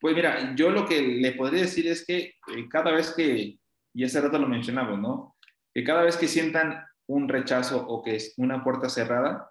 Pues 0.00 0.14
mira, 0.14 0.54
yo 0.56 0.70
lo 0.70 0.86
que 0.86 1.00
le 1.00 1.32
podría 1.32 1.62
decir 1.62 1.86
es 1.86 2.04
que 2.04 2.18
eh, 2.18 2.68
cada 2.70 2.92
vez 2.92 3.12
que, 3.14 3.58
y 3.94 4.04
hace 4.04 4.20
rato 4.20 4.38
lo 4.38 4.48
mencionamos, 4.48 4.98
¿no? 4.98 5.36
Que 5.72 5.84
cada 5.84 6.02
vez 6.02 6.16
que 6.16 6.28
sientan 6.28 6.82
un 7.06 7.28
rechazo 7.28 7.86
o 7.86 8.02
que 8.02 8.16
es 8.16 8.34
una 8.36 8.64
puerta 8.64 8.88
cerrada, 8.88 9.50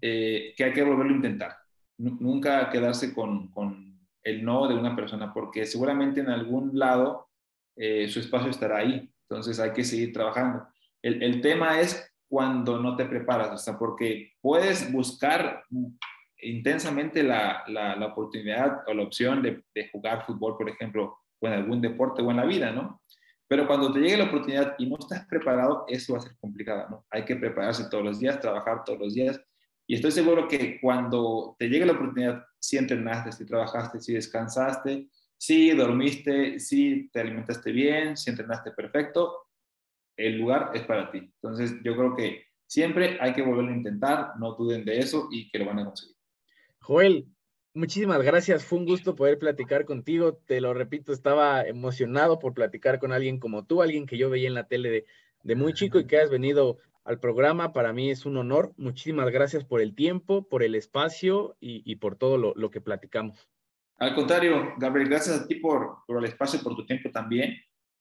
eh, 0.00 0.54
que 0.56 0.64
hay 0.64 0.72
que 0.72 0.82
volverlo 0.82 1.12
a 1.12 1.16
intentar 1.16 1.56
nunca 1.98 2.70
quedarse 2.70 3.14
con, 3.14 3.50
el 4.22 4.42
no 4.42 4.66
de 4.68 4.74
una 4.74 4.96
persona, 4.96 5.34
porque 5.34 5.66
seguramente 5.66 6.20
en 6.20 6.30
algún 6.30 6.78
lado 6.78 7.28
eh, 7.76 8.08
su 8.08 8.20
espacio 8.20 8.50
estará 8.50 8.78
ahí. 8.78 9.10
Entonces 9.28 9.58
hay 9.58 9.72
que 9.72 9.84
seguir 9.84 10.12
trabajando. 10.12 10.66
El, 11.02 11.40
tema 11.42 11.80
es 11.80 12.10
cuando 12.28 12.78
no 12.78 12.96
te 12.96 13.04
preparas, 13.04 13.68
o 13.68 13.78
porque 13.78 14.32
puedes 14.40 14.90
buscar 14.90 15.62
intensamente 16.38 17.22
la, 17.22 17.62
la, 17.68 18.06
oportunidad 18.06 18.82
o 18.86 18.94
la 18.94 19.02
opción 19.02 19.42
de, 19.42 19.62
de, 19.74 19.90
jugar 19.90 20.24
fútbol, 20.24 20.56
por 20.56 20.68
ejemplo, 20.68 21.18
o 21.40 21.46
en 21.46 21.52
algún 21.52 21.82
deporte 21.82 22.22
o 22.22 22.30
en 22.30 22.38
la 22.38 22.46
vida, 22.46 22.72
¿no? 22.72 23.02
Pero 23.46 23.66
cuando 23.66 23.92
te 23.92 24.00
llegue 24.00 24.16
la 24.16 24.24
oportunidad 24.24 24.74
y 24.78 24.86
no 24.86 24.96
estás 24.98 25.26
preparado, 25.26 25.84
eso 25.88 26.14
va 26.14 26.20
a 26.20 26.22
ser 26.22 26.36
complicado, 26.38 26.88
¿no? 26.88 27.06
Hay 27.10 27.24
que 27.24 27.36
prepararse 27.36 27.88
todos 27.90 28.02
los 28.02 28.18
días, 28.18 28.40
trabajar 28.40 28.82
todos 28.84 28.98
los 28.98 29.14
días. 29.14 29.40
Y 29.86 29.96
estoy 29.96 30.12
seguro 30.12 30.48
que 30.48 30.80
cuando 30.80 31.54
te 31.58 31.68
llegue 31.68 31.84
la 31.84 31.92
oportunidad, 31.92 32.44
si 32.58 32.78
entrenaste, 32.78 33.32
si 33.32 33.44
trabajaste, 33.44 34.00
si 34.00 34.14
descansaste, 34.14 35.08
si 35.44 35.72
dormiste, 35.72 36.58
si 36.58 37.10
te 37.10 37.20
alimentaste 37.20 37.70
bien, 37.70 38.16
si 38.16 38.30
entrenaste 38.30 38.70
perfecto, 38.70 39.48
el 40.16 40.38
lugar 40.38 40.70
es 40.72 40.84
para 40.84 41.10
ti. 41.10 41.18
Entonces, 41.18 41.74
yo 41.84 41.94
creo 41.94 42.16
que 42.16 42.46
siempre 42.66 43.18
hay 43.20 43.34
que 43.34 43.42
volverlo 43.42 43.70
a 43.70 43.76
intentar, 43.76 44.38
no 44.38 44.54
duden 44.54 44.86
de 44.86 45.00
eso 45.00 45.28
y 45.30 45.50
que 45.50 45.58
lo 45.58 45.66
van 45.66 45.80
a 45.80 45.84
conseguir. 45.84 46.16
Joel, 46.80 47.26
muchísimas 47.74 48.22
gracias, 48.22 48.64
fue 48.64 48.78
un 48.78 48.86
gusto 48.86 49.14
poder 49.14 49.38
platicar 49.38 49.84
contigo, 49.84 50.34
te 50.46 50.62
lo 50.62 50.72
repito, 50.72 51.12
estaba 51.12 51.60
emocionado 51.66 52.38
por 52.38 52.54
platicar 52.54 52.98
con 52.98 53.12
alguien 53.12 53.38
como 53.38 53.66
tú, 53.66 53.82
alguien 53.82 54.06
que 54.06 54.16
yo 54.16 54.30
veía 54.30 54.48
en 54.48 54.54
la 54.54 54.66
tele 54.66 55.04
de, 55.42 55.56
muy 55.56 55.74
chico 55.74 55.98
y 55.98 56.06
que 56.06 56.20
has 56.20 56.30
venido 56.30 56.78
al 57.04 57.20
programa, 57.20 57.74
para 57.74 57.92
mí 57.92 58.10
es 58.10 58.24
un 58.24 58.38
honor, 58.38 58.72
muchísimas 58.78 59.28
gracias 59.28 59.62
por 59.62 59.82
el 59.82 59.94
tiempo, 59.94 60.48
por 60.48 60.62
el 60.62 60.74
espacio 60.74 61.54
y, 61.60 61.96
por 61.96 62.16
todo 62.16 62.38
lo, 62.38 62.70
que 62.70 62.80
platicamos. 62.80 63.46
Al 63.98 64.14
contrario, 64.14 64.74
Gabriel, 64.76 65.08
gracias 65.08 65.40
a 65.40 65.46
ti 65.46 65.56
por, 65.56 65.98
el 66.08 66.24
espacio, 66.24 66.60
por 66.62 66.74
tu 66.74 66.84
tiempo 66.84 67.10
también. 67.10 67.56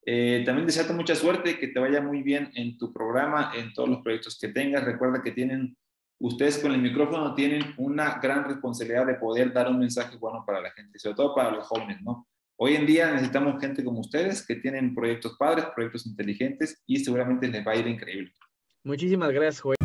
Eh, 0.05 0.43
también 0.45 0.65
desearte 0.65 0.93
mucha 0.93 1.15
suerte, 1.15 1.57
que 1.59 1.69
te 1.69 1.79
vaya 1.79 2.01
muy 2.01 2.23
bien 2.23 2.51
en 2.55 2.77
tu 2.77 2.91
programa, 2.91 3.51
en 3.55 3.73
todos 3.73 3.89
los 3.89 4.01
proyectos 4.01 4.37
que 4.39 4.49
tengas. 4.49 4.83
Recuerda 4.83 5.21
que 5.21 5.31
tienen, 5.31 5.77
ustedes 6.19 6.57
con 6.57 6.73
el 6.73 6.81
micrófono 6.81 7.35
tienen 7.35 7.73
una 7.77 8.19
gran 8.19 8.43
responsabilidad 8.45 9.05
de 9.05 9.15
poder 9.15 9.53
dar 9.53 9.69
un 9.69 9.79
mensaje 9.79 10.17
bueno 10.17 10.43
para 10.45 10.61
la 10.61 10.71
gente, 10.71 10.99
sobre 10.99 11.15
todo 11.15 11.35
para 11.35 11.51
los 11.51 11.65
jóvenes, 11.67 12.01
¿no? 12.01 12.27
Hoy 12.55 12.75
en 12.75 12.85
día 12.85 13.11
necesitamos 13.11 13.59
gente 13.59 13.83
como 13.83 13.99
ustedes 13.99 14.45
que 14.45 14.55
tienen 14.55 14.93
proyectos 14.93 15.35
padres, 15.37 15.65
proyectos 15.73 16.05
inteligentes 16.05 16.81
y 16.85 16.99
seguramente 16.99 17.47
les 17.47 17.65
va 17.65 17.71
a 17.71 17.75
ir 17.75 17.87
increíble. 17.87 18.31
Muchísimas 18.83 19.31
gracias, 19.31 19.61
Joel. 19.61 19.82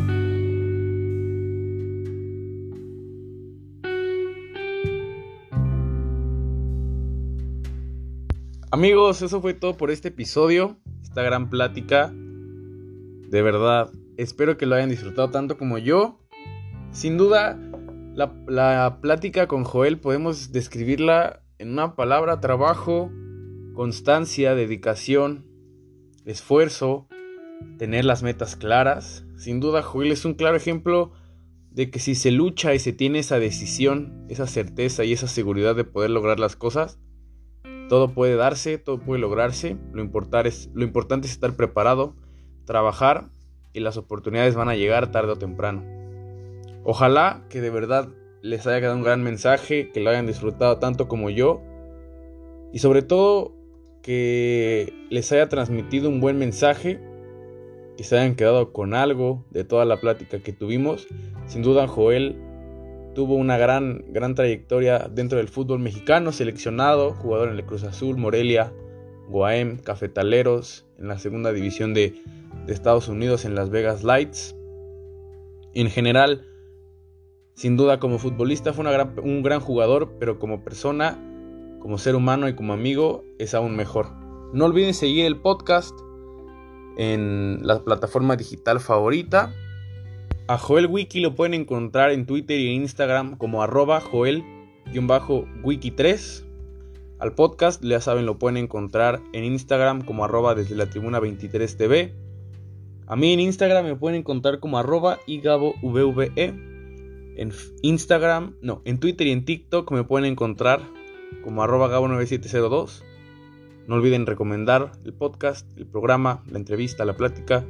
Amigos, 8.71 9.23
eso 9.23 9.41
fue 9.41 9.55
todo 9.55 9.77
por 9.77 9.89
este 9.89 10.09
episodio, 10.09 10.77
esta 11.01 11.23
gran 11.23 11.49
plática. 11.49 12.13
De 12.13 13.41
verdad, 13.41 13.89
espero 14.15 14.57
que 14.57 14.67
lo 14.67 14.75
hayan 14.75 14.91
disfrutado 14.91 15.31
tanto 15.31 15.57
como 15.57 15.79
yo. 15.79 16.19
Sin 16.91 17.17
duda, 17.17 17.57
la, 18.13 18.99
plática 19.01 19.47
con 19.47 19.63
Joel 19.63 19.99
podemos 19.99 20.51
describirla 20.51 21.41
en 21.57 21.71
una 21.71 21.95
palabra, 21.95 22.41
trabajo, 22.41 23.09
constancia, 23.73 24.53
dedicación, 24.53 25.47
esfuerzo, 26.25 27.07
tener 27.79 28.05
las 28.05 28.21
metas 28.21 28.55
claras. 28.55 29.25
Sin 29.35 29.59
duda, 29.59 29.81
Joel 29.81 30.11
es 30.11 30.25
un 30.25 30.35
claro 30.35 30.57
ejemplo 30.57 31.11
de 31.71 31.89
que 31.89 31.97
si 31.97 32.13
se 32.13 32.29
lucha 32.29 32.75
y 32.75 32.79
se 32.79 32.93
tiene 32.93 33.17
esa 33.17 33.39
decisión, 33.39 34.27
esa 34.29 34.45
certeza 34.45 35.05
y 35.05 35.13
esa 35.13 35.27
seguridad 35.27 35.75
de 35.75 35.85
poder 35.85 36.11
lograr 36.11 36.39
las 36.39 36.55
cosas, 36.55 36.99
todo 37.89 38.13
puede 38.13 38.37
darse, 38.37 38.77
todo 38.77 38.99
puede 38.99 39.19
lograrse. 39.19 39.75
Lo, 39.91 40.01
es, 40.45 40.69
lo 40.73 40.83
importante 40.85 41.27
es 41.27 41.33
estar 41.33 41.57
preparado, 41.57 42.15
trabajar 42.63 43.29
y 43.73 43.81
las 43.81 43.97
oportunidades 43.97 44.55
van 44.55 44.69
a 44.69 44.75
llegar 44.75 45.11
tarde 45.11 45.33
o 45.33 45.37
temprano. 45.37 45.83
Ojalá 46.85 47.43
que 47.49 47.59
de 47.59 47.69
verdad 47.69 48.07
les 48.41 48.65
haya 48.65 48.79
quedado 48.79 48.95
un 48.95 49.03
gran 49.03 49.21
mensaje, 49.21 49.91
que 49.91 49.99
lo 49.99 50.09
hayan 50.09 50.27
disfrutado 50.27 50.77
tanto 50.77 51.09
como 51.09 51.29
yo 51.29 51.61
y 52.71 52.79
sobre 52.79 53.01
todo 53.01 53.53
que 54.01 54.93
les 55.09 55.31
haya 55.31 55.49
transmitido 55.49 56.09
un 56.09 56.21
buen 56.21 56.37
mensaje, 56.37 57.01
que 57.97 58.03
se 58.03 58.17
hayan 58.17 58.35
quedado 58.35 58.71
con 58.71 58.93
algo 58.93 59.45
de 59.49 59.65
toda 59.65 59.83
la 59.83 59.99
plática 59.99 60.39
que 60.39 60.53
tuvimos. 60.53 61.07
Sin 61.47 61.63
duda 61.63 61.87
Joel 61.87 62.41
tuvo 63.13 63.35
una 63.35 63.57
gran, 63.57 64.05
gran 64.09 64.35
trayectoria 64.35 65.09
dentro 65.11 65.37
del 65.37 65.47
fútbol 65.47 65.79
mexicano, 65.79 66.31
seleccionado, 66.31 67.13
jugador 67.13 67.49
en 67.49 67.55
el 67.55 67.65
Cruz 67.65 67.83
Azul, 67.83 68.17
Morelia, 68.17 68.71
Guaem, 69.29 69.77
Cafetaleros, 69.77 70.85
en 70.97 71.07
la 71.07 71.19
segunda 71.19 71.51
división 71.51 71.93
de, 71.93 72.15
Estados 72.67 73.07
Unidos 73.07 73.45
en 73.45 73.55
Las 73.55 73.71
Vegas 73.71 74.03
Lights. 74.03 74.55
En 75.73 75.89
general, 75.89 76.45
sin 77.55 77.77
duda 77.77 77.99
como 77.99 78.19
futbolista 78.19 78.73
fue 78.73 78.85
un 79.23 79.41
gran 79.41 79.59
jugador, 79.59 80.11
pero 80.19 80.37
como 80.37 80.63
persona, 80.63 81.17
como 81.79 81.97
ser 81.97 82.15
humano 82.15 82.47
y 82.47 82.53
como 82.53 82.73
amigo 82.73 83.23
es 83.39 83.55
aún 83.55 83.75
mejor. 83.75 84.11
No 84.53 84.65
olviden 84.65 84.93
seguir 84.93 85.25
el 85.25 85.37
podcast 85.37 85.97
en 86.97 87.59
la 87.63 87.83
plataforma 87.83 88.35
digital 88.35 88.79
favorita 88.79 89.51
a 90.49 90.57
Joel 90.57 90.87
Wiki 90.87 91.19
lo 91.19 91.35
pueden 91.35 91.53
encontrar 91.53 92.09
en 92.09 92.25
Twitter 92.25 92.59
y 92.59 92.69
en 92.69 92.81
Instagram 92.81 93.37
como 93.37 93.61
arroba 93.61 94.01
Joel-Wiki3. 94.01 96.43
Al 97.19 97.35
podcast, 97.35 97.83
ya 97.83 98.01
saben, 98.01 98.25
lo 98.25 98.39
pueden 98.39 98.57
encontrar 98.57 99.21
en 99.31 99.43
Instagram 99.43 100.03
como 100.03 100.25
arroba 100.25 100.55
desde 100.55 100.75
la 100.75 100.89
tribuna 100.89 101.19
23 101.19 101.77
TV. 101.77 102.15
A 103.05 103.15
mí 103.15 103.31
en 103.31 103.41
Instagram 103.41 103.85
me 103.85 103.95
pueden 103.95 104.21
encontrar 104.21 104.59
como 104.59 104.79
arroba 104.79 105.19
VVE. 105.27 106.45
En 107.35 107.51
Instagram, 107.83 108.55
no, 108.63 108.81
en 108.85 108.99
Twitter 108.99 109.27
y 109.27 109.31
en 109.31 109.45
TikTok 109.45 109.91
me 109.91 110.03
pueden 110.03 110.31
encontrar 110.31 110.81
como 111.43 111.61
arroba 111.61 111.95
gabo9702. 111.95 113.03
No 113.85 113.93
olviden 113.93 114.25
recomendar 114.25 114.93
el 115.05 115.13
podcast, 115.13 115.67
el 115.77 115.85
programa, 115.85 116.41
la 116.49 116.57
entrevista, 116.57 117.05
la 117.05 117.15
plática 117.15 117.67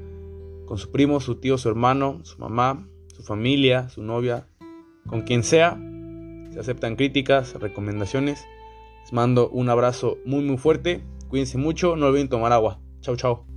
con 0.70 0.78
su 0.78 0.92
primo, 0.92 1.20
su 1.20 1.34
tío, 1.34 1.58
su 1.58 1.68
hermano, 1.68 2.20
su 2.22 2.38
mamá, 2.38 2.88
su 3.08 3.24
familia, 3.24 3.90
su 3.90 4.04
novia, 4.04 4.48
con 5.08 5.24
quien 5.24 5.44
sea. 5.44 5.76
Se 6.52 6.60
aceptan 6.60 6.96
críticas, 6.96 7.56
recomendaciones. 7.56 8.46
Les 9.02 9.12
mando 9.12 9.50
un 9.50 9.70
abrazo 9.70 10.20
muy 10.26 10.44
muy 10.44 10.58
fuerte. 10.58 11.02
Cuídense 11.28 11.58
mucho, 11.58 11.96
no 11.96 12.06
olviden 12.06 12.30
tomar 12.30 12.54
agua. 12.54 12.80
Chao, 13.02 13.16
chao. 13.16 13.49